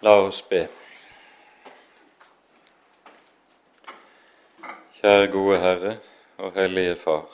La 0.00 0.12
oss 0.22 0.44
be. 0.48 0.60
Kjære 4.94 5.24
gode 5.32 5.56
Herre 5.58 5.94
og 6.38 6.52
Hellige 6.54 6.92
Far. 7.00 7.24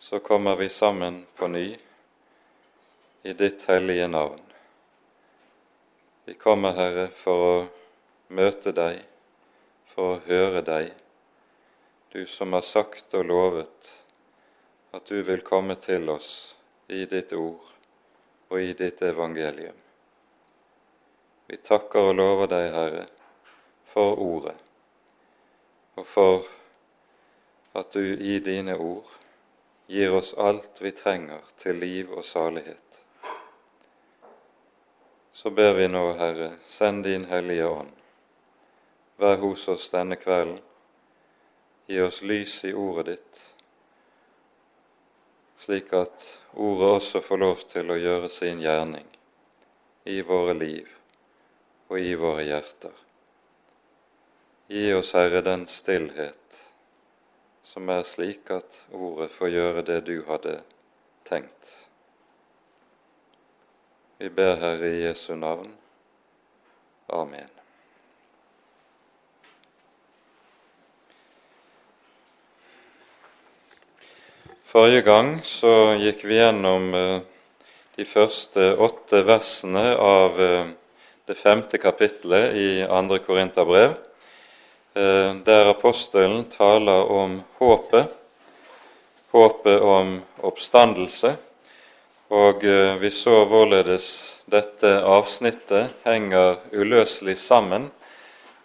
Så 0.00 0.22
kommer 0.24 0.56
vi 0.56 0.70
sammen 0.72 1.18
på 1.36 1.50
ny 1.52 1.66
i 3.28 3.34
ditt 3.36 3.66
hellige 3.68 4.06
navn. 4.08 4.40
Vi 6.24 6.32
kommer, 6.40 6.72
Herre, 6.72 7.04
for 7.12 7.44
å 7.48 7.58
møte 8.32 8.72
deg, 8.72 9.02
for 9.92 10.14
å 10.14 10.22
høre 10.30 10.62
deg, 10.64 10.94
du 12.14 12.24
som 12.24 12.56
har 12.56 12.64
sagt 12.64 13.12
og 13.18 13.26
lovet 13.28 13.90
at 14.96 15.04
du 15.12 15.20
vil 15.28 15.44
komme 15.44 15.76
til 15.76 16.08
oss 16.08 16.32
i 16.88 17.04
ditt 17.04 17.36
ord 17.36 17.68
og 18.48 18.64
i 18.64 18.72
ditt 18.72 19.04
evangelium. 19.04 19.76
Vi 21.48 21.56
takker 21.56 22.10
og 22.10 22.16
lover 22.18 22.48
deg, 22.50 22.66
Herre, 22.74 23.04
for 23.88 24.18
ordet, 24.20 24.56
og 25.96 26.04
for 26.04 26.42
at 27.72 27.94
du 27.96 28.02
i 28.04 28.34
dine 28.44 28.74
ord 28.76 29.08
gir 29.88 30.12
oss 30.18 30.34
alt 30.36 30.82
vi 30.84 30.92
trenger 30.92 31.46
til 31.56 31.80
liv 31.80 32.12
og 32.12 32.26
salighet. 32.28 32.98
Så 35.32 35.48
ber 35.56 35.72
vi 35.78 35.86
nå, 35.88 36.02
Herre, 36.20 36.50
send 36.68 37.06
din 37.08 37.24
Hellige 37.32 37.70
Ånd. 37.70 37.96
Vær 39.16 39.40
hos 39.40 39.64
oss 39.72 39.88
denne 39.94 40.20
kvelden. 40.20 40.60
Gi 41.88 42.02
oss 42.04 42.20
lys 42.20 42.58
i 42.68 42.74
ordet 42.76 43.06
ditt, 43.14 43.40
slik 45.56 45.96
at 45.96 46.28
ordet 46.52 46.92
også 46.98 47.24
får 47.24 47.44
lov 47.46 47.66
til 47.72 47.88
å 47.88 47.96
gjøre 47.96 48.28
sin 48.28 48.60
gjerning 48.60 49.08
i 50.04 50.20
våre 50.20 50.52
liv 50.60 50.97
og 51.88 52.00
i 52.00 52.14
våre 52.18 52.44
hjerter. 52.44 52.94
Gi 54.68 54.88
oss, 54.92 55.14
Herre, 55.16 55.40
den 55.44 55.66
stillhet 55.70 56.48
som 57.64 57.88
er 57.92 58.04
slik 58.08 58.50
at 58.52 58.82
ordet 58.92 59.30
får 59.32 59.52
gjøre 59.52 59.84
det 59.86 60.00
du 60.08 60.16
hadde 60.28 60.58
tenkt. 61.28 61.76
Vi 64.18 64.28
ber, 64.34 64.56
Herre, 64.60 64.88
i 64.88 65.04
Jesu 65.04 65.34
navn. 65.36 65.70
Amen. 67.08 67.52
Forrige 74.68 75.04
gang 75.06 75.30
så 75.48 75.94
gikk 75.96 76.26
vi 76.28 76.40
gjennom 76.42 76.90
eh, 76.92 77.20
de 77.96 78.04
første 78.04 78.74
åtte 78.76 79.22
versene 79.24 79.94
av 79.96 80.36
eh, 80.44 80.74
det 81.28 81.34
femte 81.36 81.76
kapittelet 81.78 82.54
i 82.56 82.68
andre 82.88 83.18
Korinterbrev, 83.20 83.90
eh, 84.94 85.34
der 85.44 85.68
apostelen 85.68 86.46
taler 86.48 87.10
om 87.12 87.42
håpet, 87.58 88.08
håpet 89.30 89.80
om 89.80 90.22
oppstandelse. 90.40 91.34
Og 92.32 92.64
eh, 92.64 92.96
vi 92.96 93.12
så 93.12 93.44
hvorledes 93.44 94.08
dette 94.48 94.94
avsnittet 95.04 95.92
henger 96.08 96.56
uløselig 96.72 97.36
sammen 97.38 97.90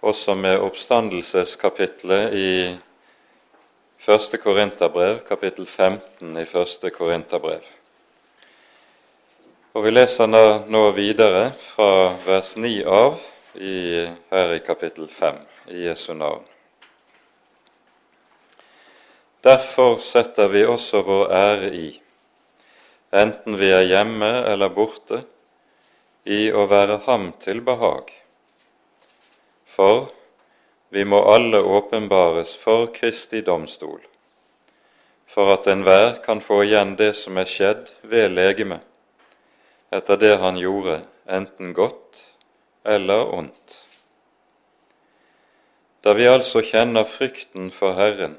også 0.03 0.35
med 0.35 0.63
oppstandelseskapitlet 0.63 2.33
i 2.33 2.49
første 3.99 4.39
Korinterbrev, 4.39 5.19
kapittel 5.27 5.67
15 5.67 6.37
i 6.39 6.45
første 6.47 6.89
Korinterbrev. 6.95 7.82
Og 9.73 9.81
Vi 9.83 9.89
leser 9.89 10.29
nå 10.29 10.81
videre 10.93 11.47
fra 11.57 12.11
vers 12.27 12.51
9 12.61 12.83
av 12.85 13.15
i, 13.57 14.05
her 14.29 14.51
i 14.53 14.59
kapittel 14.61 15.07
5 15.09 15.39
i 15.73 15.87
Jesu 15.87 16.11
navn. 16.13 16.43
Derfor 19.41 19.97
setter 19.97 20.51
vi 20.53 20.61
også 20.69 21.01
vår 21.07 21.33
ære 21.39 21.71
i, 21.73 21.87
enten 23.23 23.57
vi 23.57 23.73
er 23.73 23.87
hjemme 23.89 24.29
eller 24.53 24.69
borte, 24.77 25.23
i 26.29 26.53
å 26.53 26.67
være 26.69 27.01
Ham 27.09 27.31
til 27.41 27.65
behag. 27.65 28.13
For 29.65 30.05
vi 30.93 31.01
må 31.01 31.25
alle 31.33 31.65
åpenbares 31.65 32.53
for 32.61 32.91
Kristi 32.93 33.41
domstol, 33.41 34.05
for 35.25 35.57
at 35.57 35.65
enhver 35.65 36.19
kan 36.21 36.45
få 36.45 36.61
igjen 36.69 36.93
det 37.01 37.15
som 37.25 37.41
er 37.41 37.49
skjedd 37.49 37.87
ved 38.05 38.37
legemet 38.37 38.92
etter 39.93 40.17
det 40.17 40.35
han 40.41 40.57
gjorde, 40.57 41.01
enten 41.25 41.73
godt 41.73 42.23
eller 42.83 43.29
ondt. 43.33 43.79
Da 46.03 46.13
vi 46.17 46.27
altså 46.27 46.63
kjenner 46.65 47.05
frykten 47.07 47.69
for 47.71 47.95
Herren, 47.95 48.35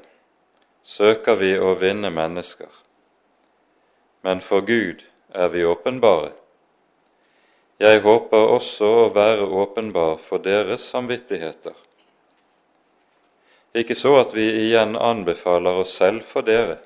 søker 0.83 1.39
vi 1.39 1.55
å 1.57 1.73
vinne 1.79 2.11
mennesker. 2.13 2.69
Men 4.21 4.41
for 4.41 4.65
Gud 4.67 5.01
er 5.33 5.49
vi 5.53 5.65
åpenbare. 5.65 6.33
Jeg 7.81 8.03
håper 8.05 8.51
også 8.55 8.91
å 8.99 9.09
være 9.15 9.47
åpenbar 9.63 10.19
for 10.21 10.43
deres 10.43 10.85
samvittigheter. 10.93 11.73
Ikke 13.75 13.97
så 13.99 14.13
at 14.21 14.31
vi 14.35 14.45
igjen 14.61 14.95
anbefaler 14.95 15.81
oss 15.81 15.97
selv 15.99 16.23
for 16.23 16.45
dere, 16.47 16.77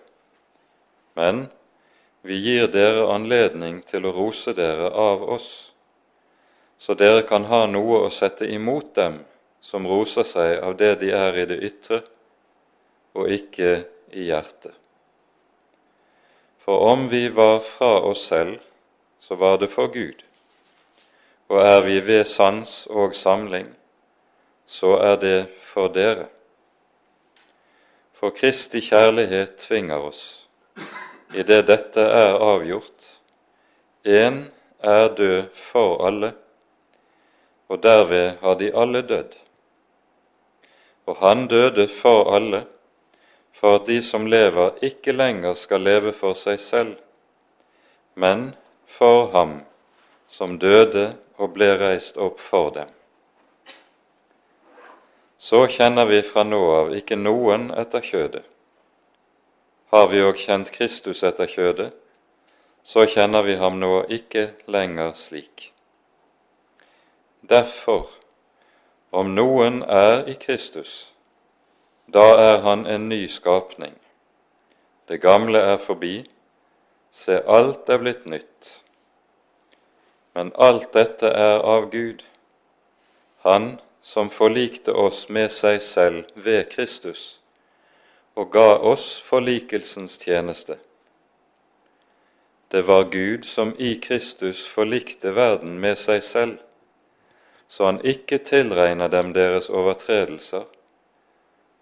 men 1.19 1.49
vi 2.21 2.35
gir 2.35 2.67
dere 2.67 3.07
anledning 3.13 3.79
til 3.87 4.05
å 4.05 4.13
rose 4.15 4.53
dere 4.55 4.89
av 4.91 5.23
oss, 5.23 5.71
så 6.79 6.95
dere 6.95 7.23
kan 7.27 7.45
ha 7.47 7.65
noe 7.67 8.03
å 8.05 8.11
sette 8.11 8.47
imot 8.47 8.93
dem 8.95 9.21
som 9.61 9.87
roser 9.87 10.27
seg 10.27 10.59
av 10.63 10.75
det 10.79 10.95
de 11.01 11.11
er 11.15 11.37
i 11.39 11.45
det 11.47 11.59
ytre, 11.63 12.01
og 13.15 13.31
ikke 13.31 13.71
i 14.15 14.29
hjertet. 14.29 14.75
For 16.59 16.91
om 16.91 17.07
vi 17.11 17.27
var 17.33 17.59
fra 17.63 17.97
oss 18.11 18.25
selv, 18.27 18.59
så 19.19 19.35
var 19.39 19.57
det 19.59 19.71
for 19.71 19.91
Gud, 19.91 20.23
og 21.49 21.63
er 21.63 21.81
vi 21.87 21.99
ved 22.03 22.27
sans 22.27 22.83
og 22.91 23.15
samling, 23.15 23.71
så 24.67 24.97
er 25.01 25.15
det 25.23 25.39
for 25.63 25.91
dere. 25.91 26.27
For 28.13 28.35
Kristi 28.35 28.83
kjærlighet 28.83 29.55
tvinger 29.63 30.03
oss 30.11 30.23
idet 31.33 31.67
dette 31.67 32.01
er 32.01 32.37
avgjort. 32.41 33.05
Én 34.03 34.49
er 34.79 35.09
død 35.15 35.49
for 35.53 36.05
alle, 36.07 36.33
og 37.69 37.83
derved 37.83 38.39
har 38.41 38.55
de 38.59 38.71
alle 38.73 39.01
dødd. 39.01 39.35
Og 41.05 41.17
han 41.21 41.47
døde 41.47 41.87
for 41.87 42.33
alle, 42.35 42.63
for 43.53 43.75
at 43.75 43.87
de 43.87 44.01
som 44.03 44.25
lever, 44.25 44.77
ikke 44.81 45.11
lenger 45.11 45.53
skal 45.53 45.81
leve 45.81 46.13
for 46.13 46.37
seg 46.37 46.59
selv, 46.59 46.95
men 48.15 48.53
for 48.87 49.29
ham 49.33 49.59
som 50.29 50.57
døde 50.59 51.11
og 51.37 51.53
ble 51.55 51.73
reist 51.79 52.17
opp 52.17 52.39
for 52.39 52.71
dem. 52.75 52.89
Så 55.39 55.65
kjenner 55.71 56.05
vi 56.05 56.21
fra 56.25 56.43
nå 56.43 56.59
av 56.75 56.95
ikke 56.95 57.15
noen 57.15 57.69
etter 57.71 58.03
kjødet. 58.03 58.43
Har 59.89 60.07
vi 60.07 60.19
òg 60.21 60.37
kjent 60.37 60.69
Kristus 60.69 61.23
etter 61.25 61.49
kjødet, 61.49 61.95
så 62.85 63.07
kjenner 63.09 63.41
vi 63.41 63.55
ham 63.57 63.79
nå 63.81 64.03
ikke 64.05 64.51
lenger 64.69 65.15
slik. 65.17 65.71
Derfor, 67.41 68.05
om 69.09 69.33
noen 69.33 69.81
er 69.81 70.29
i 70.29 70.35
Kristus, 70.37 71.09
da 72.05 72.27
er 72.37 72.61
han 72.67 72.85
en 72.85 73.09
ny 73.09 73.23
skapning. 73.25 73.97
Det 75.09 75.17
gamle 75.25 75.57
er 75.57 75.81
forbi, 75.81 76.21
se, 77.09 77.41
alt 77.49 77.89
er 77.89 77.97
blitt 77.97 78.29
nytt. 78.29 78.71
Men 80.37 80.53
alt 80.53 80.93
dette 80.93 81.33
er 81.33 81.65
av 81.65 81.89
Gud, 81.89 82.21
Han 83.41 83.79
som 84.01 84.29
forlikte 84.29 84.91
oss 84.91 85.29
med 85.29 85.47
seg 85.49 85.81
selv 85.81 86.25
ved 86.35 86.65
Kristus 86.69 87.38
og 88.39 88.51
ga 88.55 88.77
oss 88.87 89.17
forlikelsens 89.21 90.15
tjeneste. 90.21 90.77
Det 92.71 92.85
var 92.87 93.09
Gud 93.11 93.43
som 93.43 93.73
i 93.77 93.95
Kristus 93.99 94.61
forlikte 94.67 95.33
verden 95.35 95.79
med 95.83 95.97
seg 95.99 96.23
selv, 96.23 96.55
så 97.67 97.89
han 97.89 97.99
ikke 98.05 98.39
tilregner 98.47 99.11
dem 99.11 99.33
deres 99.35 99.67
overtredelser, 99.69 100.63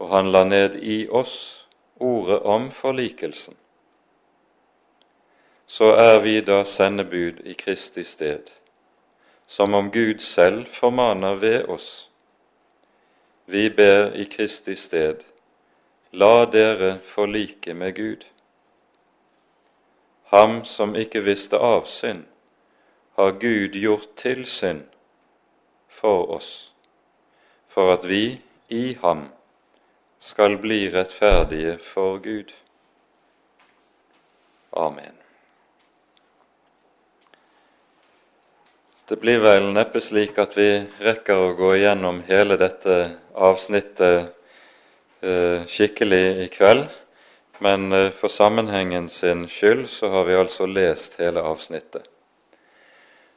og 0.01 0.09
han 0.15 0.31
la 0.33 0.43
ned 0.49 0.79
i 0.81 0.97
oss 1.09 1.37
ordet 2.01 2.41
om 2.41 2.71
forlikelsen. 2.71 3.53
Så 5.67 5.93
er 5.99 6.19
vi 6.25 6.39
da 6.41 6.63
sendebud 6.65 7.45
i 7.45 7.53
Kristi 7.53 8.03
sted, 8.03 8.49
som 9.47 9.73
om 9.77 9.91
Gud 9.91 10.23
selv 10.25 10.65
formaner 10.65 11.35
ved 11.35 11.69
oss. 11.69 12.09
Vi 13.45 13.69
ber 13.69 14.15
i 14.15 14.25
Kristi 14.25 14.75
sted 14.75 15.21
La 16.11 16.45
dere 16.45 16.99
forlike 17.03 17.73
med 17.73 17.95
Gud. 17.95 18.25
Ham 20.31 20.61
som 20.65 20.95
ikke 20.95 21.21
visste 21.25 21.59
av 21.59 21.83
synd, 21.87 22.23
har 23.19 23.35
Gud 23.41 23.75
gjort 23.75 24.13
til 24.15 24.45
synd 24.45 24.85
for 25.89 26.31
oss, 26.37 26.71
for 27.67 27.91
at 27.95 28.07
vi 28.07 28.39
i 28.69 28.97
ham 29.01 29.27
skal 30.19 30.57
bli 30.63 30.87
rettferdige 30.93 31.77
for 31.77 32.19
Gud. 32.23 32.53
Amen. 34.71 35.13
Det 39.07 39.19
blir 39.19 39.39
vel 39.39 39.69
neppe 39.71 39.99
slik 40.03 40.39
at 40.39 40.55
vi 40.57 40.71
rekker 41.03 41.39
å 41.39 41.53
gå 41.55 41.75
igjennom 41.77 42.23
hele 42.27 42.57
dette 42.59 42.97
avsnittet 43.33 44.33
skikkelig 45.67 46.43
i 46.43 46.47
kveld, 46.53 46.87
men 47.63 47.91
eh, 47.91 48.09
for 48.13 48.29
sammenhengen 48.29 49.09
sin 49.09 49.47
skyld 49.49 49.87
så 49.89 50.09
har 50.13 50.27
vi 50.27 50.37
altså 50.37 50.67
lest 50.69 51.19
hele 51.21 51.41
avsnittet. 51.41 52.05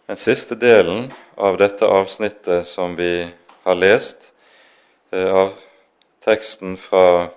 Den 0.06 0.18
siste 0.20 0.58
delen 0.58 1.12
av 1.36 1.56
dette 1.60 1.86
avsnittet 1.86 2.66
som 2.68 2.96
vi 2.98 3.28
har 3.62 3.78
lest, 3.78 4.32
eh, 5.12 5.30
av 5.30 5.54
teksten 6.24 6.76
fra 6.76 7.30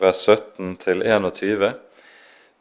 vers 0.00 0.24
17 0.26 0.76
til 0.76 1.02
21, 1.02 1.72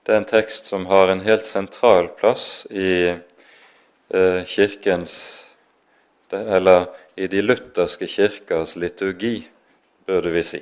det 0.05 0.13
er 0.13 0.21
en 0.21 0.29
tekst 0.29 0.69
som 0.71 0.85
har 0.87 1.09
en 1.11 1.25
helt 1.25 1.45
sentral 1.45 2.07
plass 2.19 2.67
i 2.71 3.17
Eh, 4.13 4.45
kirkens 4.45 5.45
Eller 6.31 6.85
i 7.15 7.27
de 7.27 7.41
lutherske 7.41 8.07
kirkers 8.07 8.75
liturgi, 8.75 9.47
burde 10.05 10.29
vi 10.29 10.43
si. 10.43 10.59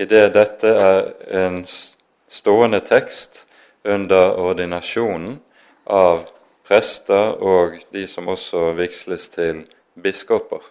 Idet 0.00 0.32
dette 0.32 0.70
er 0.80 1.08
en 1.36 1.58
stående 2.28 2.80
tekst 2.80 3.42
under 3.84 4.38
ordinasjonen 4.40 5.34
av 5.84 6.22
prester 6.64 7.34
og 7.44 7.76
de 7.92 8.06
som 8.08 8.30
også 8.32 8.70
vigsles 8.78 9.28
til 9.34 9.66
biskoper. 10.00 10.62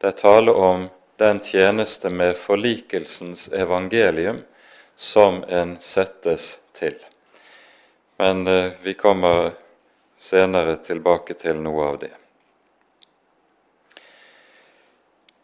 Det 0.00 0.12
er 0.12 0.18
tale 0.20 0.52
om 0.52 0.88
den 1.22 1.40
tjeneste 1.44 2.12
med 2.12 2.36
forlikelsens 2.36 3.48
evangelium 3.56 4.42
som 4.96 5.40
en 5.48 5.78
settes 5.80 6.58
til. 6.76 6.96
Men 8.20 8.46
eh, 8.46 8.72
vi 8.82 8.94
kommer 9.00 9.54
senere 10.20 10.76
tilbake 10.84 11.40
til 11.40 11.60
noe 11.64 11.92
av 11.92 12.02
det. 12.04 12.12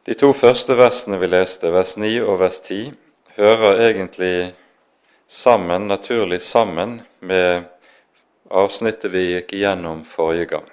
De 0.06 0.14
to 0.14 0.28
første 0.38 0.76
versene 0.78 1.16
vi 1.18 1.26
leste, 1.26 1.66
vers 1.74 1.96
9 1.98 2.12
og 2.22 2.36
vers 2.38 2.60
10, 2.62 2.92
hører 3.34 3.80
egentlig 3.88 4.52
sammen, 5.26 5.88
naturlig 5.90 6.38
sammen 6.46 7.00
med 7.18 7.64
avsnittet 8.46 9.10
vi 9.10 9.24
gikk 9.32 9.56
igjennom 9.58 10.04
forrige 10.06 10.44
gang. 10.52 10.68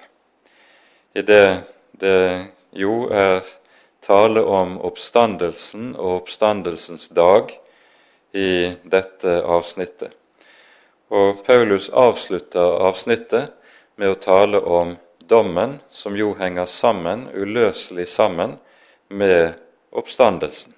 I 1.17 1.23
det 1.25 1.63
det 1.97 2.45
jo 2.77 3.07
er 3.09 3.41
tale 4.05 4.43
om 4.45 4.75
oppstandelsen 4.85 5.95
og 5.95 6.11
oppstandelsens 6.19 7.09
dag 7.09 7.49
i 8.37 8.73
dette 8.83 9.33
avsnittet. 9.41 10.11
Og 11.09 11.41
Paulus 11.47 11.89
avslutter 11.89 12.85
avsnittet 12.85 13.49
med 13.95 14.13
å 14.13 14.19
tale 14.21 14.61
om 14.61 14.93
dommen, 15.25 15.79
som 15.89 16.13
jo 16.17 16.35
henger 16.37 16.69
sammen, 16.69 17.31
uløselig 17.33 18.07
sammen, 18.13 18.59
med 19.07 19.53
oppstandelsen. 19.91 20.73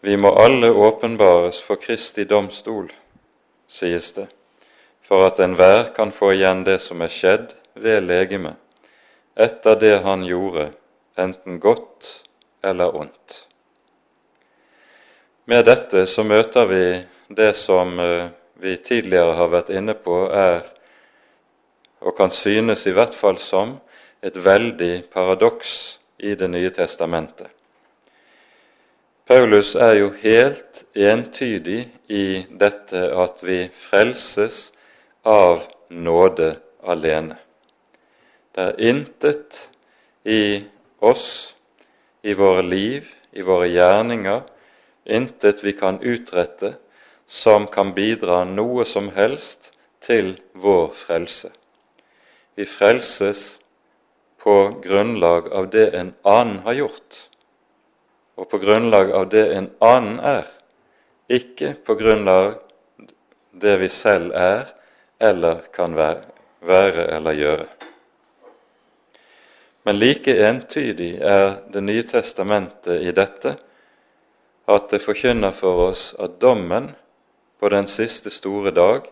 Vi 0.00 0.16
må 0.16 0.34
alle 0.36 0.70
åpenbares 0.70 1.62
for 1.64 1.80
Kristi 1.80 2.26
domstol, 2.28 2.90
sies 3.68 4.12
det, 4.12 4.26
for 5.00 5.24
at 5.26 5.40
enhver 5.40 5.94
kan 5.96 6.12
få 6.12 6.34
igjen 6.34 6.64
det 6.66 6.78
som 6.84 7.00
er 7.00 7.12
skjedd 7.12 7.54
ved 7.80 8.04
legemet, 8.04 8.58
etter 9.34 9.80
det 9.80 9.96
han 10.04 10.26
gjorde, 10.28 10.68
enten 11.16 11.58
godt 11.60 12.10
eller 12.64 12.96
ondt. 12.96 13.40
Med 15.44 15.64
dette 15.64 16.06
så 16.06 16.24
møter 16.24 16.68
vi 16.68 16.84
det 17.28 17.52
som 17.56 17.98
eh, 18.00 18.30
vi 18.60 18.76
tidligere 18.76 19.34
har 19.36 19.50
vært 19.52 19.72
inne 19.74 19.96
på, 19.96 20.24
er 20.32 20.62
og 22.04 22.16
kan 22.16 22.30
synes 22.30 22.86
i 22.86 22.92
hvert 22.92 23.14
fall 23.16 23.38
som 23.40 23.78
et 24.24 24.36
veldig 24.36 25.06
paradoks 25.12 25.98
i 26.18 26.34
Det 26.34 26.48
nye 26.48 26.70
testamentet. 26.70 27.48
Paulus 29.26 29.74
er 29.74 29.94
jo 29.98 30.10
helt 30.20 30.84
entydig 30.94 31.88
i 32.12 32.44
dette 32.60 33.06
at 33.16 33.40
vi 33.42 33.70
frelses 33.72 34.72
av 35.24 35.64
nåde 35.88 36.50
alene. 36.84 37.38
Det 38.54 38.66
er 38.68 38.80
intet 38.90 39.70
i 40.28 40.60
oss, 41.00 41.56
i 42.22 42.34
våre 42.36 42.62
liv, 42.62 43.08
i 43.32 43.42
våre 43.42 43.68
gjerninger, 43.72 44.42
intet 45.04 45.64
vi 45.64 45.72
kan 45.72 45.98
utrette 46.02 46.74
som 47.26 47.66
kan 47.66 47.94
bidra 47.96 48.44
noe 48.44 48.84
som 48.84 49.08
helst 49.16 49.72
til 50.04 50.34
vår 50.52 50.92
frelse. 50.92 51.50
Vi 52.54 52.68
frelses 52.68 53.63
på 54.44 54.80
grunnlag 54.84 55.52
av 55.52 55.70
det 55.72 55.86
en 55.96 56.12
annen 56.22 56.58
har 56.66 56.76
gjort, 56.76 57.20
og 58.36 58.48
på 58.50 58.58
grunnlag 58.60 59.12
av 59.16 59.28
det 59.32 59.44
en 59.56 59.70
annen 59.80 60.18
er, 60.20 60.48
ikke 61.32 61.70
på 61.86 61.96
grunnlag 61.96 62.58
det 63.56 63.78
vi 63.80 63.88
selv 63.88 64.34
er 64.36 64.74
eller 65.22 65.62
kan 65.72 65.94
være 65.96 67.06
eller 67.16 67.38
gjøre. 67.38 67.68
Men 69.84 69.98
like 70.00 70.32
entydig 70.48 71.14
er 71.20 71.62
Det 71.72 71.80
nye 71.80 72.02
testamentet 72.02 73.02
i 73.02 73.12
dette 73.12 73.56
at 74.68 74.90
det 74.90 75.00
forkynner 75.04 75.52
for 75.52 75.88
oss 75.90 76.14
at 76.18 76.40
dommen 76.40 76.90
på 77.60 77.68
den 77.68 77.86
siste 77.86 78.30
store 78.30 78.70
dag, 78.70 79.08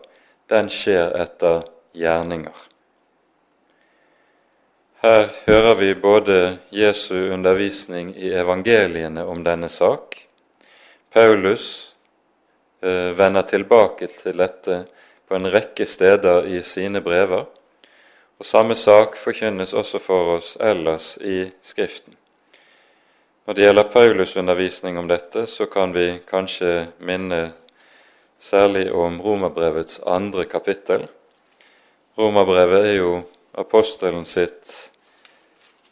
den 0.49 0.69
skjer 0.69 1.13
etter 1.21 1.63
gjerninger. 1.93 2.72
Her 5.03 5.25
hører 5.45 5.75
vi 5.75 5.95
både 5.95 6.57
Jesu 6.71 7.33
undervisning 7.33 8.13
i 8.15 8.29
evangeliene 8.39 9.25
om 9.27 9.41
denne 9.43 9.67
sak. 9.67 10.15
Paulus 11.11 11.65
eh, 12.79 13.11
vender 13.11 13.43
tilbake 13.43 14.07
til 14.07 14.37
dette 14.39 14.77
på 15.27 15.35
en 15.35 15.49
rekke 15.51 15.83
steder 15.91 16.47
i 16.47 16.61
sine 16.63 17.01
brever. 17.03 17.43
Og 18.39 18.47
Samme 18.47 18.77
sak 18.79 19.17
forkynnes 19.19 19.73
også 19.75 19.99
for 19.99 20.37
oss 20.37 20.53
ellers 20.63 21.17
i 21.19 21.49
Skriften. 21.59 22.15
Når 23.43 23.59
det 23.59 23.67
gjelder 23.67 23.91
Paulus' 23.97 24.37
undervisning 24.39 24.97
om 24.97 25.11
dette, 25.11 25.43
så 25.51 25.67
kan 25.67 25.91
vi 25.91 26.21
kanskje 26.31 26.87
minne 27.03 27.41
særlig 28.39 28.87
om 28.95 29.19
Romerbrevets 29.19 29.99
andre 30.07 30.47
kapittel. 30.47 31.03
Romerbrevet 32.15 32.87
er 32.93 32.99
jo 33.01 33.13
apostelen 33.51 34.23
sitt 34.23 34.92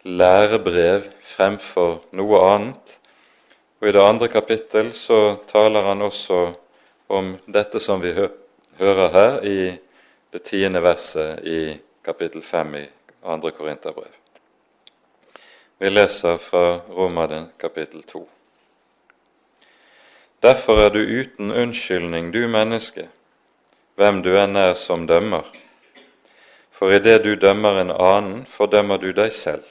lærebrev 0.03 1.05
fremfor 1.24 2.01
noe 2.17 2.41
annet. 2.48 2.98
Og 3.81 3.89
I 3.89 3.93
det 3.96 4.01
andre 4.01 4.27
kapittel 4.27 4.91
så 4.93 5.38
taler 5.50 5.86
han 5.86 6.01
også 6.01 6.41
om 7.10 7.36
dette 7.46 7.79
som 7.79 8.01
vi 8.01 8.13
hører 8.13 9.08
her 9.13 9.39
i 9.46 9.60
det 10.31 10.43
tiende 10.48 10.81
verset 10.81 11.41
i 11.46 11.77
kapittel 12.05 12.41
fem 12.41 12.75
i 12.75 12.86
andre 13.24 13.51
Korinterbrev. 13.51 14.13
Vi 15.81 15.89
leser 15.89 16.38
fra 16.38 16.79
Romerne 16.89 17.50
kapittel 17.60 18.03
to. 18.03 18.27
Derfor 20.41 20.77
er 20.81 20.89
du 20.89 21.00
uten 21.00 21.51
unnskyldning, 21.51 22.31
du 22.34 22.48
menneske, 22.48 23.08
hvem 23.96 24.22
du 24.25 24.31
enn 24.38 24.55
er 24.58 24.74
som 24.74 25.05
dømmer. 25.08 25.46
For 26.72 26.93
idet 26.93 27.22
du 27.25 27.36
dømmer 27.36 27.81
en 27.81 27.93
annen, 27.93 28.46
fordømmer 28.50 28.98
du 28.98 29.12
deg 29.13 29.34
selv. 29.34 29.65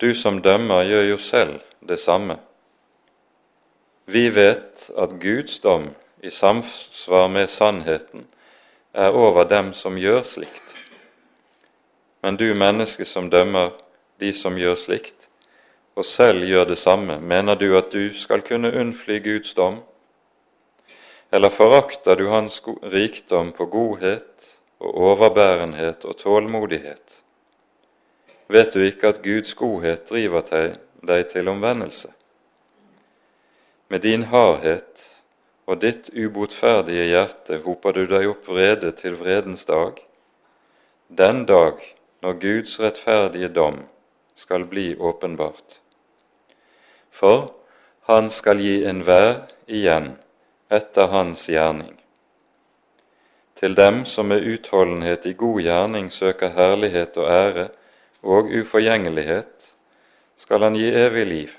Du 0.00 0.14
som 0.14 0.42
dømmer, 0.42 0.84
gjør 0.84 1.02
jo 1.10 1.18
selv 1.18 1.60
det 1.88 1.98
samme. 1.98 2.36
Vi 4.06 4.28
vet 4.28 4.90
at 4.98 5.16
Guds 5.20 5.58
dom 5.64 5.88
i 6.22 6.30
samsvar 6.30 7.28
med 7.32 7.48
sannheten 7.48 8.26
er 8.92 9.16
over 9.16 9.48
dem 9.48 9.72
som 9.74 9.96
gjør 9.98 10.22
slikt. 10.22 10.76
Men 12.22 12.36
du 12.36 12.52
menneske 12.54 13.04
som 13.04 13.30
dømmer 13.30 13.72
de 14.20 14.32
som 14.36 14.56
gjør 14.58 14.76
slikt, 14.80 15.28
og 15.96 16.04
selv 16.04 16.44
gjør 16.44 16.68
det 16.68 16.78
samme, 16.78 17.20
mener 17.20 17.56
du 17.56 17.70
at 17.78 17.92
du 17.92 18.12
skal 18.12 18.44
kunne 18.44 18.72
unnfly 18.76 19.20
Guds 19.24 19.54
dom? 19.54 19.80
Eller 21.32 21.48
forakter 21.50 22.16
du 22.16 22.28
hans 22.28 22.60
rikdom 22.82 23.52
på 23.52 23.66
godhet 23.66 24.58
og 24.78 24.98
overbærenhet 25.10 26.04
og 26.04 26.16
tålmodighet? 26.20 27.22
Vet 28.48 28.72
du 28.72 28.82
ikke 28.84 29.10
at 29.14 29.22
Guds 29.24 29.54
godhet 29.54 30.06
driver 30.08 30.44
deg 31.06 31.28
til 31.32 31.48
omvendelse? 31.48 32.12
Med 33.88 34.02
din 34.02 34.26
hardhet 34.32 35.04
og 35.66 35.80
ditt 35.82 36.10
ubotferdige 36.14 37.08
hjerte 37.10 37.60
hoper 37.64 37.94
du 37.94 38.06
deg 38.10 38.28
opp 38.30 38.48
vrede 38.50 38.92
til 38.98 39.18
vredens 39.18 39.66
dag, 39.66 39.98
den 41.08 41.44
dag 41.46 41.82
når 42.22 42.38
Guds 42.42 42.78
rettferdige 42.82 43.48
dom 43.48 43.82
skal 44.34 44.66
bli 44.66 44.94
åpenbart. 44.98 45.80
For 47.10 47.52
han 48.10 48.30
skal 48.30 48.60
gi 48.62 48.82
enhver 48.86 49.46
igjen 49.66 50.16
etter 50.70 51.10
hans 51.10 51.46
gjerning. 51.50 51.94
Til 53.56 53.74
dem 53.74 54.04
som 54.04 54.28
med 54.28 54.44
utholdenhet 54.44 55.26
i 55.26 55.32
god 55.32 55.62
gjerning 55.64 56.10
søker 56.12 56.52
herlighet 56.58 57.16
og 57.16 57.30
ære 57.30 57.68
og 58.26 58.50
uforgjengelighet, 58.50 59.76
skal 60.36 60.66
han 60.66 60.76
gi 60.76 60.90
evig 60.90 61.26
liv. 61.26 61.54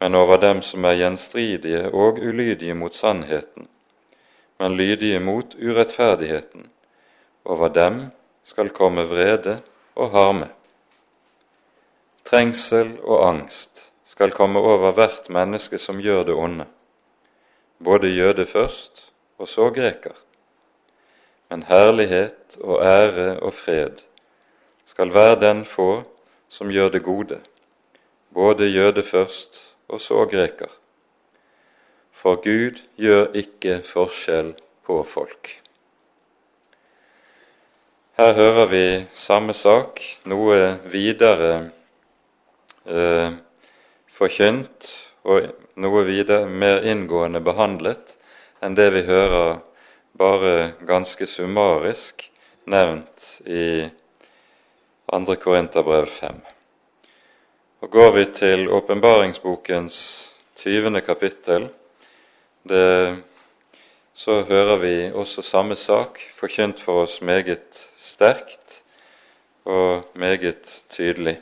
Men 0.00 0.16
over 0.18 0.40
dem 0.40 0.62
som 0.64 0.84
er 0.88 0.98
gjenstridige 0.98 1.86
og 1.92 2.18
ulydige 2.18 2.74
mot 2.74 2.94
sannheten, 2.96 3.68
men 4.58 4.76
lydige 4.76 5.20
mot 5.20 5.54
urettferdigheten, 5.54 6.66
over 7.44 7.68
dem 7.68 8.00
skal 8.44 8.72
komme 8.72 9.04
vrede 9.08 9.58
og 9.94 10.10
harme. 10.10 10.48
Trengsel 12.24 12.96
og 13.02 13.28
angst 13.28 13.90
skal 14.08 14.32
komme 14.32 14.60
over 14.60 14.94
hvert 14.96 15.28
menneske 15.28 15.78
som 15.78 16.00
gjør 16.00 16.24
det 16.30 16.34
onde, 16.34 16.66
både 17.84 18.14
jøde 18.14 18.46
først 18.46 19.10
og 19.38 19.48
så 19.48 19.68
greker. 19.70 20.16
Men 21.50 21.66
herlighet 21.68 22.56
og 22.60 22.80
ære 22.80 23.38
og 23.40 23.54
fred 23.54 24.00
skal 24.94 25.10
hver 25.10 25.34
den 25.42 25.64
få 25.66 26.04
som 26.48 26.70
gjør 26.70 26.92
det 26.94 27.02
gode, 27.02 27.40
både 28.30 28.68
jøde 28.70 29.02
først 29.02 29.58
og 29.90 30.00
så 30.00 30.22
greker. 30.30 30.70
For 32.14 32.38
Gud 32.38 32.78
gjør 32.94 33.34
ikke 33.34 33.80
forskjell 33.82 34.52
på 34.86 35.00
folk. 35.02 35.50
Her 38.14 38.36
hører 38.38 38.70
vi 38.70 38.84
samme 39.18 39.56
sak 39.58 39.98
noe 40.30 40.78
videre 40.86 41.50
eh, 42.86 43.34
forkynt 44.06 44.92
og 45.26 45.50
noe 45.74 46.04
videre 46.06 46.46
mer 46.46 46.86
inngående 46.86 47.42
behandlet 47.42 48.14
enn 48.62 48.78
det 48.78 48.92
vi 48.94 49.02
hører 49.10 49.58
bare 50.14 50.54
ganske 50.86 51.26
summarisk 51.26 52.28
nevnt 52.70 53.26
i 53.42 53.90
2. 55.14 55.36
Korinterbrev 55.36 56.06
5. 56.06 56.40
Og 57.80 57.90
Går 57.90 58.10
vi 58.10 58.24
til 58.34 58.68
åpenbaringsbokens 58.68 60.30
20. 60.56 61.00
kapittel, 61.00 61.68
det, 62.68 63.22
så 64.14 64.42
hører 64.42 64.76
vi 64.76 65.12
også 65.12 65.42
samme 65.42 65.76
sak 65.76 66.18
forkynt 66.34 66.80
for 66.80 67.02
oss 67.02 67.20
meget 67.22 67.90
sterkt 67.96 68.82
og 69.64 70.02
meget 70.14 70.82
tydelig. 70.90 71.40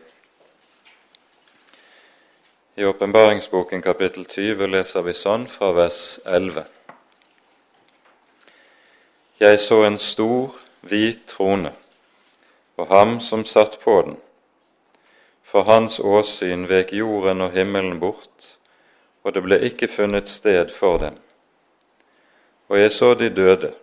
I 2.76 2.84
åpenbaringsboken 2.84 3.82
kapittel 3.82 4.24
20 4.24 4.68
leser 4.68 5.00
vi 5.00 5.16
sånn 5.16 5.48
fra 5.48 5.72
vers 5.72 6.20
11. 6.26 6.66
Jeg 9.40 9.60
så 9.60 9.86
en 9.86 9.98
stor, 9.98 10.60
hvit 10.82 11.24
trone 11.26 11.72
og 12.76 12.88
ham 12.88 13.18
som 13.20 13.44
satt 13.44 13.78
på 13.80 14.02
den. 14.02 14.16
For 15.42 15.66
hans 15.68 16.00
åsyn 16.00 16.64
vek 16.70 16.92
jorden 16.96 17.44
og 17.44 17.52
himmelen 17.56 17.98
bort, 18.00 18.56
og 19.22 19.34
det 19.34 19.42
ble 19.44 19.58
ikke 19.68 19.90
funnet 19.90 20.30
sted 20.30 20.72
for 20.72 20.98
dem. 21.02 21.18
Og 22.72 22.78
jeg 22.78 22.92
så 22.94 23.12
de 23.14 23.28
døde, 23.28 23.74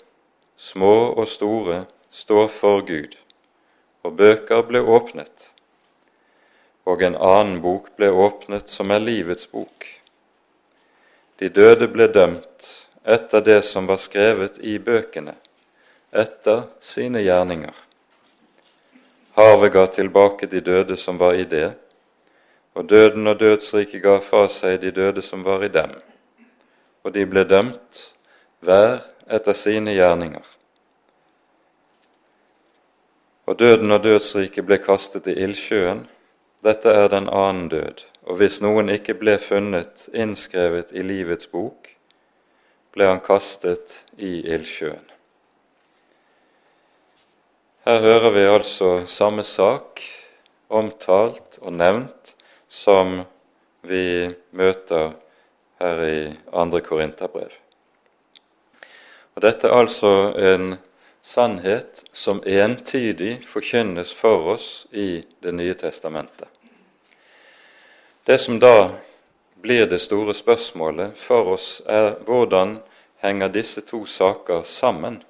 små 0.57 1.13
og 1.13 1.27
store, 1.27 1.83
stå 2.11 2.47
for 2.47 2.81
Gud, 2.87 3.15
og 4.03 4.15
bøker 4.17 4.63
ble 4.65 4.81
åpnet. 4.81 5.51
Og 6.89 7.03
en 7.05 7.15
annen 7.15 7.59
bok 7.61 7.91
ble 7.99 8.09
åpnet, 8.09 8.69
som 8.69 8.89
er 8.91 9.03
livets 9.03 9.47
bok. 9.51 9.85
De 11.39 11.51
døde 11.53 11.87
ble 11.87 12.09
dømt 12.09 12.71
etter 13.05 13.45
det 13.45 13.61
som 13.67 13.87
var 13.87 14.01
skrevet 14.01 14.57
i 14.65 14.79
bøkene, 14.81 15.35
etter 16.11 16.65
sine 16.81 17.21
gjerninger. 17.23 17.75
Havet 19.37 19.73
ga 19.73 19.85
tilbake 19.87 20.47
de 20.47 20.61
døde 20.61 20.97
som 20.97 21.17
var 21.17 21.33
i 21.33 21.43
det, 21.43 21.73
og 22.73 22.89
døden 22.89 23.27
og 23.27 23.39
dødsriket 23.39 24.01
ga 24.01 24.17
fra 24.23 24.47
seg 24.49 24.79
de 24.81 24.91
døde 24.91 25.21
som 25.21 25.43
var 25.43 25.63
i 25.63 25.71
dem, 25.73 25.93
og 27.03 27.13
de 27.13 27.25
ble 27.25 27.43
dømt, 27.43 28.05
hver 28.59 29.01
etter 29.29 29.53
sine 29.53 29.93
gjerninger. 29.93 30.45
Og 33.49 33.59
døden 33.59 33.91
og 33.91 34.03
dødsriket 34.03 34.65
ble 34.65 34.77
kastet 34.77 35.27
i 35.27 35.33
ildsjøen. 35.41 36.03
Dette 36.61 36.91
er 36.93 37.07
den 37.09 37.29
annen 37.33 37.69
død. 37.71 38.03
Og 38.29 38.37
hvis 38.37 38.59
noen 38.61 38.91
ikke 38.93 39.15
ble 39.17 39.39
funnet 39.41 40.05
innskrevet 40.13 40.91
i 40.93 41.01
livets 41.01 41.49
bok, 41.49 41.89
ble 42.93 43.07
han 43.09 43.23
kastet 43.25 44.03
i 44.17 44.43
ildsjøen. 44.53 45.08
Her 47.89 47.99
hører 47.99 48.29
vi 48.29 48.41
altså 48.45 48.87
samme 49.09 49.41
sak 49.41 49.97
omtalt 50.69 51.55
og 51.57 51.73
nevnt 51.73 52.35
som 52.69 53.23
vi 53.81 54.29
møter 54.53 55.15
her 55.81 56.01
i 56.05 56.19
2. 56.53 56.81
Korinterbrev. 56.85 57.55
Og 59.33 59.41
Dette 59.41 59.71
er 59.71 59.73
altså 59.79 60.11
en 60.37 60.75
sannhet 61.25 62.03
som 62.13 62.43
entydig 62.45 63.39
forkynnes 63.49 64.13
for 64.13 64.51
oss 64.53 64.85
i 64.93 65.23
Det 65.41 65.55
nye 65.57 65.73
testamentet. 65.73 66.45
Det 68.27 68.37
som 68.37 68.59
da 68.61 68.91
blir 69.63 69.89
det 69.89 70.01
store 70.05 70.37
spørsmålet 70.37 71.17
for 71.17 71.55
oss, 71.57 71.81
er 71.89 72.21
hvordan 72.21 72.83
henger 73.25 73.47
disse 73.47 73.81
to 73.81 74.05
saker 74.05 74.61
sammen? 74.61 75.23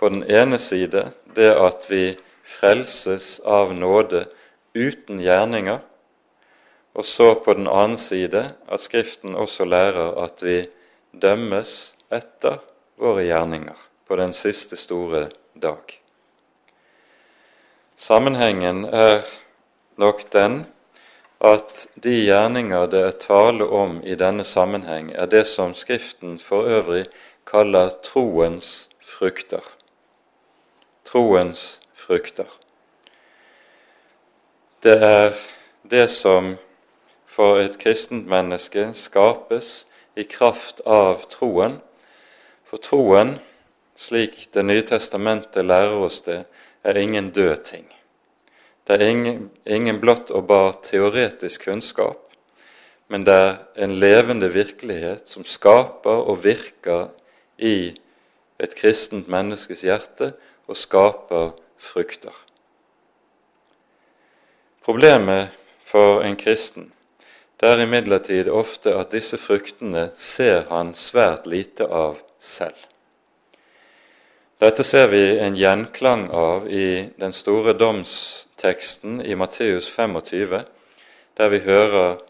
På 0.00 0.08
den 0.08 0.22
ene 0.24 0.56
side 0.58 1.10
det 1.36 1.50
at 1.60 1.84
vi 1.90 2.16
frelses 2.40 3.34
av 3.44 3.74
nåde 3.76 4.24
uten 4.72 5.20
gjerninger, 5.20 5.82
og 6.96 7.04
så 7.04 7.34
på 7.44 7.54
den 7.58 7.68
annen 7.68 8.00
side 8.00 8.46
at 8.64 8.80
Skriften 8.80 9.36
også 9.36 9.68
lærer 9.68 10.16
at 10.24 10.40
vi 10.42 10.62
dømmes 11.12 11.92
etter 12.08 12.62
våre 12.96 13.26
gjerninger 13.28 13.76
på 14.08 14.16
den 14.16 14.32
siste 14.32 14.78
store 14.80 15.28
dag. 15.54 16.00
Sammenhengen 18.00 18.86
er 18.88 19.20
nok 20.00 20.24
den 20.32 20.62
at 21.44 21.86
de 21.94 22.14
gjerninger 22.24 22.88
det 22.92 23.02
er 23.04 23.18
tale 23.20 23.68
om 23.68 23.98
i 24.04 24.16
denne 24.16 24.44
sammenheng, 24.44 25.12
er 25.12 25.28
det 25.28 25.46
som 25.48 25.76
Skriften 25.76 26.38
for 26.40 26.68
øvrig 26.68 27.04
kaller 27.48 27.92
troens 28.04 28.88
frukter. 29.00 29.60
Troens 31.10 31.80
frukter. 31.94 32.46
Det 34.82 34.94
er 35.02 35.32
det 35.90 36.06
som 36.10 36.52
for 37.26 37.58
et 37.58 37.78
kristent 37.82 38.28
menneske 38.30 38.92
skapes 38.94 39.88
i 40.14 40.22
kraft 40.22 40.78
av 40.86 41.24
troen. 41.32 41.80
For 42.62 42.78
troen 42.78 43.40
slik 43.98 44.52
Det 44.54 44.62
nye 44.62 44.84
testamentet 44.86 45.66
lærer 45.66 45.98
oss 45.98 46.20
det, 46.22 46.44
er 46.84 46.96
ingen 46.96 47.32
død 47.34 47.56
ting. 47.64 47.88
Det 48.86 48.96
er 48.96 49.10
ingen, 49.10 49.50
ingen 49.66 49.98
blott 50.00 50.30
og 50.30 50.46
bar 50.46 50.78
teoretisk 50.82 51.64
kunnskap, 51.64 52.22
men 53.08 53.26
det 53.26 53.34
er 53.34 53.58
en 53.76 53.98
levende 53.98 54.52
virkelighet 54.52 55.28
som 55.28 55.44
skaper 55.44 56.22
og 56.30 56.44
virker 56.44 57.10
i 57.58 57.98
et 58.62 58.74
kristent 58.78 59.28
menneskes 59.28 59.82
hjerte 59.82 60.32
og 60.70 60.78
skaper 60.78 61.50
frukter. 61.80 62.34
Problemet 64.86 65.50
for 65.84 66.22
en 66.22 66.38
kristen 66.38 66.92
det 67.60 67.68
er 67.68 67.82
imidlertid 67.82 68.48
ofte 68.48 68.94
at 68.96 69.10
disse 69.12 69.36
fruktene 69.36 70.06
ser 70.16 70.62
han 70.70 70.94
svært 70.96 71.44
lite 71.44 71.84
av 71.84 72.16
selv. 72.40 72.78
Dette 74.60 74.84
ser 74.84 75.10
vi 75.12 75.20
en 75.44 75.58
gjenklang 75.60 76.30
av 76.32 76.70
i 76.72 77.10
den 77.20 77.36
store 77.36 77.74
domsteksten 77.76 79.20
i 79.20 79.36
Matteus 79.36 79.90
25, 79.92 80.56
der 81.36 81.52
vi 81.52 81.60
hører 81.66 82.22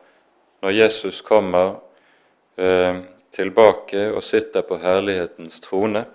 når 0.67 0.75
Jesus 0.75 1.23
kommer 1.23 1.77
eh, 2.59 2.99
tilbake 3.31 4.09
og 4.11 4.27
sitter 4.27 4.67
på 4.67 4.81
herlighetens 4.83 5.63
trone 5.63 6.09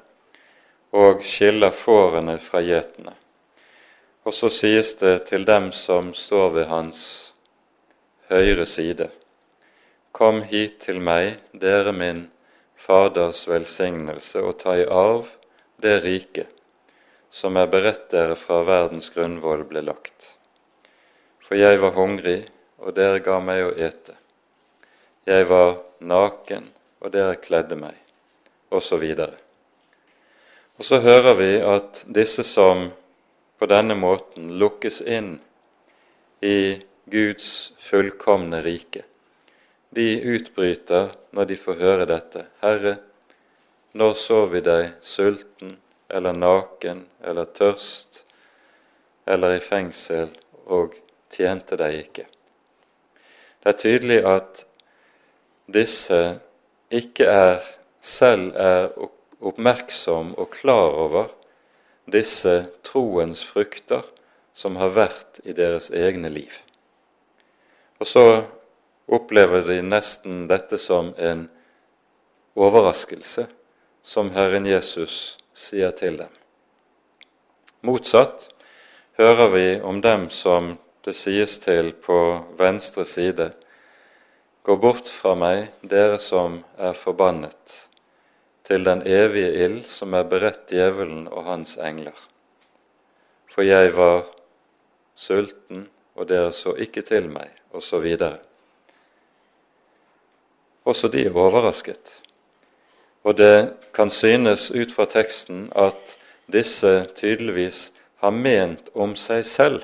og 0.95 1.23
skiller 1.27 1.75
fårene 1.75 2.37
fra 2.39 2.61
gjetene. 2.63 3.13
Og 4.25 4.33
så 4.33 4.49
sies 4.49 4.95
det 5.01 5.27
til 5.29 5.43
dem 5.45 5.69
som 5.75 6.13
står 6.15 6.49
ved 6.55 6.67
hans 6.71 7.03
høyre 8.31 8.65
side, 8.65 9.11
Kom 10.15 10.45
hit 10.47 10.79
til 10.85 11.01
meg, 11.03 11.41
dere 11.51 11.91
min 11.91 12.29
Faders 12.79 13.43
velsignelse, 13.51 14.39
og 14.39 14.55
ta 14.61 14.77
i 14.79 14.85
arv 14.87 15.33
det 15.83 15.97
riket 16.05 16.55
som 17.35 17.57
er 17.59 17.67
beredt 17.67 18.07
dere 18.13 18.37
fra 18.39 18.61
verdens 18.63 19.09
grunnvoll 19.11 19.65
ble 19.67 19.81
lagt. 19.83 20.29
For 21.43 21.59
jeg 21.59 21.81
var 21.83 21.97
hungrig, 21.97 22.45
og 22.79 22.95
dere 22.95 23.19
ga 23.19 23.41
meg 23.43 23.65
å 23.65 23.73
ete. 23.75 24.15
Jeg 25.27 25.49
var 25.51 25.75
naken, 25.99 26.69
og 27.03 27.11
dere 27.11 27.35
kledde 27.43 27.75
meg. 27.75 27.97
Og, 28.71 28.79
og 30.77 30.85
så 30.85 30.99
hører 30.99 31.35
vi 31.39 31.51
at 31.63 32.03
disse 32.11 32.43
som 32.43 32.89
på 33.59 33.67
denne 33.71 33.95
måten 33.95 34.51
lukkes 34.59 34.99
inn 35.01 35.37
i 36.43 36.81
Guds 37.11 37.73
fullkomne 37.79 38.59
rike, 38.65 39.05
de 39.95 40.07
utbryter 40.35 41.13
når 41.31 41.49
de 41.51 41.57
får 41.59 41.79
høre 41.79 42.07
dette. 42.09 42.43
Herre, 42.63 42.97
når 43.95 44.13
så 44.19 44.41
vi 44.51 44.59
deg 44.65 44.97
sulten 45.05 45.77
eller 46.11 46.35
naken 46.35 47.05
eller 47.23 47.47
tørst 47.55 48.25
eller 49.25 49.55
i 49.55 49.63
fengsel 49.63 50.33
og 50.65 50.97
tjente 51.31 51.79
deg 51.79 52.01
ikke? 52.01 52.25
Det 53.63 53.71
er 53.71 53.79
tydelig 53.79 54.19
at 54.27 54.65
disse 55.71 56.19
ikke 56.93 57.25
er, 57.31 57.63
selv 58.01 58.51
er 58.59 58.91
oppmerksom 59.41 60.33
og 60.37 60.51
klar 60.53 60.95
over 60.95 61.31
disse 62.11 62.65
troens 62.85 63.43
frukter 63.43 64.05
som 64.55 64.77
har 64.79 64.93
vært 64.95 65.41
i 65.43 65.55
deres 65.57 65.89
egne 65.91 66.29
liv. 66.31 66.61
Og 67.99 68.07
så 68.07 68.25
opplever 69.05 69.65
de 69.67 69.81
nesten 69.83 70.45
dette 70.49 70.79
som 70.81 71.13
en 71.17 71.47
overraskelse 72.55 73.47
som 74.05 74.31
Herren 74.35 74.65
Jesus 74.69 75.37
sier 75.53 75.91
til 75.97 76.17
dem. 76.21 76.31
Motsatt 77.85 78.49
hører 79.19 79.51
vi 79.53 79.67
om 79.81 80.01
dem 80.01 80.29
som 80.29 80.75
det 81.05 81.13
sies 81.17 81.59
til 81.61 81.93
på 81.93 82.17
venstre 82.57 83.05
side, 83.05 83.51
Gå 84.65 84.79
bort 84.81 85.05
fra 85.05 85.35
meg, 85.37 85.67
dere 85.85 86.15
som 86.17 86.55
er 86.81 86.95
forbannet, 86.97 87.73
til 88.65 88.85
den 88.85 89.03
evige 89.07 89.53
ild 89.65 89.83
som 89.89 90.13
er 90.13 90.25
beredt 90.29 90.65
djevelen 90.71 91.27
og 91.27 91.45
hans 91.45 91.77
engler. 91.77 92.17
For 93.53 93.61
jeg 93.61 93.93
var 93.95 94.25
sulten, 95.15 95.87
og 96.15 96.29
dere 96.29 96.51
så 96.53 96.73
ikke 96.79 97.01
til 97.05 97.29
meg, 97.29 97.49
osv. 97.75 98.05
Også 100.85 101.07
de 101.11 101.25
er 101.25 101.35
overrasket. 101.35 102.21
Og 103.23 103.37
det 103.37 103.73
kan 103.93 104.11
synes 104.11 104.71
ut 104.71 104.91
fra 104.91 105.05
teksten 105.05 105.69
at 105.75 106.17
disse 106.51 107.05
tydeligvis 107.15 107.91
har 108.23 108.31
ment 108.31 108.89
om 108.93 109.15
seg 109.19 109.45
selv 109.45 109.83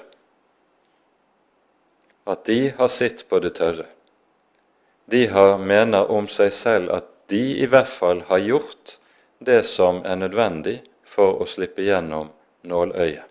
at 2.32 2.46
de 2.46 2.70
har 2.78 2.90
sitt 2.92 3.26
på 3.30 3.40
det 3.42 3.56
tørre. 3.58 3.88
De 5.12 5.26
har 5.28 5.58
mener 5.60 6.12
om 6.12 6.28
seg 6.32 6.54
selv 6.54 6.92
at 6.96 7.11
de 7.32 7.44
i 7.64 7.66
hvert 7.66 7.90
fall 7.90 8.22
har 8.28 8.38
gjort 8.44 8.98
det 9.40 9.64
som 9.64 10.02
er 10.06 10.20
nødvendig 10.20 10.82
for 11.08 11.40
å 11.40 11.48
slippe 11.48 11.86
gjennom 11.88 12.28
nåløyet. 12.68 13.28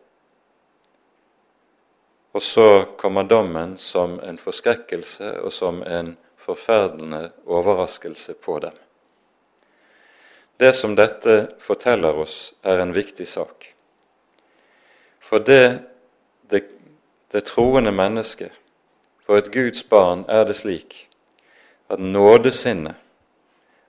Og 2.32 2.42
så 2.42 2.66
kommer 2.96 3.26
dommen 3.28 3.74
som 3.78 4.16
en 4.24 4.38
forskrekkelse 4.40 5.34
og 5.42 5.52
som 5.52 5.82
en 5.82 6.14
forferdende 6.40 7.30
overraskelse 7.44 8.38
på 8.40 8.58
dem. 8.64 8.78
Det 10.56 10.72
som 10.72 10.94
dette 10.96 11.36
forteller 11.60 12.16
oss, 12.24 12.54
er 12.62 12.80
en 12.80 12.94
viktig 12.96 13.28
sak. 13.28 13.68
For 15.20 15.44
det, 15.44 15.78
det, 16.48 16.62
det 17.32 17.44
troende 17.52 17.92
mennesket, 17.92 18.52
for 19.26 19.40
et 19.40 19.52
Guds 19.52 19.84
barn, 19.88 20.24
er 20.28 20.48
det 20.48 20.56
slik 20.62 21.02
at 21.90 22.00
nådesinnet 22.00 22.96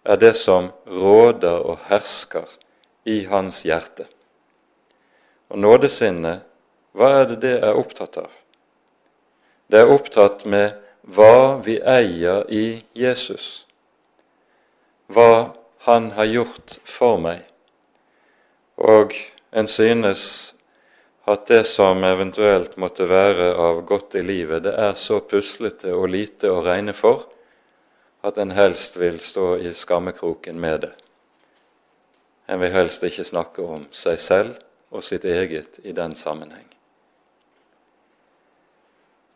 er 0.03 0.17
det 0.17 0.33
som 0.37 0.71
råder 0.87 1.61
og 1.61 1.79
hersker 1.89 2.49
i 3.05 3.23
hans 3.29 3.63
hjerte. 3.65 4.07
Og 5.51 5.59
nådesinnet, 5.59 6.45
hva 6.95 7.09
er 7.21 7.25
det 7.31 7.41
det 7.43 7.57
er 7.63 7.77
opptatt 7.77 8.17
av? 8.21 8.31
Det 9.71 9.79
er 9.79 9.91
opptatt 9.91 10.45
med 10.45 10.77
hva 11.01 11.59
vi 11.63 11.77
eier 11.79 12.45
i 12.51 12.81
Jesus. 12.97 13.65
Hva 15.11 15.53
han 15.87 16.11
har 16.17 16.29
gjort 16.29 16.77
for 16.85 17.21
meg. 17.21 17.45
Og 18.77 19.15
en 19.51 19.67
synes 19.67 20.53
at 21.29 21.45
det 21.47 21.63
som 21.69 22.03
eventuelt 22.03 22.77
måtte 22.81 23.07
være 23.09 23.51
av 23.55 23.83
godt 23.87 24.17
i 24.19 24.23
livet, 24.25 24.63
det 24.65 24.73
er 24.73 24.97
så 24.99 25.21
puslete 25.21 25.93
og 25.95 26.09
lite 26.11 26.51
å 26.51 26.63
regne 26.65 26.95
for 26.97 27.27
at 28.21 28.37
en 28.37 28.51
helst 28.51 28.97
vil 28.97 29.19
stå 29.19 29.57
i 29.57 29.73
skammekroken 29.73 30.59
med 30.59 30.81
det. 30.81 30.93
En 32.45 32.59
vil 32.59 32.71
helst 32.71 33.03
ikke 33.03 33.23
snakke 33.25 33.63
om 33.63 33.85
seg 33.91 34.19
selv 34.19 34.59
og 34.91 35.03
sitt 35.03 35.25
eget 35.25 35.79
i 35.83 35.93
den 35.95 36.15
sammenheng. 36.15 36.67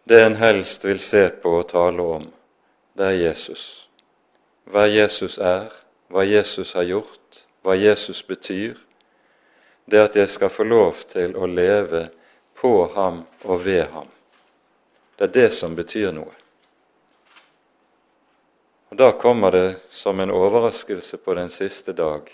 Det 0.04 0.22
en 0.22 0.36
helst 0.36 0.86
vil 0.86 1.00
se 1.02 1.30
på 1.30 1.56
og 1.62 1.70
tale 1.72 2.04
om, 2.04 2.28
det 2.94 3.06
er 3.06 3.18
Jesus. 3.26 3.88
Hva 4.70 4.86
Jesus 4.86 5.40
er, 5.42 5.72
hva 6.14 6.26
Jesus 6.26 6.76
har 6.78 6.86
gjort, 6.86 7.42
hva 7.66 7.74
Jesus 7.74 8.22
betyr, 8.24 8.78
det 9.86 10.02
at 10.02 10.16
jeg 10.16 10.30
skal 10.30 10.54
få 10.54 10.64
lov 10.64 11.02
til 11.10 11.34
å 11.38 11.50
leve 11.50 12.08
på 12.58 12.74
ham 12.94 13.24
og 13.44 13.66
ved 13.66 13.86
ham. 13.94 14.10
Det 15.18 15.30
er 15.30 15.34
det 15.34 15.50
som 15.54 15.76
betyr 15.76 16.12
noe. 16.14 16.45
Og 18.96 19.00
Da 19.00 19.12
kommer 19.12 19.52
det 19.52 19.76
som 19.90 20.20
en 20.20 20.32
overraskelse 20.32 21.18
på 21.18 21.34
den 21.36 21.50
siste 21.50 21.92
dag 21.94 22.30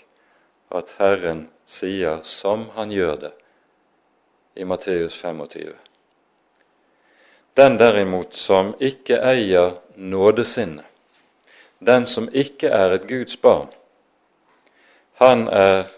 at 0.70 0.90
Herren 0.94 1.48
sier 1.66 2.20
som 2.22 2.68
han 2.76 2.92
gjør 2.94 3.16
det 3.18 3.30
i 4.54 4.62
Matteus 4.64 5.16
25. 5.18 5.72
Den 7.58 7.78
derimot 7.80 8.38
som 8.38 8.70
ikke 8.78 9.18
eier 9.26 9.72
nådesinnet, 9.96 10.86
den 11.80 12.06
som 12.06 12.28
ikke 12.30 12.70
er 12.70 12.94
et 12.94 13.08
Guds 13.10 13.40
barn, 13.42 13.66
han 15.18 15.48
er 15.48 15.90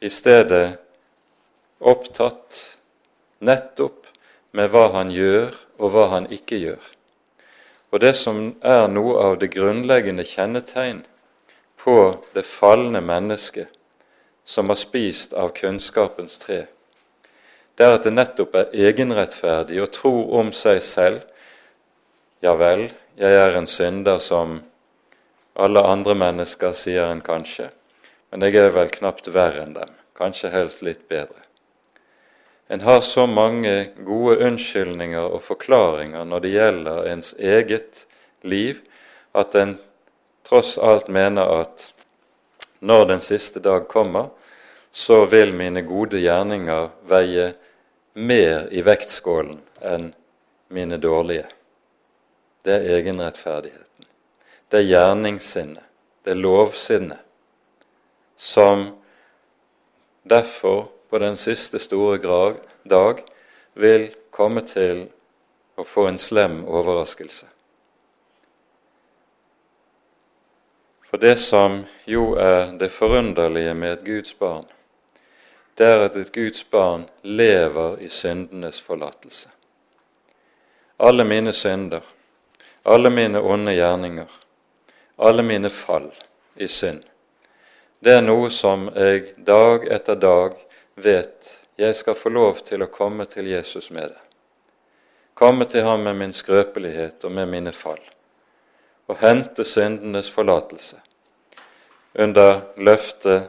i 0.00 0.08
stedet 0.08 0.78
opptatt 1.80 2.62
nettopp 3.44 4.08
med 4.56 4.72
hva 4.72 4.86
han 4.96 5.12
gjør, 5.12 5.52
og 5.76 5.92
hva 5.92 6.06
han 6.16 6.30
ikke 6.32 6.62
gjør. 6.64 6.80
Og 7.90 8.00
det 8.00 8.14
som 8.18 8.52
er 8.62 8.86
noe 8.88 9.16
av 9.18 9.38
det 9.40 9.50
grunnleggende 9.54 10.24
kjennetegn 10.26 11.02
på 11.80 11.96
det 12.34 12.46
falne 12.46 13.02
mennesket 13.02 13.70
som 14.44 14.70
har 14.70 14.78
spist 14.78 15.34
av 15.34 15.52
kunnskapens 15.56 16.38
tre, 16.42 16.64
det 17.74 17.86
er 17.86 17.96
at 17.96 18.06
det 18.06 18.12
nettopp 18.12 18.56
er 18.60 18.74
egenrettferdig 18.88 19.78
og 19.80 19.92
tror 19.94 20.34
om 20.40 20.50
seg 20.52 20.82
selv. 20.84 21.22
Ja 22.44 22.52
vel, 22.60 22.90
jeg 23.16 23.36
er 23.40 23.56
en 23.56 23.68
synder 23.68 24.20
som 24.20 24.58
alle 25.60 25.82
andre 25.84 26.14
mennesker, 26.14 26.74
sier 26.76 27.10
en 27.10 27.22
kanskje, 27.24 27.70
men 28.30 28.46
jeg 28.46 28.60
er 28.60 28.74
vel 28.74 28.92
knapt 28.92 29.32
verre 29.34 29.64
enn 29.64 29.74
dem, 29.76 29.94
kanskje 30.16 30.52
helst 30.52 30.84
litt 30.86 31.06
bedre. 31.08 31.49
En 32.70 32.80
har 32.80 33.00
så 33.00 33.26
mange 33.26 33.90
gode 34.06 34.36
unnskyldninger 34.46 35.24
og 35.34 35.42
forklaringer 35.42 36.22
når 36.24 36.42
det 36.44 36.50
gjelder 36.52 37.08
ens 37.10 37.32
eget 37.34 38.04
liv, 38.46 38.78
at 39.34 39.56
en 39.58 39.72
tross 40.46 40.76
alt 40.78 41.08
mener 41.10 41.50
at 41.64 41.88
når 42.78 43.08
den 43.10 43.24
siste 43.26 43.58
dag 43.60 43.88
kommer, 43.90 44.28
så 44.92 45.24
vil 45.24 45.50
mine 45.54 45.82
gode 45.82 46.20
gjerninger 46.22 46.92
veie 47.10 47.48
mer 48.14 48.70
i 48.70 48.84
vektskålen 48.86 49.58
enn 49.82 50.12
mine 50.70 51.00
dårlige. 51.02 51.48
Det 52.62 52.76
er 52.76 52.88
egenrettferdigheten. 53.00 54.06
det 54.70 54.78
er 54.78 54.86
gjerningssinnet, 54.86 55.82
det 56.22 56.30
er 56.30 56.42
lovsinnet, 56.46 57.18
som 58.38 58.92
derfor 60.22 60.86
på 61.10 61.18
den 61.18 61.36
siste 61.36 61.78
store 61.78 62.18
dag 62.82 63.22
vil 63.74 64.10
komme 64.30 64.62
til 64.66 65.08
å 65.76 65.84
få 65.84 66.06
en 66.08 66.18
slem 66.18 66.62
overraskelse. 66.64 67.46
For 71.10 71.18
det 71.18 71.36
som 71.42 71.80
jo 72.06 72.36
er 72.38 72.76
det 72.78 72.92
forunderlige 72.94 73.74
med 73.74 73.92
et 73.92 74.04
Guds 74.06 74.34
barn, 74.38 74.68
det 75.74 75.86
er 75.86 76.04
at 76.04 76.16
et 76.16 76.32
Guds 76.32 76.62
barn 76.70 77.08
lever 77.22 77.98
i 78.04 78.08
syndenes 78.08 78.80
forlatelse. 78.80 79.48
Alle 81.00 81.24
mine 81.24 81.52
synder, 81.52 82.04
alle 82.84 83.10
mine 83.10 83.40
onde 83.40 83.74
gjerninger, 83.74 84.30
alle 85.18 85.42
mine 85.42 85.70
fall 85.70 86.10
i 86.56 86.68
synd. 86.68 87.02
Det 88.00 88.12
er 88.14 88.22
noe 88.24 88.50
som 88.52 88.86
jeg 88.94 89.34
dag 89.44 89.88
etter 89.92 90.20
dag 90.20 90.54
vet 91.02 91.56
jeg 91.80 91.96
skal 91.96 92.14
få 92.14 92.28
lov 92.28 92.60
til 92.66 92.82
å 92.84 92.90
komme 92.92 93.24
til 93.24 93.48
Jesus 93.48 93.90
med 93.90 94.10
det. 94.12 94.22
Komme 95.34 95.64
til 95.64 95.86
ham 95.86 96.02
med 96.04 96.18
min 96.18 96.32
skrøpelighet 96.36 97.24
og 97.24 97.32
med 97.32 97.48
mine 97.48 97.72
fall, 97.72 98.02
og 99.08 99.16
hente 99.22 99.64
syndenes 99.64 100.28
forlatelse, 100.30 100.98
under 102.14 102.60
løftet 102.76 103.48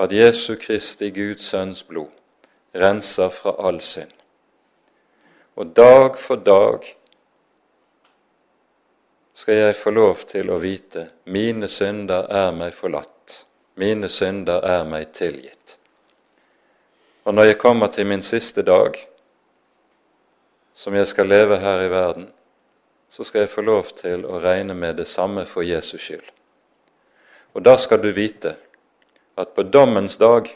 at 0.00 0.12
Jesu 0.12 0.56
Kristi 0.58 1.10
Guds 1.14 1.46
Sønns 1.46 1.84
blod 1.86 2.10
renser 2.74 3.28
fra 3.28 3.54
all 3.58 3.80
synd. 3.80 4.12
Og 5.54 5.76
dag 5.76 6.18
for 6.18 6.40
dag 6.40 6.86
skal 9.34 9.54
jeg 9.54 9.76
få 9.76 9.90
lov 9.90 10.24
til 10.28 10.50
å 10.50 10.58
vite 10.60 11.06
mine 11.24 11.68
synder 11.68 12.26
er 12.30 12.50
meg 12.56 12.74
forlatt, 12.76 13.44
mine 13.80 14.08
synder 14.08 14.64
er 14.66 14.84
meg 14.88 15.12
tilgitt. 15.16 15.79
Og 17.30 17.34
når 17.34 17.44
jeg 17.44 17.58
kommer 17.62 17.86
til 17.86 18.08
min 18.10 18.22
siste 18.26 18.64
dag, 18.66 18.96
som 20.74 20.94
jeg 20.98 21.06
skal 21.06 21.28
leve 21.30 21.60
her 21.62 21.84
i 21.84 21.90
verden, 21.90 22.24
så 23.10 23.22
skal 23.24 23.44
jeg 23.44 23.52
få 23.52 23.62
lov 23.62 23.92
til 24.00 24.24
å 24.26 24.40
regne 24.42 24.74
med 24.74 24.98
det 24.98 25.06
samme 25.06 25.44
for 25.46 25.62
Jesus 25.62 26.02
skyld. 26.02 26.26
Og 27.54 27.62
da 27.62 27.76
skal 27.78 28.02
du 28.02 28.10
vite 28.16 28.56
at 29.38 29.54
på 29.54 29.62
dommens 29.62 30.18
dag 30.18 30.50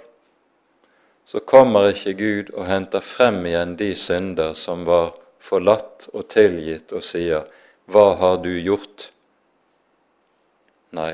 så 1.30 1.44
kommer 1.46 1.92
ikke 1.92 2.16
Gud 2.18 2.52
og 2.56 2.66
henter 2.66 3.06
frem 3.06 3.38
igjen 3.46 3.78
de 3.78 3.92
synder 3.94 4.58
som 4.58 4.82
var 4.82 5.14
forlatt 5.38 6.10
og 6.10 6.26
tilgitt, 6.26 6.90
og 6.90 7.06
sier 7.06 7.46
hva 7.86 8.16
har 8.18 8.42
du 8.42 8.50
gjort? 8.50 9.12
Nei, 10.90 11.12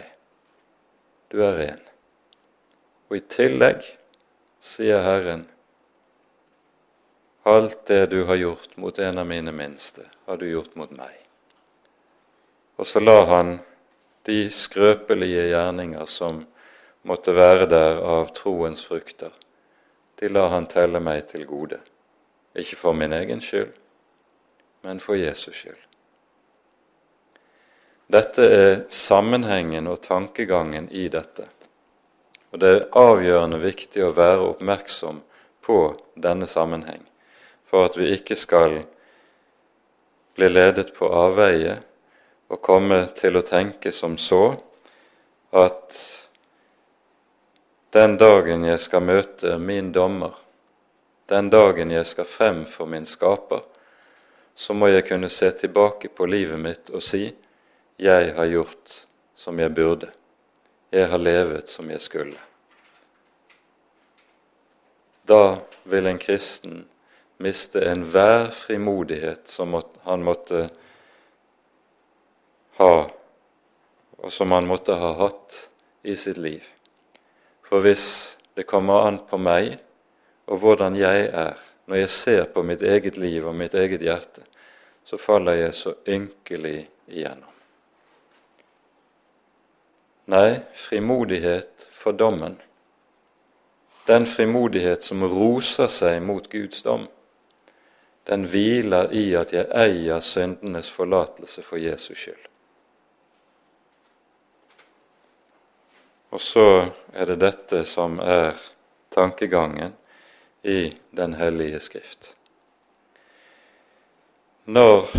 du 1.29 1.44
er 1.44 1.57
ren. 1.61 1.88
Og 3.12 3.20
i 3.20 3.27
tillegg 3.29 3.99
sier 4.61 5.01
Herren, 5.03 5.46
alt 7.42 7.87
det 7.87 8.07
du 8.07 8.25
har 8.25 8.35
gjort 8.35 8.77
mot 8.77 8.99
en 8.99 9.18
av 9.18 9.27
mine 9.27 9.53
minste, 9.53 10.05
har 10.27 10.37
du 10.37 10.46
gjort 10.51 10.75
mot 10.77 10.90
meg. 10.92 11.16
Og 12.77 12.87
så 12.87 13.01
la 13.01 13.25
han 13.29 13.59
de 14.29 14.51
skrøpelige 14.53 15.49
gjerninger 15.51 16.07
som 16.07 16.44
måtte 17.09 17.33
være 17.33 17.66
der 17.73 18.01
av 18.05 18.33
troens 18.37 18.85
frukter, 18.85 19.33
de 20.20 20.29
la 20.29 20.49
han 20.53 20.68
telle 20.68 21.01
meg 21.01 21.27
til 21.33 21.46
gode. 21.49 21.81
Ikke 22.55 22.77
for 22.77 22.96
min 22.96 23.12
egen 23.16 23.40
skyld, 23.40 23.73
men 24.85 25.01
for 25.01 25.16
Jesus 25.16 25.57
skyld. 25.57 25.81
Dette 28.11 28.42
er 28.42 28.73
sammenhengen 28.90 29.87
og 29.87 30.01
tankegangen 30.03 30.88
i 30.90 31.07
dette. 31.09 31.46
Og 32.50 32.58
det 32.58 32.70
er 32.70 32.88
avgjørende 32.98 33.60
viktig 33.62 34.02
å 34.04 34.14
være 34.16 34.48
oppmerksom 34.54 35.20
på 35.62 35.78
denne 36.18 36.48
sammenheng, 36.50 37.04
for 37.66 37.86
at 37.86 37.98
vi 38.00 38.10
ikke 38.16 38.36
skal 38.38 38.80
bli 40.34 40.48
ledet 40.50 40.94
på 40.96 41.10
avveie 41.14 41.76
og 42.50 42.62
komme 42.64 43.04
til 43.18 43.38
å 43.38 43.46
tenke 43.46 43.92
som 43.94 44.16
så 44.18 44.56
at 45.54 45.98
den 47.94 48.16
dagen 48.18 48.64
jeg 48.66 48.82
skal 48.82 49.02
møte 49.02 49.56
min 49.58 49.90
dommer, 49.94 50.34
den 51.30 51.50
dagen 51.50 51.90
jeg 51.94 52.06
skal 52.06 52.26
frem 52.26 52.64
for 52.66 52.90
min 52.90 53.06
skaper, 53.06 53.62
så 54.54 54.74
må 54.74 54.90
jeg 54.90 55.06
kunne 55.08 55.30
se 55.30 55.50
tilbake 55.62 56.10
på 56.14 56.26
livet 56.26 56.58
mitt 56.58 56.90
og 56.90 57.02
si 57.02 57.28
jeg 58.00 58.32
har 58.36 58.50
gjort 58.50 58.96
som 59.38 59.58
jeg 59.58 59.74
burde. 59.74 60.10
Jeg 60.90 61.07
har 61.07 61.18
levet 61.18 61.68
som 61.68 61.90
jeg 61.90 62.00
skulle. 62.03 62.38
Da 65.22 65.61
vil 65.87 66.07
en 66.11 66.18
kristen 66.18 66.85
miste 67.38 67.85
enhver 67.87 68.50
frimodighet 68.50 69.48
som 69.48 69.76
han 70.03 70.24
måtte 70.26 70.64
ha, 72.81 72.94
og 74.18 74.33
som 74.33 74.53
han 74.53 74.66
måtte 74.66 74.98
ha 74.98 75.12
hatt 75.22 75.61
i 76.03 76.16
sitt 76.16 76.40
liv. 76.42 76.64
For 77.62 77.85
hvis 77.87 78.07
det 78.59 78.66
kommer 78.66 79.07
an 79.07 79.20
på 79.31 79.38
meg 79.38 79.76
og 80.50 80.59
hvordan 80.59 80.98
jeg 80.98 81.29
er, 81.31 81.55
når 81.87 82.03
jeg 82.03 82.11
ser 82.16 82.42
på 82.50 82.66
mitt 82.66 82.83
eget 82.83 83.16
liv 83.16 83.46
og 83.46 83.55
mitt 83.55 83.74
eget 83.79 84.03
hjerte, 84.03 84.42
så 85.05 85.18
faller 85.18 85.59
jeg 85.59 85.74
så 85.74 85.94
ynkelig 86.09 86.88
igjennom. 87.07 87.49
Nei, 90.30 90.60
frimodighet 90.74 91.88
for 91.90 92.12
dommen. 92.12 92.60
Den 94.06 94.26
frimodighet 94.26 95.02
som 95.04 95.24
roser 95.26 95.88
seg 95.90 96.20
mot 96.22 96.44
Guds 96.52 96.84
dom, 96.86 97.08
den 98.30 98.44
hviler 98.46 99.10
i 99.10 99.24
at 99.34 99.50
jeg 99.50 99.66
eier 99.74 100.22
syndenes 100.22 100.90
forlatelse 100.94 101.64
for 101.66 101.82
Jesus 101.82 102.18
skyld. 102.18 102.44
Og 106.30 106.40
så 106.40 106.66
er 107.10 107.32
det 107.32 107.40
dette 107.42 107.82
som 107.90 108.20
er 108.22 108.54
tankegangen 109.10 109.98
i 110.62 110.94
Den 111.10 111.34
hellige 111.34 111.80
skrift. 111.80 112.36
Når 114.64 115.10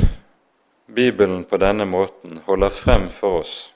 Bibelen 0.88 1.44
på 1.44 1.58
denne 1.58 1.86
måten 1.86 2.38
holder 2.48 2.70
frem 2.70 3.10
for 3.10 3.42
oss 3.44 3.74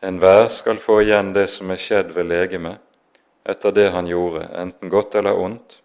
Enhver 0.00 0.48
skal 0.48 0.78
få 0.78 1.00
igjen 1.02 1.32
det 1.34 1.48
som 1.50 1.70
er 1.70 1.80
skjedd 1.80 2.12
ved 2.14 2.28
legemet, 2.30 2.78
etter 3.48 3.72
det 3.74 3.88
han 3.90 4.06
gjorde, 4.06 4.44
enten 4.54 4.92
godt 4.92 5.14
eller 5.18 5.38
ondt, 5.38 5.80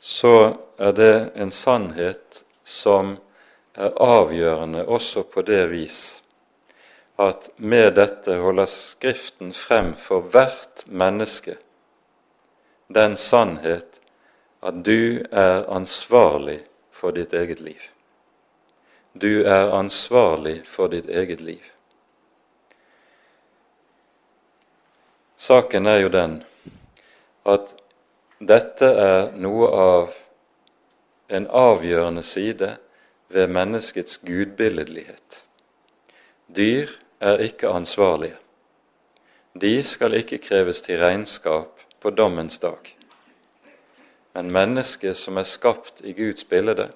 så 0.00 0.54
er 0.78 0.92
det 0.92 1.14
en 1.34 1.50
sannhet 1.50 2.42
som 2.64 3.16
er 3.78 3.94
avgjørende 4.02 4.84
også 4.86 5.22
på 5.30 5.42
det 5.46 5.64
vis 5.70 6.00
at 7.18 7.50
med 7.56 7.96
dette 7.98 8.36
holder 8.38 8.70
Skriften 8.70 9.52
frem 9.52 9.94
for 9.98 10.22
hvert 10.30 10.84
menneske 10.86 11.56
den 12.94 13.16
sannhet 13.16 13.98
at 14.62 14.84
du 14.86 15.24
er 15.30 15.66
ansvarlig 15.70 16.60
for 16.90 17.14
ditt 17.14 17.34
eget 17.34 17.60
liv. 17.60 17.80
Du 19.12 19.44
er 19.44 19.74
ansvarlig 19.74 20.62
for 20.66 20.88
ditt 20.88 21.08
eget 21.10 21.40
liv. 21.40 21.62
Saken 25.38 25.86
er 25.86 26.00
jo 26.02 26.08
den 26.10 26.40
at 27.46 27.70
dette 28.42 28.88
er 28.90 29.30
noe 29.38 29.68
av 29.70 30.16
en 31.30 31.46
avgjørende 31.46 32.24
side 32.26 32.72
ved 33.30 33.52
menneskets 33.54 34.18
gudbilledlighet. 34.26 35.44
Dyr 36.56 36.90
er 37.20 37.44
ikke 37.44 37.70
ansvarlige. 37.70 38.36
De 39.54 39.84
skal 39.84 40.18
ikke 40.18 40.40
kreves 40.42 40.82
til 40.82 40.98
regnskap 40.98 41.86
på 42.00 42.10
dommens 42.10 42.58
dag. 42.58 42.94
Men 44.34 44.52
mennesket 44.52 45.16
som 45.16 45.38
er 45.38 45.46
skapt 45.46 46.02
i 46.02 46.12
Guds 46.18 46.44
bilde, 46.44 46.90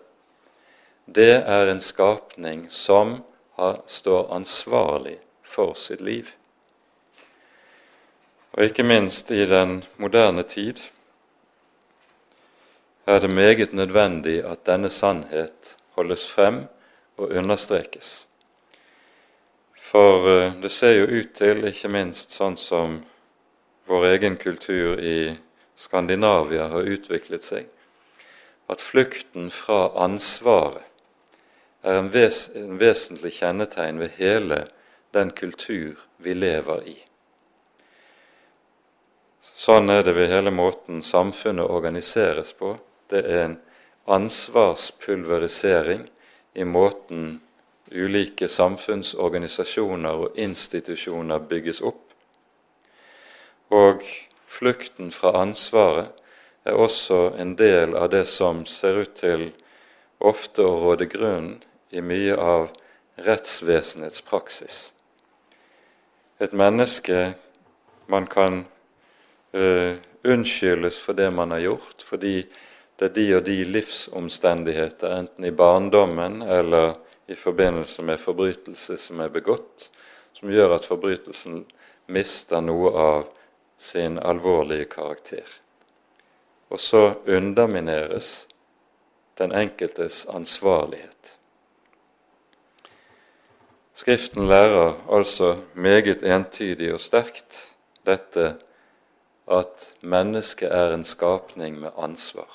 det 1.06 1.42
er 1.46 1.70
en 1.70 1.80
skapning 1.80 2.66
som 2.70 3.20
står 3.86 4.34
ansvarlig 4.34 5.18
for 5.42 5.74
sitt 5.78 6.00
liv. 6.00 6.26
Og 8.52 8.64
ikke 8.64 8.84
minst 8.84 9.30
i 9.30 9.46
den 9.48 9.78
moderne 9.96 10.42
tid 10.42 10.80
er 13.06 13.18
det 13.18 13.30
meget 13.30 13.72
nødvendig 13.72 14.42
at 14.44 14.66
denne 14.66 14.90
sannhet 14.90 15.76
holdes 15.96 16.30
frem 16.30 16.64
og 17.16 17.28
understrekes. 17.28 18.26
For 19.76 20.28
eh, 20.28 20.52
det 20.62 20.70
ser 20.72 20.92
jo 20.92 21.06
ut 21.06 21.32
til, 21.34 21.64
ikke 21.68 21.88
minst 21.88 22.36
sånn 22.36 22.56
som 22.56 23.00
vår 23.88 24.06
egen 24.14 24.36
kultur 24.36 25.00
i 25.00 25.34
Skandinavia 25.76 26.68
har 26.72 26.88
utviklet 26.88 27.44
seg, 27.44 27.66
at 28.68 28.80
flukten 28.84 29.50
fra 29.50 29.90
ansvaret 30.04 30.84
er 31.82 31.98
en, 31.98 32.12
ves 32.14 32.46
en 32.54 32.76
vesentlig 32.80 33.32
kjennetegn 33.40 33.98
ved 33.98 34.14
hele 34.20 34.60
den 35.16 35.32
kultur 35.34 35.98
vi 36.22 36.36
lever 36.38 36.86
i. 36.86 36.96
Sånn 39.62 39.92
er 39.94 40.02
det 40.02 40.16
ved 40.16 40.26
hele 40.32 40.50
måten 40.50 41.04
samfunnet 41.06 41.70
organiseres 41.70 42.50
på. 42.58 42.72
Det 43.06 43.20
er 43.22 43.42
en 43.44 43.52
ansvarspulverisering 44.10 46.08
i 46.58 46.64
måten 46.66 47.40
ulike 47.92 48.48
samfunnsorganisasjoner 48.50 50.24
og 50.24 50.40
institusjoner 50.40 51.44
bygges 51.46 51.82
opp. 51.92 52.02
Og 53.70 54.02
flukten 54.50 55.14
fra 55.14 55.36
ansvaret 55.44 56.10
er 56.66 56.82
også 56.88 57.20
en 57.38 57.54
del 57.54 57.94
av 57.94 58.10
det 58.10 58.26
som 58.32 58.66
ser 58.66 58.98
ut 59.04 59.14
til 59.22 59.52
ofte 60.18 60.66
å 60.66 60.74
råde 60.88 61.06
grunnen 61.14 61.62
i 61.94 62.02
mye 62.02 62.34
av 62.34 62.68
rettsvesenets 63.30 64.26
praksis. 64.26 64.90
Et 66.42 66.50
menneske 66.50 67.34
man 68.10 68.26
kan 68.26 68.64
Eh, 69.52 69.94
unnskyldes 70.24 71.00
for 71.00 71.12
det 71.12 71.30
man 71.30 71.50
har 71.50 71.58
gjort, 71.58 72.02
fordi 72.02 72.46
det 72.96 73.10
er 73.10 73.14
de 73.14 73.26
og 73.36 73.44
de 73.44 73.56
livsomstendigheter, 73.64 75.16
enten 75.18 75.44
i 75.44 75.50
barndommen 75.50 76.42
eller 76.42 76.94
i 77.26 77.34
forbindelse 77.34 78.02
med 78.02 78.20
forbrytelse 78.20 78.96
som 78.96 79.20
er 79.20 79.32
begått, 79.32 79.90
som 80.32 80.48
gjør 80.52 80.76
at 80.76 80.88
forbrytelsen 80.88 81.64
mister 82.12 82.64
noe 82.64 82.94
av 82.96 83.28
sin 83.78 84.18
alvorlige 84.18 84.88
karakter. 84.88 85.44
Og 86.72 86.80
så 86.80 87.04
undermineres 87.26 88.46
den 89.38 89.52
enkeltes 89.52 90.24
ansvarlighet. 90.32 91.36
Skriften 93.94 94.48
lærer 94.48 94.94
altså 95.12 95.56
meget 95.74 96.22
entydig 96.24 96.94
og 96.94 97.00
sterkt 97.00 97.66
dette 98.06 98.54
at 99.50 99.94
mennesket 100.00 100.70
er 100.70 100.94
en 100.94 101.04
skapning 101.04 101.80
med 101.80 101.96
ansvar. 101.98 102.50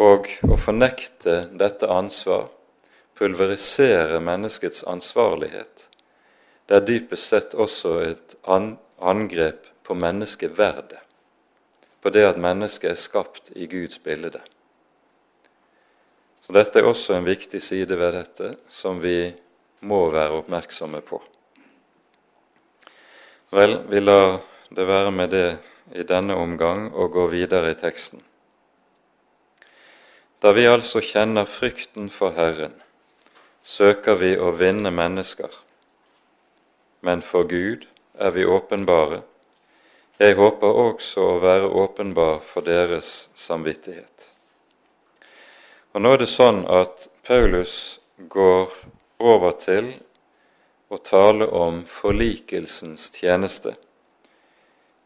Og 0.00 0.28
å 0.48 0.56
fornekte 0.56 1.48
dette 1.58 1.88
ansvar, 1.90 2.48
pulverisere 3.18 4.20
menneskets 4.24 4.84
ansvarlighet, 4.88 5.88
det 6.66 6.78
er 6.78 6.86
dypest 6.88 7.28
sett 7.28 7.54
også 7.54 7.98
et 8.06 8.36
angrep 8.48 9.68
på 9.84 9.94
menneskeverdet, 9.98 10.98
på 12.00 12.10
det 12.10 12.24
at 12.26 12.40
mennesket 12.40 12.94
er 12.94 12.98
skapt 12.98 13.52
i 13.54 13.68
Guds 13.70 14.00
bilde. 14.02 14.40
Så 16.42 16.56
Dette 16.56 16.80
er 16.80 16.88
også 16.88 17.14
en 17.14 17.28
viktig 17.28 17.60
side 17.62 17.98
ved 17.98 18.16
dette 18.16 18.54
som 18.72 18.98
vi 19.02 19.30
må 19.86 20.00
være 20.10 20.40
oppmerksomme 20.40 21.02
på. 21.06 21.20
Vel, 23.52 23.82
vi 23.88 24.00
lar 24.00 24.38
det 24.72 24.84
være 24.88 25.10
med 25.12 25.30
det 25.30 25.48
i 25.92 26.04
denne 26.08 26.32
omgang 26.40 26.86
og 26.96 27.10
går 27.12 27.26
videre 27.28 27.74
i 27.74 27.76
teksten. 27.76 28.22
Da 30.40 30.54
vi 30.56 30.64
altså 30.64 31.02
kjenner 31.04 31.44
frykten 31.44 32.06
for 32.08 32.32
Herren, 32.32 32.72
søker 33.62 34.16
vi 34.16 34.30
å 34.40 34.54
vinne 34.56 34.88
mennesker, 34.88 35.52
men 37.04 37.20
for 37.20 37.44
Gud 37.50 37.84
er 38.16 38.32
vi 38.32 38.46
åpenbare. 38.48 39.20
Jeg 40.16 40.38
håper 40.40 40.80
også 40.86 41.26
å 41.34 41.42
være 41.44 41.68
åpenbar 41.82 42.40
for 42.46 42.64
deres 42.64 43.28
samvittighet. 43.36 44.30
Og 45.92 46.00
Nå 46.00 46.14
er 46.16 46.24
det 46.24 46.30
sånn 46.32 46.64
at 46.72 47.04
Paulus 47.28 48.00
går 48.32 48.72
over 49.20 49.52
til 49.60 49.92
å 50.92 50.98
tale 51.00 51.46
om 51.46 51.82
forlikelsens 51.88 53.08
tjeneste 53.16 53.74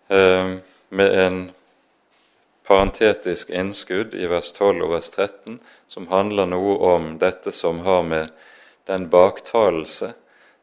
eh, 0.09 0.57
med 0.89 1.19
en 1.27 1.39
parentetisk 2.67 3.51
innskudd 3.55 4.15
i 4.15 4.27
vers 4.27 4.51
12 4.57 4.83
og 4.83 4.91
vers 4.97 5.11
13 5.15 5.61
som 5.89 6.09
handler 6.11 6.51
noe 6.51 6.75
om 6.91 7.13
dette 7.23 7.55
som 7.55 7.85
har 7.87 8.03
med 8.03 8.35
den 8.91 9.07
baktalelse 9.13 10.13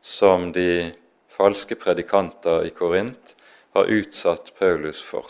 som 0.03 0.51
de 0.51 0.91
falske 1.31 1.79
predikanter 1.79 2.67
i 2.67 2.75
Korint 2.75 3.35
har 3.73 3.87
utsatt 3.87 4.51
Paulus 4.59 4.99
for. 5.01 5.25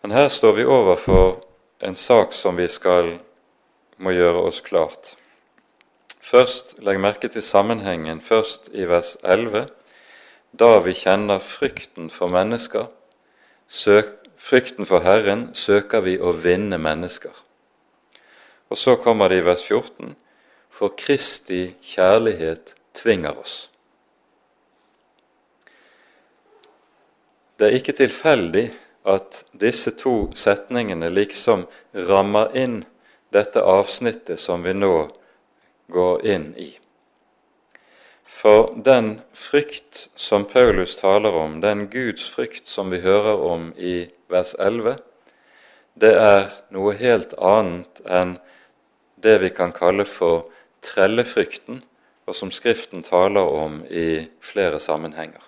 Men 0.00 0.16
her 0.16 0.28
står 0.32 0.56
vi 0.56 0.64
overfor 0.64 1.42
en 1.84 1.96
sak 1.96 2.32
som 2.32 2.56
vi 2.56 2.68
skal 2.68 3.18
må 4.00 4.16
gjøre 4.16 4.48
oss 4.48 4.64
klart. 4.64 5.19
Først, 6.30 6.76
Legg 6.78 7.00
merke 7.02 7.26
til 7.28 7.42
sammenhengen 7.42 8.20
først 8.22 8.68
i 8.70 8.84
vers 8.86 9.16
11. 9.24 9.64
Da 10.54 10.68
vi 10.84 10.92
kjenner 10.94 11.42
frykten 11.42 12.06
for 12.10 12.30
mennesker, 12.30 12.86
søk, 13.66 14.12
frykten 14.38 14.86
for 14.86 15.02
Herren, 15.02 15.48
søker 15.58 16.04
vi 16.06 16.14
å 16.22 16.30
vinne 16.30 16.78
mennesker. 16.78 17.34
Og 18.70 18.78
så 18.78 18.94
kommer 19.02 19.28
det 19.28 19.40
i 19.40 19.44
vers 19.48 19.66
14.: 19.66 20.14
For 20.70 20.94
Kristi 20.94 21.74
kjærlighet 21.82 22.76
tvinger 22.94 23.34
oss. 23.34 23.66
Det 27.58 27.66
er 27.66 27.78
ikke 27.82 27.98
tilfeldig 28.06 28.68
at 29.04 29.44
disse 29.60 29.90
to 29.98 30.30
setningene 30.34 31.10
liksom 31.10 31.66
rammer 31.94 32.54
inn 32.54 32.84
dette 33.34 33.66
avsnittet 33.66 34.38
som 34.38 34.62
vi 34.62 34.78
nå 34.78 35.08
går 35.90 36.26
inn 36.26 36.52
i. 36.56 36.70
For 38.30 38.70
den 38.84 39.20
frykt 39.34 40.08
som 40.16 40.44
Paulus 40.44 40.96
taler 40.96 41.34
om, 41.34 41.60
den 41.60 41.88
Guds 41.90 42.30
frykt 42.30 42.68
som 42.68 42.90
vi 42.90 43.02
hører 43.04 43.42
om 43.42 43.72
i 43.76 44.08
vers 44.30 44.54
11, 44.58 44.96
det 46.00 46.12
er 46.16 46.46
noe 46.72 46.94
helt 46.96 47.34
annet 47.36 48.00
enn 48.06 48.38
det 49.20 49.36
vi 49.42 49.50
kan 49.52 49.74
kalle 49.76 50.06
for 50.08 50.46
trellefrykten, 50.86 51.82
og 52.26 52.36
som 52.36 52.52
Skriften 52.54 53.02
taler 53.02 53.44
om 53.44 53.82
i 53.90 54.28
flere 54.40 54.78
sammenhenger. 54.80 55.42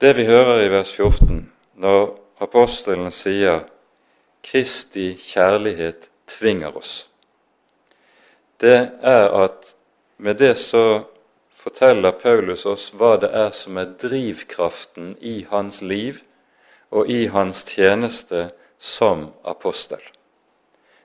Det 0.00 0.12
vi 0.16 0.24
hører 0.28 0.62
i 0.62 0.70
vers 0.70 0.92
14, 0.92 1.48
når 1.74 2.18
apostelen 2.42 3.10
sier 3.10 3.64
'Kristi 4.42 5.14
kjærlighet 5.14 6.10
tvinger 6.26 6.76
oss', 6.76 7.11
det 8.62 8.90
er 9.02 9.28
at 9.44 9.74
med 10.22 10.38
det 10.38 10.54
så 10.58 11.02
forteller 11.50 12.14
Paulus 12.14 12.64
oss 12.66 12.90
hva 12.94 13.16
det 13.22 13.30
er 13.34 13.50
som 13.54 13.78
er 13.78 13.94
drivkraften 13.98 15.16
i 15.20 15.42
hans 15.50 15.80
liv 15.82 16.22
og 16.90 17.10
i 17.10 17.26
hans 17.32 17.64
tjeneste 17.66 18.48
som 18.78 19.28
apostel. 19.44 20.02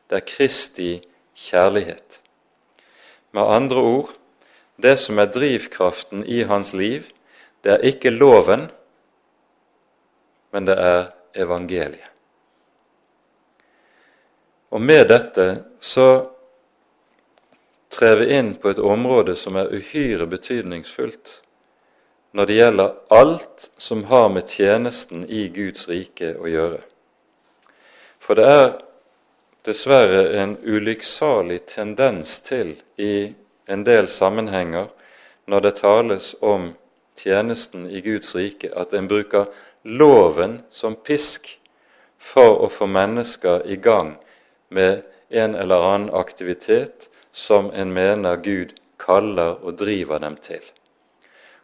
Det 0.10 0.22
er 0.22 0.28
Kristi 0.28 0.92
kjærlighet. 1.38 2.22
Med 3.32 3.42
andre 3.42 3.82
ord, 3.82 4.14
det 4.78 4.98
som 5.00 5.20
er 5.20 5.32
drivkraften 5.34 6.26
i 6.26 6.44
hans 6.50 6.74
liv, 6.74 7.10
det 7.64 7.74
er 7.74 7.90
ikke 7.90 8.14
loven, 8.14 8.70
men 10.54 10.70
det 10.70 10.78
er 10.78 11.10
evangeliet. 11.36 12.06
Og 14.72 14.82
med 14.82 15.08
dette 15.10 15.64
så 15.80 16.37
trer 17.90 18.16
vi 18.16 18.34
inn 18.38 18.56
på 18.56 18.70
et 18.70 18.80
område 18.80 19.36
som 19.36 19.56
er 19.56 19.72
uhyre 19.74 20.28
betydningsfullt 20.28 21.42
når 22.38 22.46
det 22.46 22.58
gjelder 22.58 22.96
alt 23.10 23.70
som 23.78 24.04
har 24.12 24.30
med 24.30 24.50
tjenesten 24.50 25.24
i 25.26 25.48
Guds 25.50 25.88
rike 25.90 26.36
å 26.38 26.50
gjøre. 26.52 26.82
For 28.20 28.38
det 28.38 28.48
er 28.52 28.68
dessverre 29.66 30.26
en 30.42 30.58
ulykksalig 30.64 31.64
tendens 31.72 32.40
til 32.46 32.76
i 33.00 33.32
en 33.68 33.84
del 33.88 34.10
sammenhenger 34.12 34.92
når 35.48 35.64
det 35.66 35.76
tales 35.80 36.34
om 36.42 36.74
tjenesten 37.18 37.88
i 37.90 38.02
Guds 38.06 38.36
rike, 38.36 38.70
at 38.76 38.94
en 38.94 39.08
bruker 39.08 39.48
loven 39.84 40.62
som 40.70 40.96
pisk 40.96 41.56
for 42.20 42.62
å 42.64 42.70
få 42.72 42.88
mennesker 42.92 43.66
i 43.66 43.80
gang 43.80 44.16
med 44.70 45.04
en 45.30 45.56
eller 45.56 45.84
annen 45.94 46.14
aktivitet 46.14 47.10
som 47.38 47.72
en 47.72 47.94
mener 47.94 48.36
Gud 48.42 48.74
kaller 48.98 49.60
og 49.62 49.76
driver 49.78 50.18
dem 50.20 50.40
til. 50.42 50.64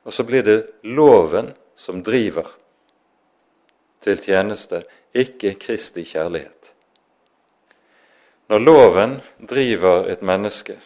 Og 0.05 0.13
så 0.13 0.21
blir 0.23 0.45
det 0.45 0.59
loven 0.85 1.49
som 1.75 2.03
driver 2.05 2.45
til 4.05 4.21
tjeneste, 4.21 4.83
ikke 5.13 5.55
Kristi 5.57 6.03
kjærlighet. 6.05 6.69
Når 8.53 8.61
loven 8.61 9.17
driver 9.49 10.05
et 10.13 10.21
menneske, 10.21 10.77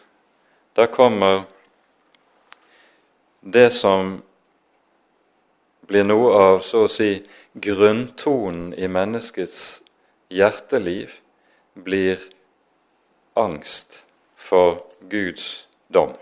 da 0.72 0.88
kommer 0.88 1.44
det 3.44 3.68
som 3.76 4.22
blir 5.88 6.08
noe 6.08 6.32
av 6.48 6.64
så 6.64 6.86
å 6.88 6.92
si 6.92 7.12
grunntonen 7.60 8.72
i 8.72 8.88
menneskets 8.88 9.62
hjerteliv, 10.32 11.20
blir 11.76 12.24
angst 13.36 14.07
for 14.48 14.84
Guds 15.10 15.68
dom. 15.94 16.14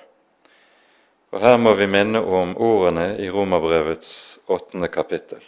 Og 1.32 1.42
Her 1.42 1.58
må 1.58 1.74
vi 1.76 1.88
minne 1.90 2.22
om 2.22 2.56
ordene 2.58 3.16
i 3.22 3.30
Romerbrevets 3.30 4.40
åttende 4.48 4.88
kapittel. 4.88 5.42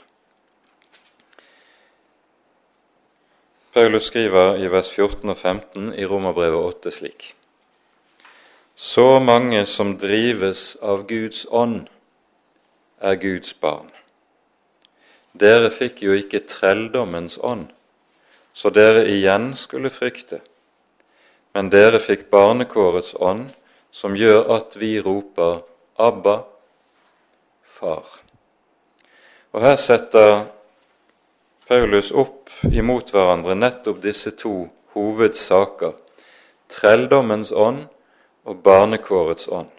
Paulus 3.74 4.10
skriver 4.10 4.58
i 4.58 4.70
vers 4.74 4.90
14 4.90 5.30
og 5.30 5.38
15 5.38 5.94
i 5.94 6.06
Romerbrevet 6.06 6.66
8 6.66 6.92
slik.: 6.92 7.34
Så 8.76 9.20
mange 9.20 9.66
som 9.66 9.98
drives 9.98 10.78
av 10.82 11.06
Guds 11.08 11.46
ånd, 11.50 11.88
er 13.02 13.16
Guds 13.16 13.54
barn. 13.54 13.92
Dere 15.34 15.70
fikk 15.72 16.02
jo 16.02 16.18
ikke 16.18 16.48
trelldommens 16.50 17.38
ånd, 17.44 17.68
så 18.54 18.70
dere 18.74 19.06
igjen 19.08 19.54
skulle 19.56 19.94
frykte 19.94 20.42
men 21.58 21.72
dere 21.74 21.98
fikk 21.98 22.28
barnekårets 22.30 23.15
ånd, 23.17 23.48
som 23.89 24.13
gjør 24.13 24.43
at 24.54 24.76
vi 24.78 25.00
roper 25.02 25.63
'Abba, 25.98 26.43
Far'. 27.65 28.20
Og 29.54 29.62
her 29.62 29.76
setter 29.76 30.43
Paulus 31.67 32.12
opp 32.12 32.54
imot 32.70 33.10
hverandre 33.10 33.56
nettopp 33.58 34.04
disse 34.04 34.36
to 34.38 34.70
hovedsaker 34.93 35.98
trelldommens 36.70 37.52
ånd 37.52 37.88
og 38.46 38.62
barnekårets 38.62 39.50
ånd. 39.50 39.74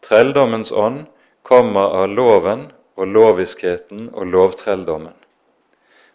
Trelldommens 0.00 0.72
ånd 0.72 1.04
kommer 1.42 2.00
av 2.00 2.08
loven 2.08 2.70
og 2.96 3.06
loviskheten 3.06 4.08
og 4.14 4.26
lovtrelldommen. 4.26 5.14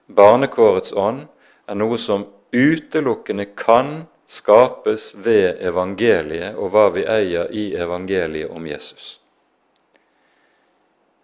Barnekårets 0.10 0.94
ånd 0.98 1.28
er 1.70 1.76
noe 1.76 1.98
som 2.02 2.26
utelukkende 2.52 3.52
kan 3.54 4.08
skapes 4.28 5.14
ved 5.16 5.62
evangeliet 5.64 6.58
og 6.60 6.74
hva 6.74 6.90
vi 6.96 7.06
eier 7.08 7.48
i 7.52 7.70
evangeliet 7.80 8.52
om 8.52 8.68
Jesus. 8.68 9.20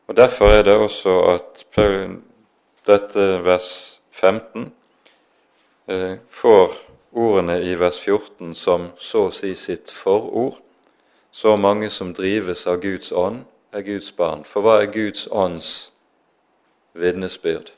Og 0.07 0.15
Derfor 0.17 0.45
er 0.45 0.63
det 0.63 0.73
også 0.73 1.19
at 1.33 1.65
dette 2.87 3.27
vers 3.43 4.01
15 4.11 4.73
eh, 5.87 6.15
får 6.27 6.71
ordene 7.11 7.61
i 7.63 7.75
vers 7.79 7.99
14 7.99 8.55
som 8.55 8.89
så 8.97 9.27
å 9.27 9.31
si 9.31 9.55
sitt 9.55 9.91
forord. 9.91 10.59
Så 11.31 11.55
mange 11.55 11.89
som 11.89 12.13
drives 12.13 12.67
av 12.67 12.81
Guds 12.81 13.11
ånd, 13.11 13.45
er 13.73 13.81
Guds 13.81 14.11
barn. 14.11 14.43
For 14.45 14.61
hva 14.61 14.81
er 14.83 14.91
Guds 14.93 15.25
ånds 15.31 15.91
vitnesbyrd? 16.93 17.71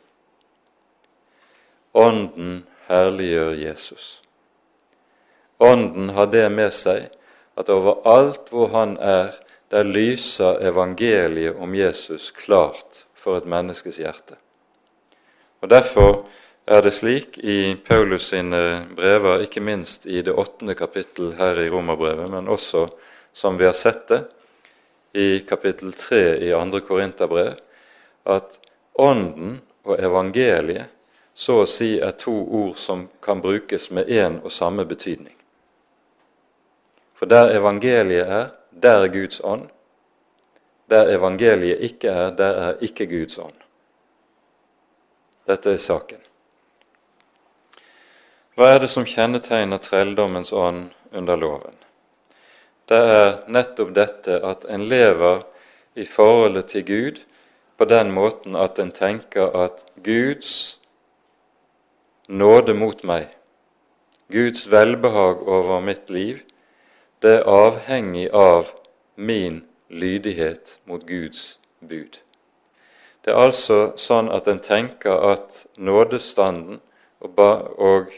Ånden 1.95 2.65
herliggjør 2.89 3.53
Jesus. 3.55 4.24
Ånden 5.57 6.09
har 6.09 6.27
det 6.31 6.47
med 6.51 6.73
seg 6.75 7.07
at 7.55 7.69
overalt 7.71 8.49
hvor 8.51 8.73
han 8.75 8.97
er, 8.99 9.35
der 9.71 9.87
lyser 9.87 10.59
evangeliet 10.67 11.57
om 11.59 11.75
Jesus 11.75 12.31
klart 12.31 13.05
for 13.15 13.39
et 13.39 13.47
menneskes 13.49 13.97
hjerte. 13.99 14.35
Og 15.61 15.69
Derfor 15.69 16.25
er 16.67 16.81
det 16.81 16.93
slik 16.93 17.37
i 17.37 17.75
Paulus 17.87 18.29
sine 18.29 18.85
brever, 18.95 19.45
ikke 19.45 19.61
minst 19.61 20.05
i 20.05 20.21
det 20.21 20.33
åttende 20.33 20.75
kapittel 20.75 21.33
her 21.37 21.59
i 21.61 21.69
Romerbrevet, 21.69 22.29
men 22.31 22.47
også, 22.47 22.87
som 23.33 23.57
vi 23.57 23.65
har 23.65 23.73
sett 23.73 24.07
det, 24.09 24.23
i 25.13 25.39
kapittel 25.47 25.93
tre 25.93 26.37
i 26.43 26.51
andre 26.53 26.81
Korinterbrev, 26.81 27.55
at 28.25 28.59
Ånden 28.95 29.61
og 29.83 29.99
evangeliet 29.99 30.91
så 31.35 31.61
å 31.61 31.67
si 31.67 31.97
er 31.99 32.15
to 32.19 32.33
ord 32.33 32.77
som 32.79 33.07
kan 33.23 33.41
brukes 33.43 33.89
med 33.91 34.07
én 34.07 34.39
og 34.43 34.51
samme 34.51 34.85
betydning. 34.87 35.34
For 37.15 37.25
der 37.25 37.55
evangeliet 37.55 38.27
er, 38.27 38.49
der 38.71 39.05
er 39.05 39.07
Guds 39.07 39.41
ånd. 39.43 39.69
Der 40.89 41.15
evangeliet 41.15 41.79
ikke 41.79 42.07
er, 42.07 42.29
der 42.35 42.59
er 42.67 42.73
ikke 42.81 43.07
Guds 43.07 43.37
ånd. 43.37 43.55
Dette 45.47 45.73
er 45.73 45.81
saken. 45.81 46.21
Hva 48.55 48.69
er 48.71 48.79
det 48.83 48.89
som 48.91 49.07
kjennetegner 49.07 49.81
trelldommens 49.83 50.53
ånd 50.55 50.89
under 51.11 51.35
loven? 51.35 51.75
Det 52.87 52.97
er 52.97 53.31
nettopp 53.51 53.91
dette 53.95 54.39
at 54.45 54.65
en 54.69 54.85
lever 54.87 55.43
i 55.95 56.05
forholdet 56.05 56.69
til 56.71 56.85
Gud 56.87 57.21
på 57.77 57.87
den 57.89 58.11
måten 58.15 58.55
at 58.55 58.79
en 58.79 58.91
tenker 58.95 59.51
at 59.65 59.83
Guds 60.03 60.79
nåde 62.27 62.73
mot 62.73 63.03
meg, 63.03 63.27
Guds 64.31 64.65
velbehag 64.71 65.43
over 65.47 65.81
mitt 65.83 66.09
liv, 66.09 66.39
det 67.25 67.39
er 67.39 67.47
avhengig 67.49 68.27
av 68.37 68.67
min 69.17 69.63
lydighet 69.89 70.79
mot 70.85 71.01
Guds 71.09 71.59
bud. 71.79 72.19
Det 73.25 73.31
er 73.33 73.39
altså 73.47 73.77
sånn 73.97 74.27
at 74.29 74.45
en 74.51 74.59
tenker 74.61 75.23
at 75.31 75.63
nådestanden 75.81 76.83
og, 77.25 78.11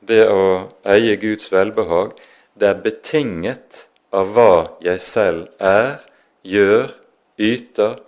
det 0.00 0.24
å 0.26 0.46
eie 0.90 1.14
Guds 1.22 1.52
velbehag, 1.54 2.16
det 2.58 2.66
er 2.72 2.80
betinget 2.82 3.84
av 4.10 4.32
hva 4.34 4.54
jeg 4.82 5.02
selv 5.04 5.62
er, 5.62 6.00
gjør, 6.42 6.90
yter 7.38 8.00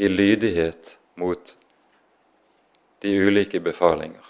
i 0.00 0.10
lydighet 0.10 0.96
mot 1.20 1.54
de 3.04 3.14
ulike 3.28 3.60
befalinger. 3.62 4.26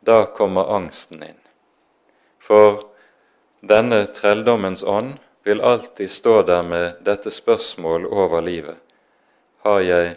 Da 0.00 0.24
kommer 0.32 0.72
angsten 0.78 1.20
inn. 1.26 1.40
For 2.40 2.91
denne 3.62 4.06
trelldommens 4.10 4.82
ånd 4.82 5.14
vil 5.44 5.60
alltid 5.60 6.10
stå 6.10 6.42
der 6.42 6.62
med 6.62 6.98
dette 7.06 7.30
spørsmål 7.30 8.06
over 8.06 8.42
livet. 8.42 8.76
Har 9.62 9.80
jeg 9.80 10.16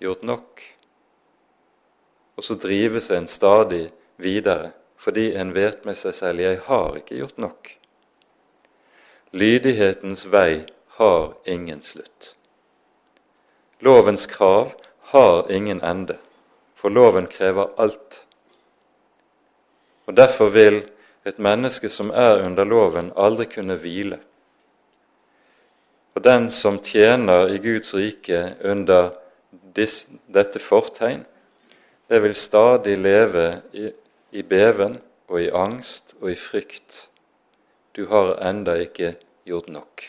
gjort 0.00 0.22
nok? 0.22 0.62
Og 2.36 2.44
så 2.44 2.54
drives 2.54 3.10
en 3.10 3.28
stadig 3.28 3.90
videre 4.16 4.72
fordi 4.96 5.34
en 5.36 5.52
vet 5.54 5.84
med 5.84 5.94
seg 6.00 6.14
selv 6.16 6.40
jeg 6.40 6.58
har 6.64 6.96
ikke 6.96 7.18
gjort 7.20 7.36
nok. 7.38 7.68
Lydighetens 9.36 10.24
vei 10.32 10.64
har 10.96 11.34
ingen 11.44 11.82
slutt. 11.84 12.32
Lovens 13.84 14.24
krav 14.26 14.72
har 15.12 15.52
ingen 15.52 15.82
ende, 15.84 16.16
for 16.74 16.88
loven 16.88 17.28
krever 17.28 17.68
alt. 17.76 18.22
Og 20.08 20.16
Derfor 20.16 20.48
vil 20.48 20.80
et 21.26 21.38
menneske 21.42 21.88
som 21.90 22.10
er 22.14 22.44
under 22.44 22.64
loven, 22.64 23.10
aldri 23.16 23.48
kunne 23.50 23.76
hvile. 23.82 24.18
Og 26.14 26.24
den 26.24 26.50
som 26.50 26.78
tjener 26.80 27.50
i 27.52 27.58
Guds 27.60 27.94
rike 27.94 28.54
under 28.64 29.10
dette 29.74 30.62
fortegn, 30.62 31.26
det 32.08 32.22
vil 32.22 32.34
stadig 32.38 32.96
leve 32.98 33.46
i, 33.72 33.90
i 34.30 34.42
beven 34.42 35.00
og 35.28 35.42
i 35.42 35.50
angst 35.50 36.14
og 36.20 36.30
i 36.30 36.38
frykt. 36.38 37.08
Du 37.96 38.06
har 38.06 38.36
enda 38.46 38.76
ikke 38.80 39.16
gjort 39.44 39.68
nok. 39.68 40.04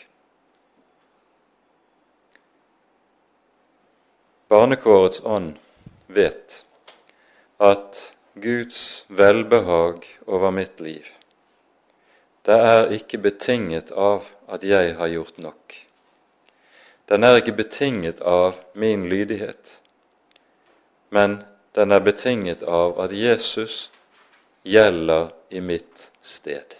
Barnekårets 4.48 5.20
ånd 5.24 5.56
vet 6.06 6.62
at 7.60 8.17
Guds 8.40 9.04
velbehag 9.08 10.06
over 10.26 10.50
mitt 10.50 10.80
liv, 10.80 11.06
det 12.42 12.56
er 12.56 12.92
ikke 12.96 13.18
betinget 13.20 13.90
av 13.92 14.30
at 14.48 14.64
jeg 14.64 14.94
har 14.96 15.10
gjort 15.12 15.38
nok. 15.42 15.74
Den 17.08 17.24
er 17.24 17.40
ikke 17.40 17.56
betinget 17.58 18.20
av 18.20 18.60
min 18.72 19.08
lydighet, 19.08 19.78
men 21.10 21.42
den 21.76 21.92
er 21.92 22.00
betinget 22.04 22.62
av 22.62 22.98
at 23.00 23.12
Jesus 23.12 23.90
gjelder 24.64 25.30
i 25.50 25.60
mitt 25.60 26.10
sted. 26.20 26.76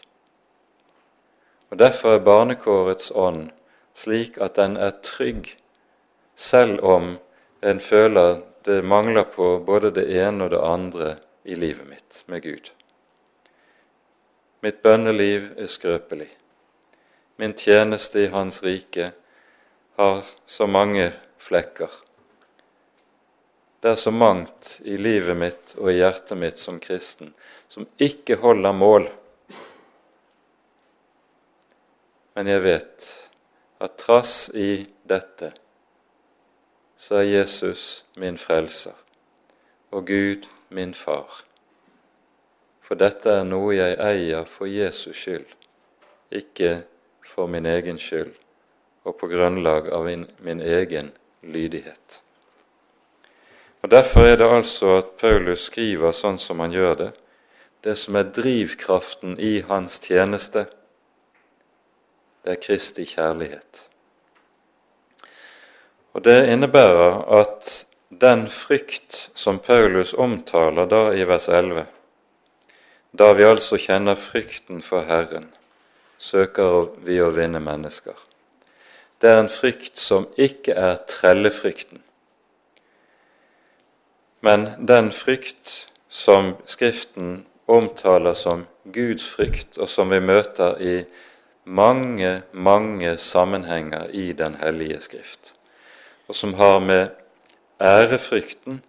Og 1.70 1.78
Derfor 1.78 2.16
er 2.16 2.24
barnekårets 2.24 3.12
ånd 3.14 3.50
slik 3.98 4.38
at 4.40 4.56
den 4.56 4.76
er 4.76 4.96
trygg, 5.02 5.54
selv 6.36 6.84
om 6.84 7.16
en 7.60 7.80
føler 7.80 8.42
det 8.64 8.82
mangler 8.84 9.24
på 9.24 9.58
både 9.66 9.90
det 9.90 10.06
ene 10.16 10.44
og 10.44 10.50
det 10.54 10.60
andre 10.64 11.08
i 11.48 11.54
livet 11.56 11.86
mitt 11.88 12.22
med 12.26 12.42
Gud. 12.42 12.70
Mitt 14.60 14.82
bønneliv 14.82 15.52
er 15.56 15.70
skrøpelig. 15.70 16.28
Min 17.40 17.54
tjeneste 17.56 18.24
i 18.26 18.32
Hans 18.32 18.60
rike 18.62 19.12
har 19.96 20.26
så 20.46 20.66
mange 20.66 21.12
flekker. 21.38 21.88
Det 23.80 23.94
er 23.94 24.00
så 24.02 24.10
mangt 24.10 24.80
i 24.84 24.98
livet 24.98 25.38
mitt 25.38 25.72
og 25.78 25.92
i 25.92 25.96
hjertet 26.00 26.36
mitt 26.36 26.60
som 26.60 26.82
kristen 26.82 27.32
som 27.70 27.86
ikke 27.96 28.40
holder 28.42 28.76
mål. 28.76 29.08
Men 32.34 32.52
jeg 32.52 32.64
vet 32.66 33.08
at 33.80 33.96
trass 34.02 34.36
i 34.52 34.84
dette 35.08 35.54
så 36.98 37.22
er 37.22 37.30
Jesus 37.30 38.04
min 38.18 38.36
frelser 38.38 38.98
og 39.94 40.06
Gud 40.10 40.50
min 40.68 40.94
far. 40.94 41.42
For 42.82 42.96
dette 42.96 43.40
er 43.40 43.44
noe 43.44 43.74
jeg 43.76 43.98
eier 44.00 44.44
for 44.48 44.68
Jesus 44.70 45.16
skyld, 45.16 45.48
ikke 46.32 46.82
for 47.26 47.50
min 47.50 47.66
egen 47.68 47.98
skyld 48.00 48.32
og 49.08 49.16
på 49.20 49.28
grunnlag 49.30 49.88
av 49.92 50.04
min, 50.04 50.26
min 50.44 50.60
egen 50.60 51.12
lydighet. 51.42 52.22
Og 53.82 53.90
Derfor 53.90 54.26
er 54.26 54.36
det 54.36 54.48
altså 54.48 54.96
at 54.98 55.14
Paulus 55.20 55.68
skriver 55.68 56.12
sånn 56.12 56.38
som 56.42 56.60
han 56.60 56.74
gjør 56.74 56.94
det. 56.98 57.10
Det 57.84 57.94
som 57.96 58.16
er 58.18 58.32
drivkraften 58.34 59.36
i 59.38 59.60
hans 59.68 60.00
tjeneste, 60.02 60.66
det 62.42 62.56
er 62.56 62.62
Kristi 62.62 63.06
kjærlighet. 63.06 63.84
Og 66.12 66.24
Det 66.24 66.48
innebærer 66.50 67.22
at 67.40 67.87
den 68.08 68.46
frykt 68.48 69.30
som 69.34 69.58
Paulus 69.58 70.14
omtaler 70.14 70.86
da 70.86 71.02
i 71.14 71.24
vers 71.28 71.48
11, 71.48 71.84
da 73.12 73.32
vi 73.36 73.44
altså 73.44 73.76
kjenner 73.80 74.16
frykten 74.16 74.82
for 74.82 75.04
Herren, 75.08 75.50
søker 76.18 76.88
vi 77.04 77.20
å 77.22 77.30
vinne 77.30 77.60
mennesker. 77.60 78.16
det 79.20 79.30
er 79.30 79.40
en 79.40 79.48
frykt 79.50 79.98
som 79.98 80.28
ikke 80.36 80.72
er 80.72 81.00
trellefrykten, 81.10 82.02
men 84.40 84.68
den 84.78 85.10
frykt 85.12 85.88
som 86.08 86.54
Skriften 86.66 87.44
omtaler 87.66 88.34
som 88.34 88.66
Guds 88.84 89.26
frykt, 89.28 89.78
og 89.78 89.88
som 89.88 90.10
vi 90.10 90.20
møter 90.20 90.78
i 90.80 91.04
mange, 91.64 92.42
mange 92.52 93.16
sammenhenger 93.18 94.08
i 94.12 94.32
Den 94.32 94.54
hellige 94.54 95.00
Skrift, 95.00 95.54
og 96.28 96.34
som 96.34 96.54
har 96.54 96.78
med 96.78 97.08
ærefrykten 97.80 98.82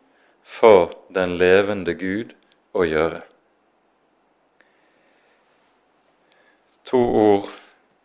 for 0.44 0.94
den 1.16 1.38
levende 1.38 1.94
Gud 1.94 2.34
å 2.74 2.86
gjøre. 2.88 3.22
To 6.90 6.98
ord 6.98 7.50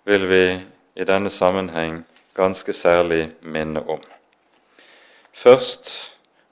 vil 0.04 0.26
vi 0.28 0.44
i 1.00 1.06
denne 1.08 1.30
sammenheng 1.32 2.02
ganske 2.36 2.72
særlig 2.76 3.30
minne 3.40 3.80
om. 3.88 4.02
Først 5.32 5.88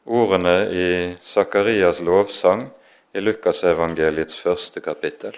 ordene 0.07 0.57
i 0.72 0.89
Sakarias 1.22 2.01
lovsang 2.01 2.70
i 3.14 3.20
Lukasevangeliets 3.20 4.39
første 4.41 4.80
kapittel. 4.80 5.37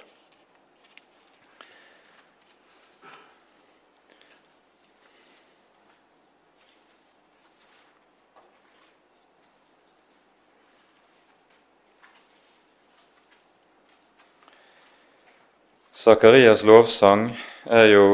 Sakarias 16.04 16.60
lovsang 16.62 17.30
er 17.64 17.86
jo 17.88 18.08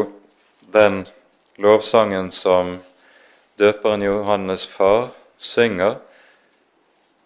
den 0.71 1.01
lovsangen 1.59 2.29
som 2.31 2.77
døperen 3.59 4.05
Johannes' 4.05 4.69
far 4.71 5.09
synger 5.43 5.97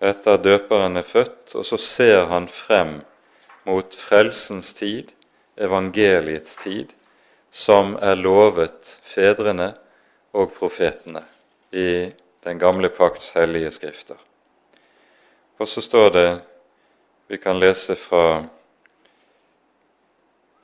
etter 0.01 0.41
døperen 0.41 0.97
er 0.97 1.05
født, 1.05 1.53
og 1.53 1.69
så 1.69 1.77
ser 1.77 2.31
han 2.33 2.49
frem 2.49 2.95
mot 3.69 3.93
frelsens 3.93 4.73
tid, 4.81 5.13
evangeliets 5.61 6.57
tid, 6.65 6.97
som 7.53 7.99
er 8.01 8.17
lovet 8.17 8.97
fedrene 9.05 9.75
og 10.33 10.57
profetene 10.57 11.27
i 11.77 12.09
den 12.49 12.65
gamle 12.65 12.89
pakts 12.89 13.35
hellige 13.37 13.77
skrifter. 13.77 14.17
Og 15.61 15.69
så 15.69 15.85
står 15.85 16.13
det, 16.17 16.29
vi 17.29 17.37
kan 17.37 17.61
lese 17.61 18.01
fra 18.01 18.47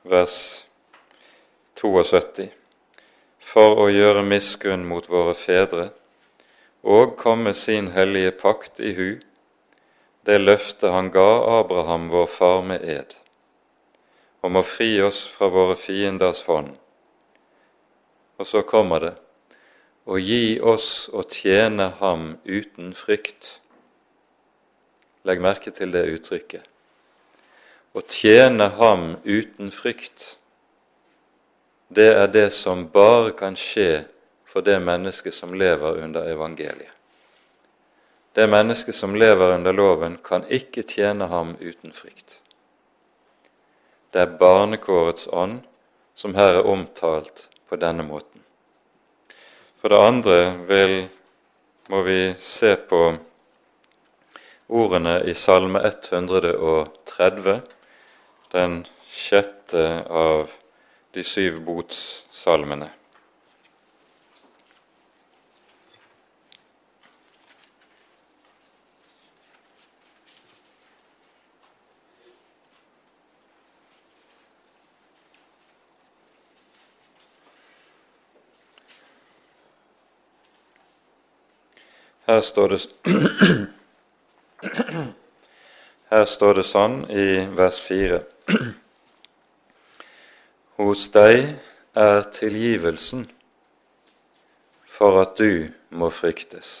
vers 0.03 0.65
72, 1.77 2.49
for 3.37 3.77
å 3.83 3.89
gjøre 3.93 4.23
miskunn 4.25 4.85
mot 4.89 5.05
våre 5.09 5.35
fedre 5.37 5.91
og 6.81 7.13
komme 7.17 7.53
sin 7.53 7.91
hellige 7.93 8.31
pakt 8.39 8.81
i 8.81 8.95
hu, 8.97 9.09
det 10.25 10.39
løftet 10.41 10.89
han 10.93 11.11
ga 11.13 11.27
Abraham, 11.59 12.09
vår 12.09 12.27
far, 12.29 12.61
med 12.65 12.81
ed, 12.81 13.13
om 14.41 14.57
å 14.57 14.65
fri 14.65 14.95
oss 15.05 15.21
fra 15.29 15.49
våre 15.53 15.77
fienders 15.77 16.43
hånd. 16.49 16.73
Og 18.41 18.49
så 18.49 18.65
kommer 18.65 19.05
det 19.05 19.13
å 20.09 20.17
gi 20.17 20.57
oss 20.57 21.09
å 21.13 21.21
tjene 21.29 21.91
ham 22.01 22.35
uten 22.45 22.93
frykt. 22.97 23.59
Legg 25.29 25.41
merke 25.41 25.69
til 25.69 25.93
det 25.93 26.07
uttrykket. 26.09 26.70
Å 27.91 28.01
tjene 28.07 28.69
ham 28.77 29.17
uten 29.23 29.71
frykt, 29.75 30.37
det 31.91 32.07
er 32.15 32.29
det 32.31 32.47
som 32.55 32.85
bare 32.87 33.33
kan 33.35 33.57
skje 33.59 34.05
for 34.47 34.63
det 34.63 34.77
mennesket 34.79 35.35
som 35.35 35.51
lever 35.53 35.99
under 36.03 36.29
evangeliet. 36.31 36.93
Det 38.31 38.47
mennesket 38.47 38.95
som 38.95 39.15
lever 39.15 39.57
under 39.57 39.75
loven, 39.75 40.15
kan 40.23 40.45
ikke 40.47 40.85
tjene 40.87 41.27
ham 41.27 41.57
uten 41.59 41.91
frykt. 41.91 42.39
Det 44.11 44.23
er 44.23 44.37
barnekårets 44.39 45.27
ånd 45.27 45.59
som 46.15 46.35
her 46.35 46.61
er 46.61 46.67
omtalt 46.67 47.49
på 47.67 47.75
denne 47.75 48.07
måten. 48.07 48.39
For 49.83 49.91
det 49.91 49.99
andre 49.99 50.39
vil, 50.69 50.95
må 51.91 52.01
vi 52.07 52.31
se 52.39 52.75
på 52.75 53.01
ordene 54.71 55.17
i 55.27 55.35
Salme 55.35 55.83
130, 55.83 57.59
den 58.51 58.85
sjette 59.07 60.03
av 60.09 60.51
de 61.11 61.23
syv 61.23 61.61
botssalmene. 61.63 62.89
Her 82.31 82.41
står 82.41 82.75
det 82.75 82.81
Her 86.11 86.25
står 86.27 86.57
det 86.59 86.63
sånn 86.67 86.95
i 87.07 87.25
vers 87.55 87.77
4. 87.85 88.17
Hos 90.75 91.05
deg 91.13 91.53
er 91.95 92.25
tilgivelsen 92.35 93.21
for 94.91 95.21
at 95.21 95.39
du 95.39 95.69
må 95.95 96.09
fryktes. 96.11 96.73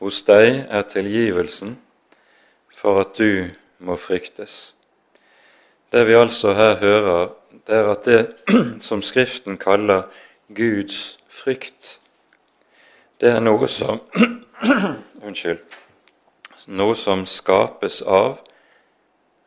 Hos 0.00 0.18
deg 0.26 0.64
er 0.66 0.82
tilgivelsen 0.90 1.76
for 2.74 3.04
at 3.04 3.14
du 3.22 3.54
må 3.78 3.94
fryktes. 3.94 4.74
Det 5.94 6.02
vi 6.10 6.18
altså 6.18 6.56
her 6.58 6.74
hører, 6.82 7.30
det 7.70 7.78
er 7.78 7.92
at 7.92 8.10
det 8.10 8.20
som 8.88 9.06
Skriften 9.06 9.62
kaller 9.62 10.10
Guds 10.50 11.20
frykt, 11.30 12.00
det 13.22 13.30
er 13.30 13.40
noe 13.46 13.70
som 13.70 14.02
Unnskyld. 15.22 15.62
Noe 16.66 16.96
som 16.96 17.26
skapes 17.26 18.02
av 18.02 18.38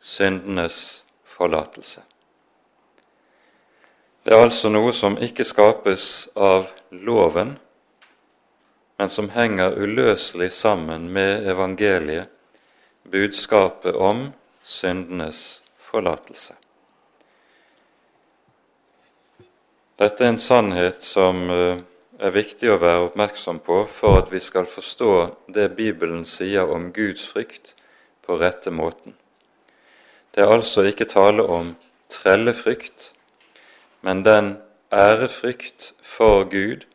syndenes 0.00 1.02
forlatelse. 1.26 2.02
Det 4.22 4.34
er 4.34 4.44
altså 4.44 4.68
noe 4.68 4.92
som 4.92 5.16
ikke 5.24 5.46
skapes 5.46 6.28
av 6.36 6.68
loven, 6.92 7.54
men 8.98 9.10
som 9.10 9.30
henger 9.32 9.78
uløselig 9.78 10.50
sammen 10.52 11.08
med 11.14 11.46
evangeliet, 11.48 12.28
budskapet 13.08 13.96
om 13.96 14.26
syndenes 14.64 15.62
forlatelse. 15.80 16.58
Dette 19.98 20.24
er 20.24 20.34
en 20.34 20.38
sannhet 20.38 21.02
som 21.02 21.40
uh, 21.50 21.80
er 22.18 22.34
viktig 22.34 22.70
å 22.72 22.80
være 22.82 23.04
oppmerksom 23.06 23.60
på 23.62 23.84
for 23.94 24.18
at 24.18 24.32
vi 24.32 24.40
skal 24.42 24.66
forstå 24.66 25.12
det 25.54 25.68
Bibelen 25.78 26.24
sier 26.26 26.66
om 26.66 26.90
Guds 26.92 27.26
frykt 27.30 27.76
på 28.26 28.38
rette 28.40 28.72
måten. 28.74 29.14
Det 30.34 30.42
er 30.42 30.50
altså 30.50 30.82
ikke 30.88 31.06
tale 31.08 31.46
om 31.46 31.76
trellefrykt, 32.10 33.12
men 34.02 34.24
den 34.26 34.56
ærefrykt 34.92 35.92
for 36.02 36.44
Gud 36.50 36.86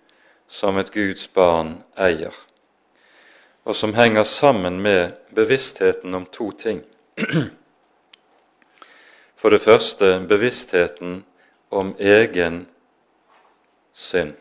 som 0.47 0.78
et 0.78 0.91
Guds 0.91 1.28
barn 1.28 1.78
eier, 1.95 2.36
og 3.63 3.76
som 3.80 3.95
henger 3.95 4.28
sammen 4.28 4.82
med 4.84 5.15
bevisstheten 5.36 6.13
om 6.15 6.28
to 6.32 6.51
ting. 6.51 6.84
For 9.43 9.51
det 9.51 9.59
første 9.59 10.21
bevisstheten 10.28 11.24
om 11.71 11.95
egen 11.99 12.65
synd 13.91 14.39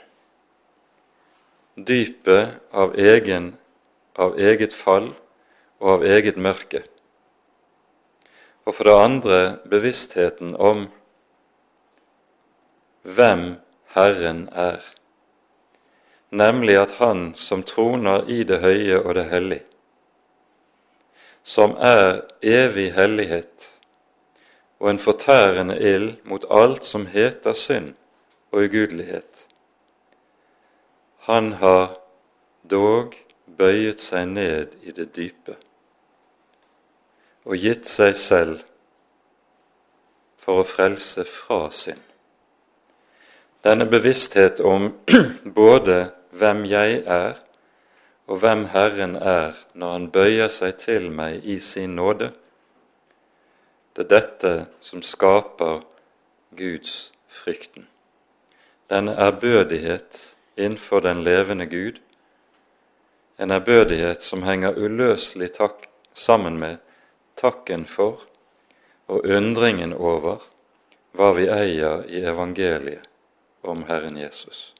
dypet 1.77 2.49
av, 2.71 2.95
egen, 2.99 3.53
av 4.19 4.39
eget 4.39 4.75
fall 4.77 5.13
og 5.81 5.89
av 5.97 6.05
eget 6.05 6.37
mørke. 6.37 6.83
Og 8.65 8.77
for 8.77 8.87
det 8.87 8.97
andre 8.97 9.39
bevisstheten 9.71 10.55
om 10.57 10.87
hvem 13.03 13.57
Herren 13.97 14.47
er, 14.53 14.81
nemlig 16.31 16.79
at 16.81 16.97
Han 17.01 17.33
som 17.35 17.65
troner 17.67 18.29
i 18.31 18.43
det 18.45 18.61
høye 18.63 19.01
og 19.03 19.15
det 19.19 19.27
hellige, 19.33 19.67
som 21.43 21.75
er 21.81 22.23
evig 22.47 22.93
hellighet 22.95 23.69
og 24.79 24.91
en 24.91 24.99
fortærende 24.99 25.75
ild 25.79 26.15
mot 26.25 26.45
alt 26.51 26.85
som 26.87 27.07
heter 27.07 27.55
synd 27.59 27.93
og 28.53 28.65
ugudelighet, 28.69 29.49
han 31.27 31.53
har 31.53 31.99
dog 32.71 33.15
bøyet 33.47 34.01
seg 34.03 34.27
ned 34.33 34.75
i 34.83 34.95
det 34.95 35.13
dype 35.15 35.55
og 37.47 37.59
gitt 37.59 37.87
seg 37.91 38.17
selv 38.19 38.63
for 40.43 40.63
å 40.63 40.67
frelse 40.67 41.25
fra 41.27 41.69
synd. 41.75 42.03
Denne 43.63 43.87
bevissthet 43.87 44.59
om 44.67 44.89
både 45.63 46.11
hvem 46.35 46.65
jeg 46.67 47.03
er, 47.07 47.39
og 48.27 48.43
hvem 48.43 48.65
Herren 48.73 49.17
er 49.17 49.59
når 49.75 49.93
Han 49.93 50.11
bøyer 50.15 50.51
seg 50.51 50.79
til 50.83 51.11
meg 51.11 51.45
i 51.47 51.61
sin 51.61 51.95
nåde, 51.99 52.33
det 53.95 54.07
er 54.07 54.11
dette 54.11 54.53
som 54.81 55.03
skaper 55.05 55.83
Guds 56.57 57.13
frykten. 57.29 57.87
Denne 58.91 59.15
ærbødighet 59.15 60.32
innenfor 60.57 61.01
den 61.01 61.25
levende 61.25 61.67
Gud, 61.67 62.01
en 63.39 63.51
ærbødighet 63.51 64.23
som 64.23 64.43
henger 64.43 64.77
uløselig 64.77 65.53
takk, 65.53 65.89
sammen 66.15 66.59
med 66.61 66.77
takken 67.37 67.87
for 67.87 68.21
og 69.09 69.25
undringen 69.25 69.93
over 69.93 70.43
hva 71.17 71.33
vi 71.37 71.47
eier 71.49 72.05
i 72.09 72.21
evangeliet 72.29 73.09
om 73.63 73.85
Herren 73.89 74.17
Jesus. 74.17 74.75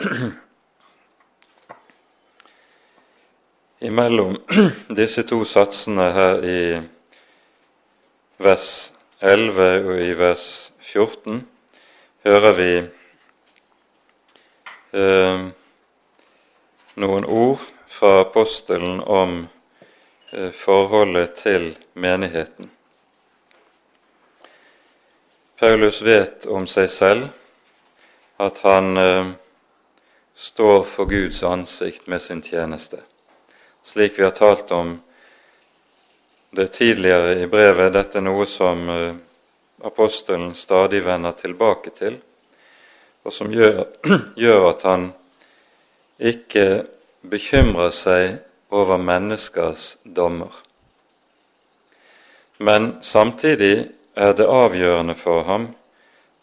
Imellom 3.88 4.36
disse 5.00 5.22
to 5.22 5.44
satsene 5.44 6.12
her 6.16 6.42
i 6.42 6.80
vers 8.42 8.94
11 9.20 9.84
og 9.84 10.00
i 10.02 10.12
vers 10.18 10.72
14 10.80 11.48
hører 12.24 12.52
vi 12.58 12.70
eh, 14.94 15.46
noen 16.94 17.24
ord 17.24 17.60
fra 17.86 18.20
apostelen 18.20 19.00
om 19.00 19.46
eh, 20.32 20.50
forholdet 20.50 21.36
til 21.36 21.72
menigheten. 21.92 22.70
Paulus 25.58 26.02
vet 26.02 26.46
om 26.46 26.66
seg 26.66 26.90
selv 26.90 27.28
at 28.42 28.58
han 28.66 28.96
eh, 28.98 29.32
står 30.34 30.82
for 30.84 31.10
Guds 31.10 31.42
ansikt 31.42 32.06
med 32.06 32.22
sin 32.22 32.42
tjeneste. 32.42 33.00
Slik 33.82 34.18
vi 34.18 34.24
har 34.24 34.34
talt 34.34 34.70
om 34.70 35.00
det 36.50 36.66
tidligere 36.72 37.38
i 37.42 37.46
brevet, 37.46 37.92
dette 37.92 38.18
er 38.18 38.26
noe 38.26 38.46
som 38.46 38.88
eh, 38.90 39.14
apostelen 39.82 40.54
stadig 40.54 41.04
vender 41.04 41.34
tilbake 41.38 41.90
til 41.94 42.18
og 43.24 43.32
som 43.32 43.52
gjør, 43.52 43.84
gjør 44.44 44.68
at 44.70 44.84
han 44.88 45.08
ikke 46.20 46.84
bekymrer 47.30 47.92
seg 47.94 48.36
over 48.74 49.00
menneskers 49.00 49.94
dommer. 50.04 50.52
Men 52.58 52.98
samtidig 53.02 53.88
er 54.14 54.36
det 54.36 54.46
avgjørende 54.46 55.16
for 55.18 55.42
ham 55.48 55.68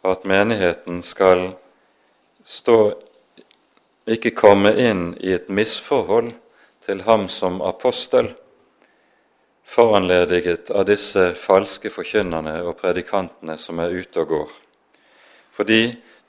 at 0.03 0.25
menigheten 0.25 1.03
skal 1.05 1.51
stå 2.45 2.77
ikke 4.09 4.33
komme 4.35 4.73
inn 4.81 5.11
i 5.21 5.31
et 5.35 5.49
misforhold 5.49 6.31
til 6.85 7.03
ham 7.05 7.27
som 7.29 7.61
apostel, 7.61 8.31
foranlediget 9.71 10.71
av 10.73 10.87
disse 10.89 11.31
falske 11.37 11.91
forkynnerne 11.93 12.57
og 12.65 12.75
predikantene 12.81 13.55
som 13.61 13.79
er 13.79 13.93
ute 13.93 14.23
og 14.23 14.33
går. 14.33 14.55
Fordi 15.55 15.81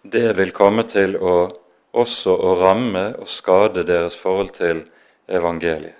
det 0.02 0.32
vil 0.36 0.50
komme 0.52 0.82
til 0.88 1.16
å 1.16 1.34
også 1.92 2.32
å 2.32 2.54
ramme 2.56 3.10
og 3.20 3.28
skade 3.28 3.84
deres 3.84 4.16
forhold 4.16 4.54
til 4.56 4.86
evangeliet. 5.28 5.98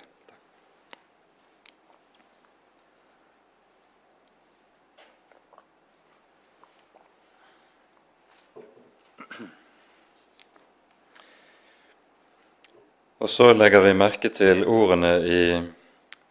Og 13.23 13.29
så 13.31 13.53
legger 13.55 13.85
vi 13.85 13.93
merke 13.95 14.27
til 14.35 14.65
ordene 14.67 15.13
i 15.23 15.43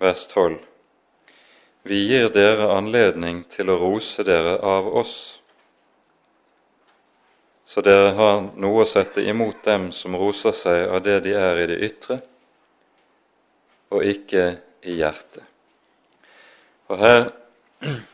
vers 0.02 0.26
12. 0.28 0.58
Vi 1.88 2.02
gir 2.10 2.28
dere 2.34 2.66
anledning 2.74 3.46
til 3.48 3.72
å 3.72 3.78
rose 3.80 4.20
dere 4.28 4.58
av 4.60 4.90
oss 5.00 5.14
så 7.72 7.80
dere 7.80 8.10
har 8.12 8.42
noe 8.60 8.82
å 8.82 8.88
sette 8.88 9.22
imot 9.24 9.62
dem 9.64 9.86
som 9.96 10.12
roser 10.20 10.52
seg 10.52 10.90
av 10.92 10.98
det 11.06 11.22
de 11.24 11.30
er 11.32 11.60
i 11.62 11.68
det 11.70 11.78
ytre, 11.86 12.18
og 13.88 14.04
ikke 14.04 14.42
i 14.84 14.98
hjertet. 14.98 15.46
Og 16.92 17.00
her 17.00 17.22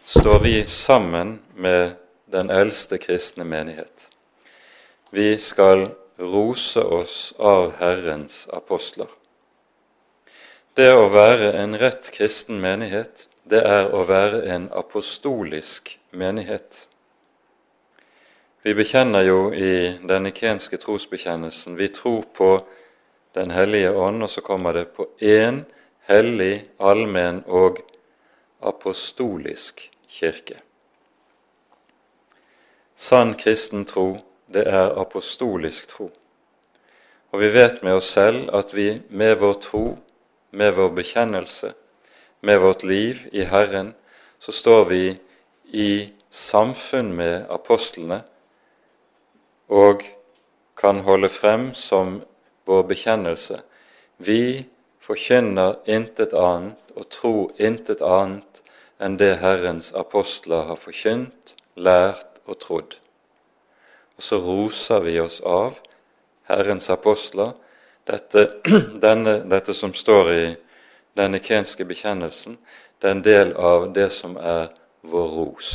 står 0.06 0.38
vi 0.44 0.52
sammen 0.70 1.40
med 1.58 1.96
den 2.30 2.52
eldste 2.54 3.00
kristne 3.02 3.42
menighet. 3.42 4.06
Vi 5.10 5.32
skal 5.42 5.88
rose 6.22 6.84
oss 6.84 7.32
av 7.38 7.72
Herrens 7.80 8.44
apostler. 8.54 9.10
Det 10.78 10.92
å 10.94 11.08
være 11.10 11.50
en 11.58 11.74
rett 11.82 12.12
kristen 12.14 12.60
menighet, 12.62 13.26
det 13.42 13.64
er 13.66 13.90
å 13.90 14.04
være 14.06 14.44
en 14.54 14.70
apostolisk 14.70 15.96
menighet. 16.14 16.84
Vi 18.62 18.74
bekjenner 18.74 19.22
jo 19.22 19.52
i 19.54 19.98
den 20.02 20.26
ikenske 20.26 20.76
trosbekjennelsen 20.82 21.76
Vi 21.78 21.88
tror 21.94 22.24
på 22.34 22.66
Den 23.34 23.50
hellige 23.50 23.92
ånd, 23.94 24.22
og 24.22 24.30
så 24.30 24.40
kommer 24.40 24.72
det 24.72 24.88
på 24.96 25.04
én 25.22 25.60
hellig, 26.08 26.64
allmenn 26.80 27.44
og 27.46 27.78
apostolisk 28.60 29.84
kirke. 30.08 30.56
Sann 32.96 33.34
kristen 33.38 33.84
tro, 33.84 34.16
det 34.48 34.64
er 34.66 34.96
apostolisk 34.98 35.88
tro. 35.92 36.08
Og 37.30 37.40
vi 37.40 37.52
vet 37.54 37.82
med 37.82 38.00
oss 38.00 38.10
selv 38.16 38.48
at 38.56 38.74
vi 38.74 39.02
med 39.08 39.36
vår 39.38 39.54
tro, 39.62 39.98
med 40.50 40.72
vår 40.72 40.88
bekjennelse, 40.96 41.72
med 42.40 42.58
vårt 42.58 42.82
liv 42.82 43.22
i 43.32 43.44
Herren, 43.44 43.94
så 44.38 44.52
står 44.52 44.84
vi 44.88 45.04
i 45.70 46.10
samfunn 46.30 47.12
med 47.12 47.46
apostlene 47.50 48.22
og 49.68 50.04
kan 50.78 51.02
holde 51.04 51.28
frem 51.28 51.70
som 51.74 52.20
vår 52.68 52.82
bekjennelse. 52.82 53.60
Vi 54.18 54.66
forkynner 55.00 55.78
intet 55.86 56.34
annet 56.36 56.92
og 56.96 57.08
tror 57.14 57.52
intet 57.58 58.02
annet 58.04 58.62
enn 58.98 59.18
det 59.20 59.38
Herrens 59.42 59.92
apostler 59.94 60.66
har 60.68 60.80
forkynt, 60.80 61.54
lært 61.78 62.40
og 62.46 62.58
trodd. 62.58 62.96
Og 64.18 64.24
så 64.26 64.40
roser 64.42 65.04
vi 65.04 65.18
oss 65.22 65.38
av 65.46 65.78
Herrens 66.50 66.90
apostler, 66.90 67.52
dette, 68.08 68.48
denne, 69.04 69.38
dette 69.46 69.74
som 69.76 69.94
står 69.94 70.32
i 70.32 70.44
den 71.18 71.34
nikenske 71.36 71.86
bekjennelsen, 71.86 72.56
det 72.98 73.06
er 73.06 73.14
en 73.14 73.24
del 73.24 73.52
av 73.54 73.90
det 73.94 74.08
som 74.10 74.34
er 74.40 74.72
vår 75.06 75.28
ros, 75.36 75.72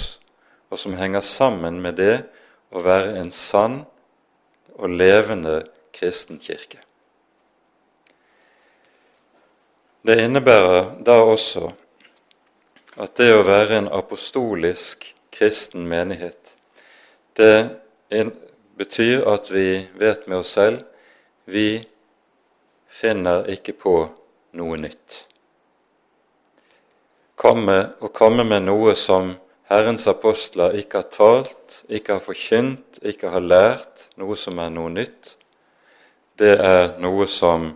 og 0.67 0.79
som 0.79 0.97
henger 0.97 1.23
sammen 1.23 1.79
med 1.81 1.95
det 2.01 2.15
å 2.73 2.81
være 2.81 3.17
en 3.21 3.31
sann 3.31 3.83
og 4.73 4.89
levende 4.89 5.61
kristen 5.93 6.39
kirke. 6.41 6.81
Det 10.03 10.17
innebærer 10.19 10.97
da 11.05 11.19
også 11.23 11.69
at 12.99 13.13
det 13.17 13.29
å 13.33 13.45
være 13.45 13.77
en 13.77 13.91
apostolisk 13.93 15.07
kristen 15.33 15.85
menighet, 15.89 16.57
det 17.37 17.69
betyr 18.77 19.23
at 19.29 19.49
vi 19.53 19.85
vet 19.97 20.27
med 20.27 20.41
oss 20.43 20.53
selv 20.57 20.83
vi 21.45 21.83
finner 22.93 23.47
ikke 23.51 23.73
på 23.77 23.95
noe 24.59 24.77
nytt. 24.79 25.23
Komme, 27.35 27.77
å 27.99 28.11
komme 28.13 28.45
med 28.47 28.67
noe 28.67 28.93
som 28.95 29.33
Herrens 29.73 30.05
apostler 30.05 30.75
ikke 30.77 30.99
har 31.01 31.07
talt, 31.09 31.79
ikke 31.89 32.19
har 32.19 32.21
forkynt, 32.21 32.99
ikke 33.01 33.31
har 33.33 33.41
lært, 33.41 34.07
noe 34.21 34.35
som 34.37 34.59
er 34.61 34.69
noe 34.69 34.91
nytt, 34.93 35.31
det 36.37 36.51
er 36.61 36.91
noe 37.01 37.25
som 37.29 37.71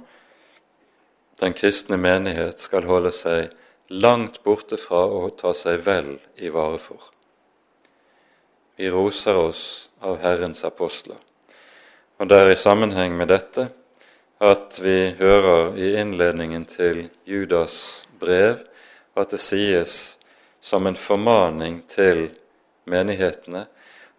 den 1.41 1.55
kristne 1.57 1.97
menighet 1.97 2.61
skal 2.61 2.85
holde 2.85 3.09
seg 3.13 3.49
langt 3.89 4.43
borte 4.45 4.77
fra 4.77 5.07
å 5.09 5.31
ta 5.41 5.55
seg 5.57 5.81
vel 5.87 6.11
i 6.37 6.51
vare 6.53 6.77
for. 6.81 7.01
Vi 8.77 8.91
roser 8.93 9.37
oss 9.41 9.63
av 10.05 10.19
Herrens 10.21 10.61
apostler. 10.69 11.17
Og 12.21 12.29
det 12.29 12.37
er 12.37 12.51
i 12.53 12.61
sammenheng 12.61 13.17
med 13.17 13.31
dette 13.33 13.71
at 14.37 14.77
vi 14.85 15.15
hører 15.17 15.73
i 15.81 15.95
innledningen 15.97 16.69
til 16.69 17.07
Judas 17.25 18.05
brev 18.21 18.61
at 19.17 19.33
det 19.33 19.41
sies 19.41 20.17
som 20.61 20.87
en 20.87 20.95
formaning 20.95 21.81
til 21.89 22.29
menighetene 22.85 23.65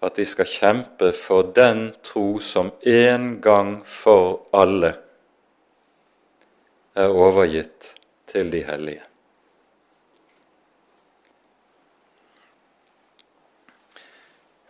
at 0.02 0.14
de 0.16 0.26
skal 0.26 0.46
kjempe 0.46 1.10
for 1.16 1.50
den 1.54 1.90
tro 2.06 2.38
som 2.38 2.70
en 2.86 3.40
gang 3.42 3.78
for 3.86 4.44
alle 4.54 4.94
er 6.98 7.10
overgitt 7.10 7.94
til 8.26 8.50
de 8.52 8.62
hellige. 8.66 9.02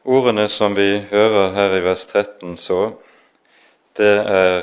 Ordene 0.09 0.47
som 0.49 0.77
vi 0.77 1.05
hører 1.11 1.53
her 1.53 1.75
i 1.77 1.81
vers 1.85 2.07
13, 2.07 2.57
så, 2.57 2.95
det 3.99 4.15
er 4.25 4.63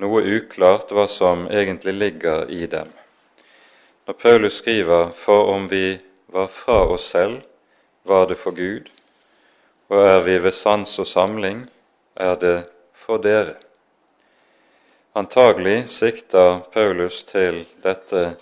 noe 0.00 0.22
uklart 0.38 0.94
hva 0.96 1.04
som 1.10 1.44
egentlig 1.52 1.92
ligger 1.98 2.48
i 2.48 2.64
dem. 2.70 2.88
Når 4.06 4.14
Paulus 4.14 4.56
skriver 4.62 5.12
'for 5.12 5.52
om 5.52 5.70
vi 5.70 5.98
var 6.36 6.46
fra 6.46 6.84
oss 6.84 7.06
selv, 7.08 7.40
var 8.02 8.26
det 8.26 8.36
for 8.36 8.52
Gud', 8.52 8.90
og 9.88 10.02
er 10.06 10.20
vi 10.20 10.38
ved 10.38 10.52
sans 10.52 10.98
og 10.98 11.06
samling, 11.06 11.62
er 12.16 12.34
det 12.34 12.56
for 12.92 13.16
dere. 13.16 13.54
Antagelig 15.16 15.88
sikter 15.88 16.60
Paulus 16.72 17.24
til 17.24 17.64
dette 17.82 18.36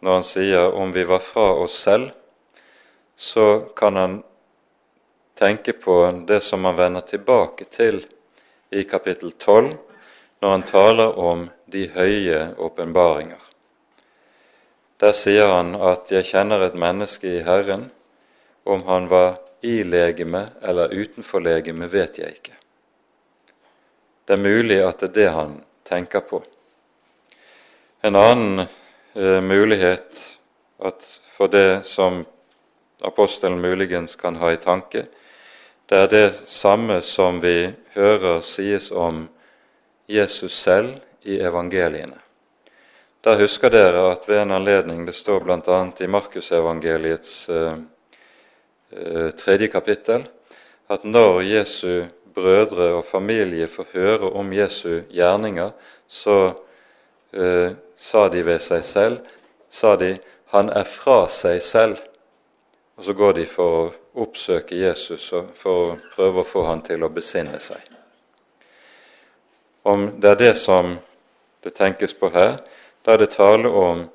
når 0.00 0.14
han 0.14 0.24
sier 0.24 0.74
'om 0.74 0.92
vi 0.92 1.04
var 1.04 1.18
fra 1.18 1.52
oss 1.52 1.78
selv', 1.86 2.10
så 3.16 3.60
kan 3.76 3.96
han 3.96 4.22
tenke 5.34 5.72
på 5.72 6.24
det 6.26 6.42
som 6.42 6.64
han 6.64 6.76
vender 6.76 7.00
tilbake 7.00 7.64
til 7.64 8.06
i 8.70 8.82
kapittel 8.82 9.32
12, 9.32 9.76
når 10.40 10.50
han 10.50 10.62
taler 10.62 11.18
om 11.18 11.50
de 11.66 11.88
høye 11.88 12.54
åpenbaringer. 12.58 13.49
Der 15.00 15.12
sier 15.12 15.48
han 15.48 15.74
at 15.74 16.12
'jeg 16.12 16.24
kjenner 16.24 16.60
et 16.60 16.74
menneske 16.74 17.26
i 17.26 17.42
Herren'. 17.42 17.90
Om 18.66 18.82
han 18.82 19.08
var 19.08 19.40
i 19.62 19.82
legeme 19.82 20.48
eller 20.62 20.92
utenfor 20.92 21.40
legeme, 21.40 21.92
vet 21.92 22.18
jeg 22.18 22.28
ikke. 22.28 22.52
Det 24.26 24.32
er 24.32 24.42
mulig 24.42 24.82
at 24.84 25.00
det 25.00 25.08
er 25.08 25.12
det 25.12 25.30
han 25.30 25.64
tenker 25.84 26.20
på. 26.20 26.42
En 28.02 28.16
annen 28.16 28.66
eh, 29.14 29.40
mulighet 29.40 30.38
for 31.36 31.48
det 31.48 31.84
som 31.84 32.24
apostelen 33.00 33.60
muligens 33.60 34.16
kan 34.16 34.36
ha 34.36 34.52
i 34.52 34.56
tanke, 34.56 35.06
det 35.86 35.98
er 35.98 36.06
det 36.06 36.34
samme 36.46 37.00
som 37.02 37.40
vi 37.40 37.72
hører 37.94 38.40
sies 38.40 38.90
om 38.92 39.28
Jesus 40.06 40.52
selv 40.52 41.00
i 41.22 41.40
evangeliene. 41.40 42.20
Da 43.20 43.34
husker 43.36 43.68
dere 43.68 44.06
at 44.14 44.22
ved 44.28 44.38
en 44.40 44.50
anledning, 44.56 45.02
det 45.04 45.12
står 45.12 45.42
bl.a. 45.44 45.78
i 46.00 46.06
Markusevangeliets 46.08 47.48
eh, 47.52 47.74
eh, 48.96 49.26
tredje 49.36 49.68
kapittel, 49.68 50.24
at 50.88 51.04
når 51.04 51.42
Jesu 51.44 52.06
brødre 52.34 52.86
og 52.94 53.04
familie 53.04 53.68
får 53.68 53.90
høre 53.92 54.30
om 54.40 54.54
Jesu 54.56 55.02
gjerninger, 55.12 55.74
så 56.08 56.38
eh, 57.36 57.76
sa 58.00 58.24
de 58.32 58.46
ved 58.46 58.64
seg 58.64 58.88
selv, 58.88 59.20
sa 59.68 59.98
de, 60.00 60.14
han 60.56 60.72
er 60.72 60.88
fra 60.88 61.26
seg 61.28 61.60
selv. 61.60 62.00
Og 62.96 63.04
så 63.04 63.18
går 63.20 63.36
de 63.42 63.46
for 63.52 63.76
å 63.82 64.24
oppsøke 64.24 64.80
Jesus 64.80 65.28
og 65.36 65.52
for 65.60 65.84
å 65.84 65.94
prøve 66.16 66.40
å 66.40 66.48
få 66.56 66.64
han 66.72 66.80
til 66.88 67.04
å 67.04 67.12
besinne 67.12 67.60
seg. 67.60 67.84
Om 69.84 70.14
det 70.16 70.32
er 70.32 70.44
det 70.48 70.54
som 70.56 70.96
det 71.60 71.76
tenkes 71.76 72.16
på 72.16 72.32
her, 72.32 72.62
da 73.04 73.16
det 73.16 73.30
tale 73.34 73.68
om 73.68 74.06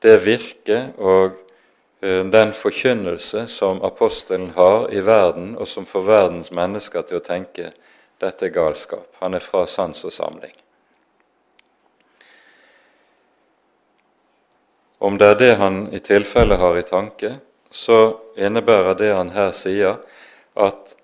det 0.00 0.16
virke 0.24 0.80
og 0.98 1.36
eh, 2.02 2.24
den 2.24 2.52
forkynnelse 2.56 3.46
som 3.48 3.82
apostelen 3.84 4.50
har 4.56 4.88
i 4.92 5.00
verden, 5.04 5.56
og 5.56 5.68
som 5.68 5.86
får 5.86 6.06
verdens 6.06 6.50
mennesker 6.52 7.04
til 7.08 7.20
å 7.20 7.24
tenke 7.24 7.72
dette 8.20 8.48
er 8.48 8.54
galskap. 8.54 9.08
Han 9.20 9.34
er 9.34 9.44
fra 9.44 9.66
sans 9.66 10.04
og 10.04 10.12
samling. 10.12 10.54
Om 15.00 15.16
det 15.16 15.28
er 15.32 15.38
det 15.40 15.54
han 15.56 15.86
i 15.96 15.98
tilfelle 16.04 16.58
har 16.60 16.76
i 16.76 16.84
tanke, 16.84 17.38
så 17.70 18.18
innebærer 18.36 18.98
det 18.98 19.12
han 19.16 19.30
her 19.32 19.52
sier, 19.56 19.96
at 20.52 20.96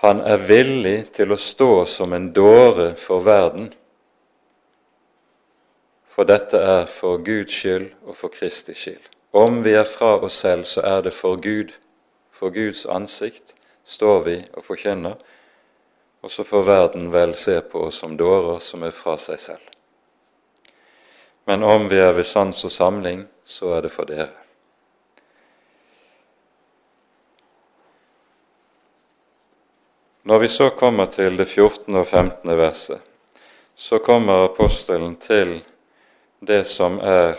han 0.00 0.22
er 0.24 0.40
villig 0.48 1.12
til 1.16 1.34
å 1.34 1.40
stå 1.40 1.84
som 1.88 2.12
en 2.16 2.30
dåre 2.32 2.94
for 3.00 3.24
verden. 3.26 3.68
For 6.14 6.22
dette 6.24 6.60
er 6.62 6.84
for 6.86 7.18
Guds 7.26 7.50
skyld 7.50 7.88
og 8.06 8.14
for 8.14 8.30
Kristi 8.30 8.74
skyld. 8.78 9.08
Om 9.34 9.64
vi 9.64 9.72
er 9.74 9.88
fra 9.88 10.12
oss 10.22 10.36
selv, 10.44 10.62
så 10.62 10.84
er 10.86 11.02
det 11.02 11.14
for 11.14 11.40
Gud. 11.42 11.72
For 12.30 12.54
Guds 12.54 12.84
ansikt 12.86 13.56
står 13.84 14.20
vi 14.22 14.36
og 14.54 14.62
forkynner, 14.64 15.18
og 16.22 16.30
så 16.30 16.46
får 16.46 16.62
verden 16.68 17.10
vel 17.12 17.34
se 17.34 17.58
på 17.60 17.88
oss 17.88 17.98
som 18.02 18.14
dårer 18.16 18.62
som 18.62 18.86
er 18.86 18.94
fra 18.94 19.16
seg 19.18 19.42
selv. 19.42 19.66
Men 21.50 21.66
om 21.66 21.90
vi 21.90 21.98
er 21.98 22.14
ved 22.14 22.24
sans 22.30 22.62
og 22.64 22.72
samling, 22.72 23.26
så 23.44 23.74
er 23.74 23.84
det 23.84 23.92
for 23.92 24.06
dere. 24.08 24.30
Når 30.24 30.38
vi 30.38 30.48
så 30.48 30.70
kommer 30.70 31.10
til 31.12 31.36
det 31.36 31.50
14. 31.50 31.94
og 31.94 32.06
15. 32.06 32.56
verset, 32.56 33.00
så 33.74 33.98
kommer 33.98 34.46
apostelen 34.46 35.16
til 35.20 35.58
det 36.46 36.64
som 36.68 36.98
er 37.00 37.38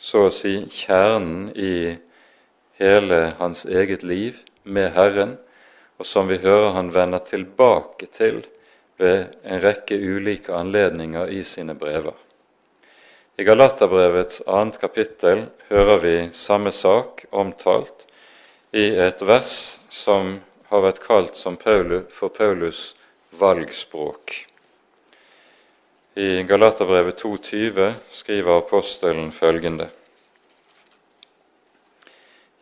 så 0.00 0.26
å 0.28 0.32
si 0.34 0.54
kjernen 0.72 1.50
i 1.54 1.96
hele 2.80 3.20
hans 3.38 3.66
eget 3.68 4.02
liv 4.02 4.40
med 4.64 4.92
Herren, 4.96 5.36
og 6.00 6.08
som 6.08 6.30
vi 6.30 6.40
hører 6.40 6.72
han 6.78 6.92
vender 6.94 7.20
tilbake 7.26 8.08
til 8.12 8.42
ved 9.00 9.36
en 9.44 9.60
rekke 9.60 9.96
ulike 9.96 10.54
anledninger 10.56 11.28
i 11.28 11.42
sine 11.44 11.76
brever. 11.76 12.16
I 13.36 13.44
Galaterbrevets 13.44 14.42
annet 14.46 14.80
kapittel 14.80 15.46
hører 15.68 16.00
vi 16.02 16.14
samme 16.36 16.72
sak 16.72 17.24
omtalt 17.30 18.06
i 18.76 18.90
et 19.00 19.22
vers 19.24 19.54
som 19.92 20.38
har 20.68 20.84
vært 20.84 21.00
kalt 21.04 21.40
for 21.40 22.28
Paulus 22.28 22.94
valgspråk. 23.30 24.49
I 26.14 26.42
Galaterbrevet 26.42 27.24
2,20 27.24 27.94
skriver 28.10 28.58
apostelen 28.58 29.32
følgende.: 29.32 29.88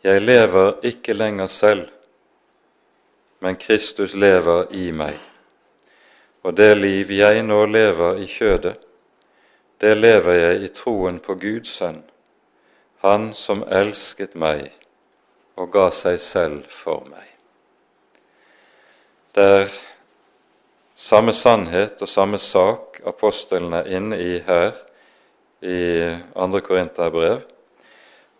Jeg 0.04 0.22
lever 0.22 0.72
ikke 0.82 1.12
lenger 1.12 1.46
selv, 1.46 1.88
men 3.40 3.56
Kristus 3.56 4.14
lever 4.14 4.66
i 4.70 4.90
meg. 4.90 5.16
Og 6.42 6.56
det 6.56 6.76
liv 6.76 7.10
jeg 7.10 7.42
nå 7.42 7.64
lever 7.66 8.20
i 8.20 8.26
kjødet, 8.26 8.76
det 9.80 9.96
lever 9.96 10.32
jeg 10.32 10.62
i 10.62 10.68
troen 10.68 11.18
på 11.18 11.34
Guds 11.34 11.68
sønn, 11.68 12.04
Han 13.00 13.34
som 13.34 13.64
elsket 13.70 14.34
meg 14.34 14.72
og 15.56 15.72
ga 15.72 15.90
seg 15.90 16.20
selv 16.20 16.64
for 16.68 17.06
meg. 17.08 17.28
Det 19.34 19.44
er 19.44 19.87
samme 20.98 21.32
sannhet 21.32 22.02
og 22.02 22.10
samme 22.10 22.40
sak 22.42 22.98
apostelen 23.06 23.76
er 23.78 23.86
inne 23.94 24.18
i 24.18 24.38
her 24.42 24.74
i 25.62 25.78
2. 26.34 26.60
Korinterbrev. 26.66 27.44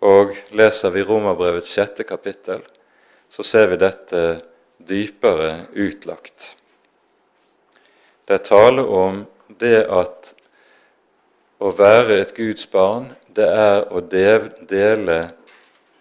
Og 0.03 0.35
leser 0.55 0.93
vi 0.95 1.03
Romerbrevets 1.03 1.71
sjette 1.75 2.07
kapittel, 2.07 2.61
så 3.31 3.43
ser 3.43 3.67
vi 3.73 3.79
dette 3.81 4.23
dypere 4.79 5.69
utlagt. 5.75 6.53
Det 8.27 8.39
er 8.39 8.45
tale 8.47 8.85
om 8.85 9.25
det 9.59 9.81
at 9.91 10.35
å 11.59 11.73
være 11.75 12.21
et 12.21 12.37
Guds 12.37 12.69
barn, 12.71 13.11
det 13.35 13.49
er 13.49 13.89
å 13.91 14.03
dele 14.03 15.19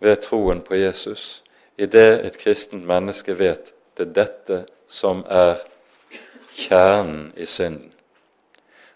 ved 0.00 0.16
troen 0.16 0.60
på 0.60 0.74
Jesus, 0.74 1.42
i 1.78 1.86
det 1.86 2.26
et 2.26 2.38
kristent 2.38 2.86
menneske 2.86 3.38
vet 3.38 3.72
det 3.96 4.08
er 4.08 4.12
dette 4.12 4.58
som 4.88 5.24
er 5.28 5.58
kjernen 6.52 7.32
i 7.36 7.46
synden. 7.46 7.92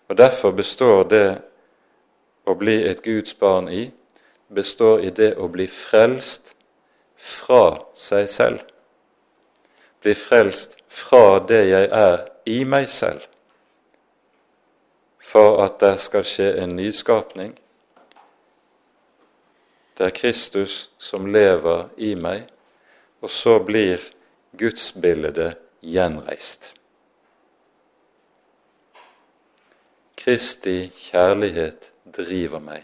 Og 0.08 0.18
Derfor 0.18 0.50
består 0.50 1.04
det 1.08 1.40
å 2.46 2.54
bli 2.54 2.82
et 2.84 3.02
Guds 3.02 3.34
barn 3.34 3.68
i, 3.68 3.90
består 4.54 5.00
i 5.00 5.10
det 5.10 5.34
å 5.38 5.48
bli 5.48 5.66
frelst 5.66 6.54
fra 7.22 7.78
seg 7.94 8.28
selv. 8.30 8.62
Bli 10.02 10.14
frelst 10.18 10.74
fra 10.90 11.38
det 11.46 11.62
jeg 11.68 11.88
er 11.94 12.24
i 12.50 12.62
meg 12.66 12.88
selv, 12.90 13.22
for 15.22 15.62
at 15.62 15.78
det 15.80 15.94
skal 16.02 16.26
skje 16.26 16.48
en 16.64 16.74
nyskapning. 16.76 17.54
Det 19.94 20.08
er 20.08 20.16
Kristus 20.16 20.90
som 20.98 21.30
lever 21.30 21.86
i 21.96 22.16
meg, 22.18 22.48
og 23.22 23.30
så 23.30 23.60
blir 23.62 24.02
gudsbildet 24.58 25.54
gjenreist. 25.80 26.72
Kristi 30.18 30.90
kjærlighet 30.90 31.92
driver 32.18 32.62
meg, 32.62 32.82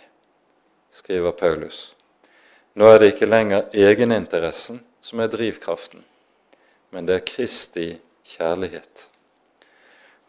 skriver 0.91 1.35
Paulus. 1.35 1.98
Nå 2.79 2.87
er 2.87 3.01
det 3.03 3.07
ikke 3.11 3.27
lenger 3.27 3.73
egeninteressen 3.75 4.77
som 5.03 5.19
er 5.19 5.31
drivkraften, 5.33 6.05
men 6.95 7.09
det 7.09 7.17
er 7.17 7.25
Kristi 7.27 7.87
kjærlighet. 8.37 9.09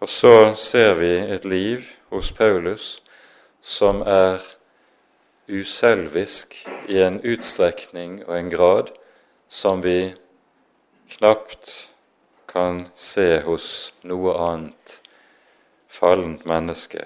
Og 0.01 0.09
så 0.09 0.55
ser 0.57 0.95
vi 0.97 1.11
et 1.29 1.45
liv 1.45 1.85
hos 2.09 2.31
Paulus 2.33 3.03
som 3.61 4.01
er 4.01 4.41
uselvisk 5.45 6.57
i 6.89 6.97
en 7.03 7.19
utstrekning 7.21 8.23
og 8.25 8.33
en 8.39 8.49
grad 8.49 8.89
som 9.49 9.85
vi 9.85 10.15
knapt 11.19 11.75
kan 12.49 12.87
se 12.95 13.43
hos 13.45 13.93
noe 14.01 14.33
annet 14.47 14.97
fallent 15.85 16.49
menneske 16.49 17.05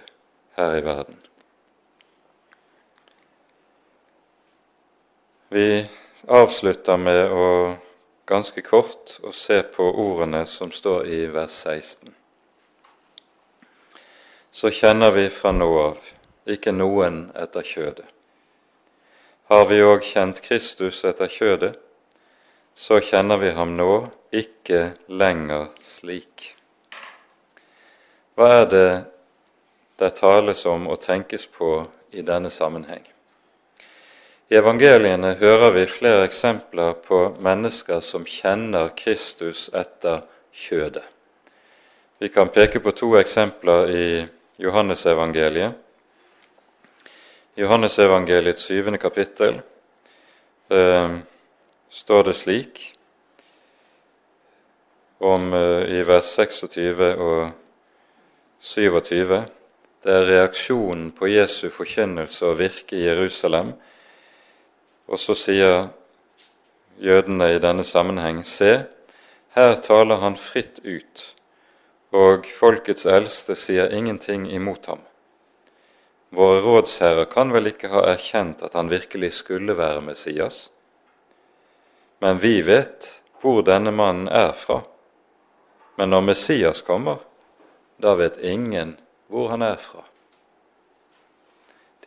her 0.55 0.79
i 0.79 0.87
verden. 0.87 1.19
Vi 5.53 5.85
avslutter 6.27 6.97
med 6.97 7.29
å 7.29 7.47
ganske 8.25 8.61
kort 8.65 9.19
å 9.21 9.29
se 9.37 9.59
på 9.75 9.85
ordene 9.85 10.47
som 10.49 10.71
står 10.73 11.05
i 11.05 11.19
vers 11.29 11.53
16. 11.53 12.09
Så 14.49 14.71
kjenner 14.73 15.13
vi 15.13 15.27
fra 15.29 15.51
nå 15.53 15.69
av 15.83 16.09
ikke 16.49 16.73
noen 16.73 17.27
etter 17.37 17.69
kjødet. 17.69 18.09
Har 19.53 19.69
vi 19.69 19.83
òg 19.85 20.01
kjent 20.09 20.41
Kristus 20.41 21.03
etter 21.05 21.29
kjødet, 21.29 21.77
så 22.73 22.97
kjenner 22.97 23.37
vi 23.45 23.53
ham 23.53 23.77
nå 23.77 23.91
ikke 24.33 24.95
lenger 25.05 25.69
slik. 25.85 26.49
Hva 28.33 28.53
er 28.63 28.69
det 28.73 28.91
det 30.01 30.15
tales 30.17 30.65
om 30.65 30.89
og 30.89 31.03
tenkes 31.05 31.45
på 31.45 31.75
i 32.09 32.25
denne 32.25 32.49
sammenheng? 32.49 33.12
I 34.53 34.57
evangeliene 34.59 35.31
hører 35.39 35.71
vi 35.73 35.83
flere 35.89 36.27
eksempler 36.27 36.91
på 37.01 37.19
mennesker 37.41 38.03
som 38.05 38.21
kjenner 38.21 38.91
Kristus 38.93 39.63
etter 39.73 40.19
kjødet. 40.53 41.05
Vi 42.21 42.27
kan 42.29 42.51
peke 42.53 42.77
på 42.77 42.91
to 42.93 43.07
eksempler 43.17 43.89
i 43.89 44.03
Johannesevangeliet. 44.61 45.73
I 47.57 47.63
Johannesevangeliets 47.63 48.67
syvende 48.67 48.99
kapittel 49.01 49.57
eh, 50.69 51.15
står 51.89 52.27
det 52.27 52.35
slik 52.37 52.81
om 55.17 55.47
eh, 55.49 55.95
i 55.97 56.03
vers 56.05 56.29
26 56.35 57.09
og 57.15 57.49
27. 58.61 59.33
Det 60.05 60.13
er 60.19 60.29
reaksjonen 60.29 61.09
på 61.17 61.31
Jesu 61.31 61.71
forkynnelse 61.73 62.45
og 62.51 62.61
virke 62.61 63.01
i 63.01 63.07
Jerusalem. 63.07 63.73
Og 65.13 65.19
så 65.21 65.35
sier 65.37 65.91
jødene 66.97 67.51
i 67.53 67.59
denne 67.61 67.83
sammenheng 67.85 68.39
Se, 68.45 68.85
her 69.53 69.75
taler 69.85 70.17
han 70.23 70.37
fritt 70.41 70.79
ut, 70.81 71.23
og 72.13 72.47
folkets 72.49 73.05
eldste 73.05 73.53
sier 73.53 73.93
ingenting 73.93 74.47
imot 74.49 74.89
ham. 74.89 75.03
Våre 76.33 76.63
rådsherrer 76.65 77.27
kan 77.29 77.53
vel 77.53 77.69
ikke 77.69 77.91
ha 77.93 78.01
erkjent 78.09 78.63
at 78.65 78.73
han 78.73 78.89
virkelig 78.89 79.35
skulle 79.43 79.75
være 79.77 80.01
Messias? 80.01 80.71
Men 82.17 82.41
vi 82.41 82.63
vet 82.65 83.11
hvor 83.41 83.61
denne 83.61 83.93
mannen 83.93 84.31
er 84.33 84.49
fra. 84.57 84.79
Men 85.97 86.09
når 86.09 86.25
Messias 86.31 86.81
kommer, 86.81 87.21
da 88.01 88.15
vet 88.17 88.41
ingen 88.41 88.97
hvor 89.29 89.53
han 89.53 89.61
er 89.61 89.77
fra. 89.77 90.01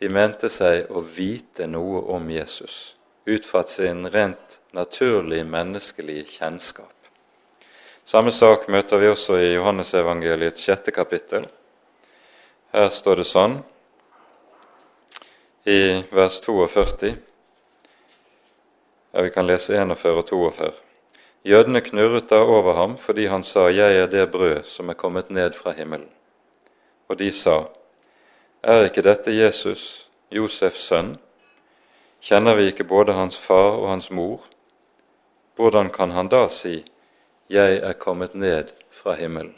De 0.01 0.11
mente 0.11 0.51
seg 0.51 0.91
å 0.91 0.99
vite 0.99 1.71
noe 1.71 2.03
om 2.11 2.27
Jesus 2.35 2.96
ut 3.27 3.45
fra 3.45 3.63
sin 3.63 4.07
rent 4.09 4.59
naturlig 4.71 5.45
menneskelige 5.45 6.23
kjennskap. 6.23 6.93
Samme 8.07 8.31
sak 8.31 8.69
møter 8.71 9.01
vi 9.01 9.09
også 9.11 9.35
i 9.43 9.49
Johannesevangeliets 9.57 10.63
sjette 10.63 10.93
kapittel. 10.95 11.43
Her 12.71 12.87
står 12.87 13.19
det 13.19 13.27
sånn 13.27 13.57
i 15.67 16.05
vers 16.15 16.39
42 16.45 17.11
Ja, 19.11 19.21
vi 19.21 19.31
kan 19.35 19.47
lese 19.47 19.75
41 19.75 20.21
og 20.21 20.25
42. 20.31 20.71
Jødene 21.47 21.83
knurret 21.83 22.29
da 22.31 22.39
over 22.47 22.79
ham 22.79 22.95
fordi 22.95 23.27
han 23.27 23.43
sa, 23.43 23.67
Jeg 23.67 23.99
er 23.99 24.07
det 24.07 24.31
brød 24.31 24.63
som 24.63 24.89
er 24.89 24.95
kommet 24.95 25.29
ned 25.29 25.51
fra 25.51 25.75
himmelen. 25.75 26.07
Og 27.09 27.19
de 27.19 27.31
sa, 27.31 27.65
Er 28.63 28.87
ikke 28.87 29.03
dette 29.03 29.35
Jesus, 29.35 30.07
Josefs 30.31 30.87
sønn? 30.87 31.17
Kjenner 32.27 32.57
vi 32.59 32.65
ikke 32.67 32.83
både 32.83 33.13
hans 33.15 33.37
far 33.39 33.77
og 33.79 33.85
hans 33.87 34.09
mor? 34.11 34.41
Hvordan 35.55 35.87
kan 35.89 36.11
han 36.11 36.27
da 36.27 36.47
si, 36.51 36.83
Jeg 37.49 37.77
er 37.77 37.93
kommet 37.93 38.35
ned 38.35 38.73
fra 38.91 39.13
himmelen? 39.15 39.55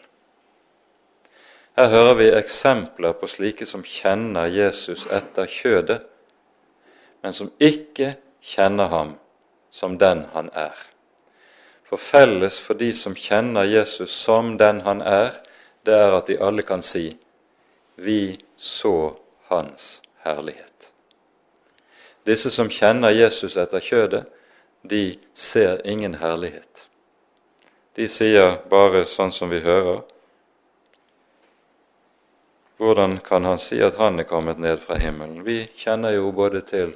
Her 1.78 1.90
hører 1.90 2.14
vi 2.14 2.28
eksempler 2.30 3.16
på 3.18 3.28
slike 3.28 3.66
som 3.66 3.82
kjenner 3.82 4.46
Jesus 4.46 5.08
etter 5.10 5.50
kjødet, 5.50 6.06
men 7.24 7.34
som 7.34 7.50
ikke 7.58 8.14
kjenner 8.42 8.94
ham 8.94 9.16
som 9.72 9.98
den 9.98 10.28
han 10.34 10.54
er. 10.54 10.78
For 11.84 11.98
felles 11.98 12.62
for 12.62 12.78
de 12.78 12.94
som 12.94 13.18
kjenner 13.18 13.66
Jesus 13.66 14.14
som 14.14 14.58
den 14.62 14.86
han 14.86 15.02
er, 15.02 15.42
det 15.86 15.98
er 15.98 16.20
at 16.22 16.30
de 16.30 16.38
alle 16.38 16.62
kan 16.62 16.86
si 16.86 17.16
vi 17.96 18.38
så 18.58 19.16
hans 19.50 20.02
herlighet. 20.22 20.69
Disse 22.30 22.52
som 22.54 22.70
kjenner 22.70 23.16
Jesus 23.16 23.56
etter 23.58 23.82
kjødet, 23.82 24.28
de 24.86 25.18
ser 25.34 25.82
ingen 25.88 26.20
herlighet. 26.22 26.86
De 27.98 28.06
sier 28.08 28.60
bare 28.70 29.02
sånn 29.10 29.34
som 29.34 29.50
vi 29.50 29.64
hører. 29.64 30.04
Hvordan 32.80 33.18
kan 33.26 33.48
han 33.50 33.58
si 33.60 33.82
at 33.84 33.98
han 34.00 34.22
er 34.22 34.28
kommet 34.30 34.62
ned 34.62 34.78
fra 34.80 35.00
himmelen? 35.02 35.42
Vi 35.44 35.66
kjenner 35.76 36.14
jo 36.16 36.30
både 36.32 36.62
til 36.70 36.94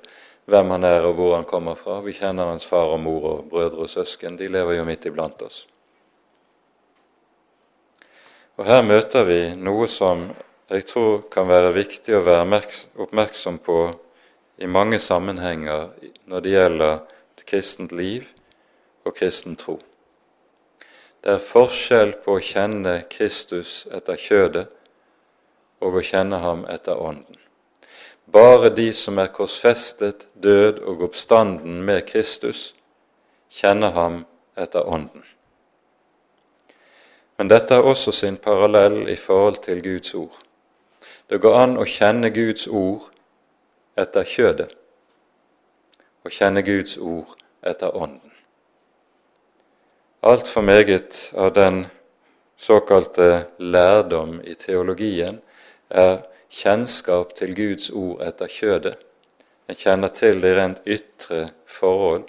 hvem 0.48 0.72
han 0.76 0.86
er 0.88 1.10
og 1.10 1.18
hvor 1.18 1.36
han 1.36 1.50
kommer 1.50 1.76
fra. 1.76 1.98
Vi 2.06 2.14
kjenner 2.16 2.54
hans 2.54 2.70
far 2.70 2.94
og 2.94 3.02
mor 3.04 3.28
og 3.34 3.50
brødre 3.52 3.84
og 3.84 3.92
søsken. 3.92 4.38
De 4.40 4.48
lever 4.48 4.78
jo 4.78 4.86
midt 4.88 5.10
iblant 5.10 5.42
oss. 5.44 5.66
Og 8.56 8.70
Her 8.70 8.86
møter 8.86 9.26
vi 9.26 9.42
noe 9.58 9.90
som 9.90 10.28
jeg 10.70 10.86
tror 10.88 11.26
kan 11.34 11.50
være 11.50 11.74
viktig 11.76 12.16
å 12.16 12.24
være 12.24 12.62
oppmerksom 13.04 13.60
på 13.66 13.80
i 14.58 14.66
mange 14.66 15.00
sammenhenger 15.00 15.90
når 16.26 16.40
det 16.40 16.52
gjelder 16.54 17.00
kristent 17.46 17.92
liv 17.92 18.28
og 19.06 19.16
kristen 19.16 19.56
tro. 19.56 19.80
Det 21.24 21.38
er 21.38 21.44
forskjell 21.44 22.18
på 22.26 22.38
å 22.38 22.44
kjenne 22.44 22.98
Kristus 23.12 23.86
etter 23.92 24.20
kjødet 24.20 24.66
og 25.84 26.00
å 26.00 26.04
kjenne 26.04 26.40
ham 26.44 26.66
etter 26.70 27.00
ånden. 27.00 27.40
Bare 28.34 28.72
de 28.76 28.90
som 28.96 29.20
er 29.20 29.32
korsfestet, 29.36 30.28
død 30.34 30.80
og 30.88 31.04
oppstanden 31.10 31.82
med 31.84 32.06
Kristus, 32.08 32.74
kjenner 33.52 33.92
ham 33.96 34.24
etter 34.58 34.88
ånden. 34.88 35.24
Men 37.38 37.50
dette 37.52 37.76
er 37.76 37.88
også 37.88 38.12
sin 38.12 38.38
parallell 38.38 39.10
i 39.10 39.16
forhold 39.16 39.64
til 39.64 39.82
Guds 39.84 40.14
ord. 40.14 40.36
Det 41.30 41.42
går 41.42 41.58
an 41.60 41.78
å 41.80 41.88
kjenne 41.88 42.32
Guds 42.36 42.68
ord 42.68 43.13
etter 44.00 44.24
kjødet, 44.28 44.74
og 46.24 46.32
kjenne 46.32 46.64
Guds 46.66 46.98
ord 46.98 47.36
etter 47.66 47.96
ånden. 47.96 48.32
Altfor 50.24 50.62
meget 50.62 51.34
av 51.36 51.52
den 51.54 51.86
såkalte 52.58 53.46
lærdom 53.60 54.38
i 54.44 54.56
teologien 54.56 55.42
er 55.90 56.22
kjennskap 56.50 57.36
til 57.36 57.56
Guds 57.56 57.90
ord 57.90 58.22
etter 58.24 58.48
kjødet. 58.48 58.96
En 59.68 59.76
kjenner 59.76 60.14
til 60.16 60.40
de 60.44 60.54
rent 60.56 60.80
ytre 60.88 61.50
forhold, 61.66 62.24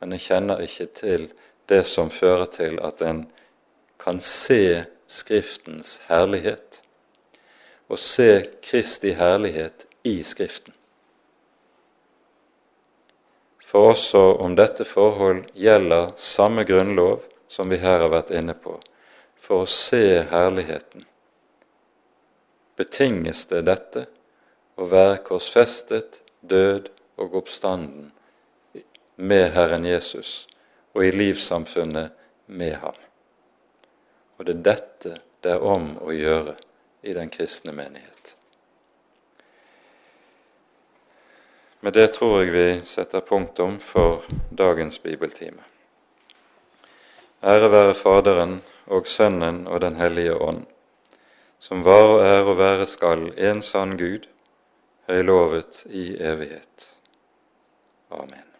men 0.00 0.14
en 0.14 0.22
kjenner 0.22 0.62
ikke 0.62 0.86
til 0.94 1.28
det 1.68 1.82
som 1.86 2.10
fører 2.10 2.46
til 2.46 2.78
at 2.82 3.02
en 3.02 3.26
kan 3.98 4.20
se 4.20 4.84
Skriftens 5.12 5.98
herlighet 6.08 6.78
og 7.92 7.98
se 8.00 8.46
Kristi 8.64 9.10
herlighet 9.12 9.84
i 10.08 10.22
Skriften. 10.24 10.72
For 13.72 13.94
også 13.94 14.20
om 14.44 14.52
dette 14.52 14.84
forhold 14.84 15.46
gjelder 15.56 16.10
samme 16.20 16.66
grunnlov 16.68 17.22
som 17.48 17.72
vi 17.72 17.78
her 17.80 18.02
har 18.04 18.10
vært 18.12 18.32
inne 18.36 18.52
på, 18.52 18.74
for 19.40 19.64
å 19.64 19.70
se 19.70 20.20
herligheten, 20.28 21.06
betinges 22.76 23.46
det 23.48 23.62
dette 23.70 24.04
å 24.76 24.90
være 24.92 25.22
korsfestet, 25.24 26.20
død 26.44 26.90
og 27.22 27.38
oppstanden 27.40 28.10
med 29.16 29.52
Herren 29.56 29.88
Jesus 29.88 30.46
og 30.92 31.06
i 31.06 31.12
livssamfunnet 31.16 32.12
med 32.52 32.76
ham. 32.82 32.96
Og 34.36 34.48
det 34.48 34.58
er 34.58 34.64
dette 34.68 35.18
det 35.42 35.56
er 35.56 35.64
om 35.64 35.94
å 36.04 36.12
gjøre 36.12 36.58
i 37.08 37.14
den 37.16 37.32
kristne 37.32 37.72
menighet. 37.72 38.11
Med 41.82 41.92
det 41.92 42.12
tror 42.14 42.44
jeg 42.44 42.52
vi 42.54 42.66
setter 42.86 43.24
punktum 43.26 43.80
for 43.82 44.22
dagens 44.54 45.00
bibeltime. 45.02 45.64
Ære 47.42 47.70
være 47.72 47.96
Faderen 47.98 48.60
og 48.86 49.06
Sønnen 49.10 49.66
og 49.66 49.80
Den 49.82 49.98
hellige 49.98 50.36
ånd, 50.36 50.62
som 51.58 51.82
var 51.84 52.06
og 52.12 52.22
er 52.22 52.46
og 52.46 52.58
være 52.58 52.86
skal 52.86 53.32
en 53.34 53.62
sann 53.66 53.98
Gud, 53.98 54.30
høylovet 55.10 55.82
i 55.90 56.14
evighet. 56.22 56.88
Amen. 58.10 58.51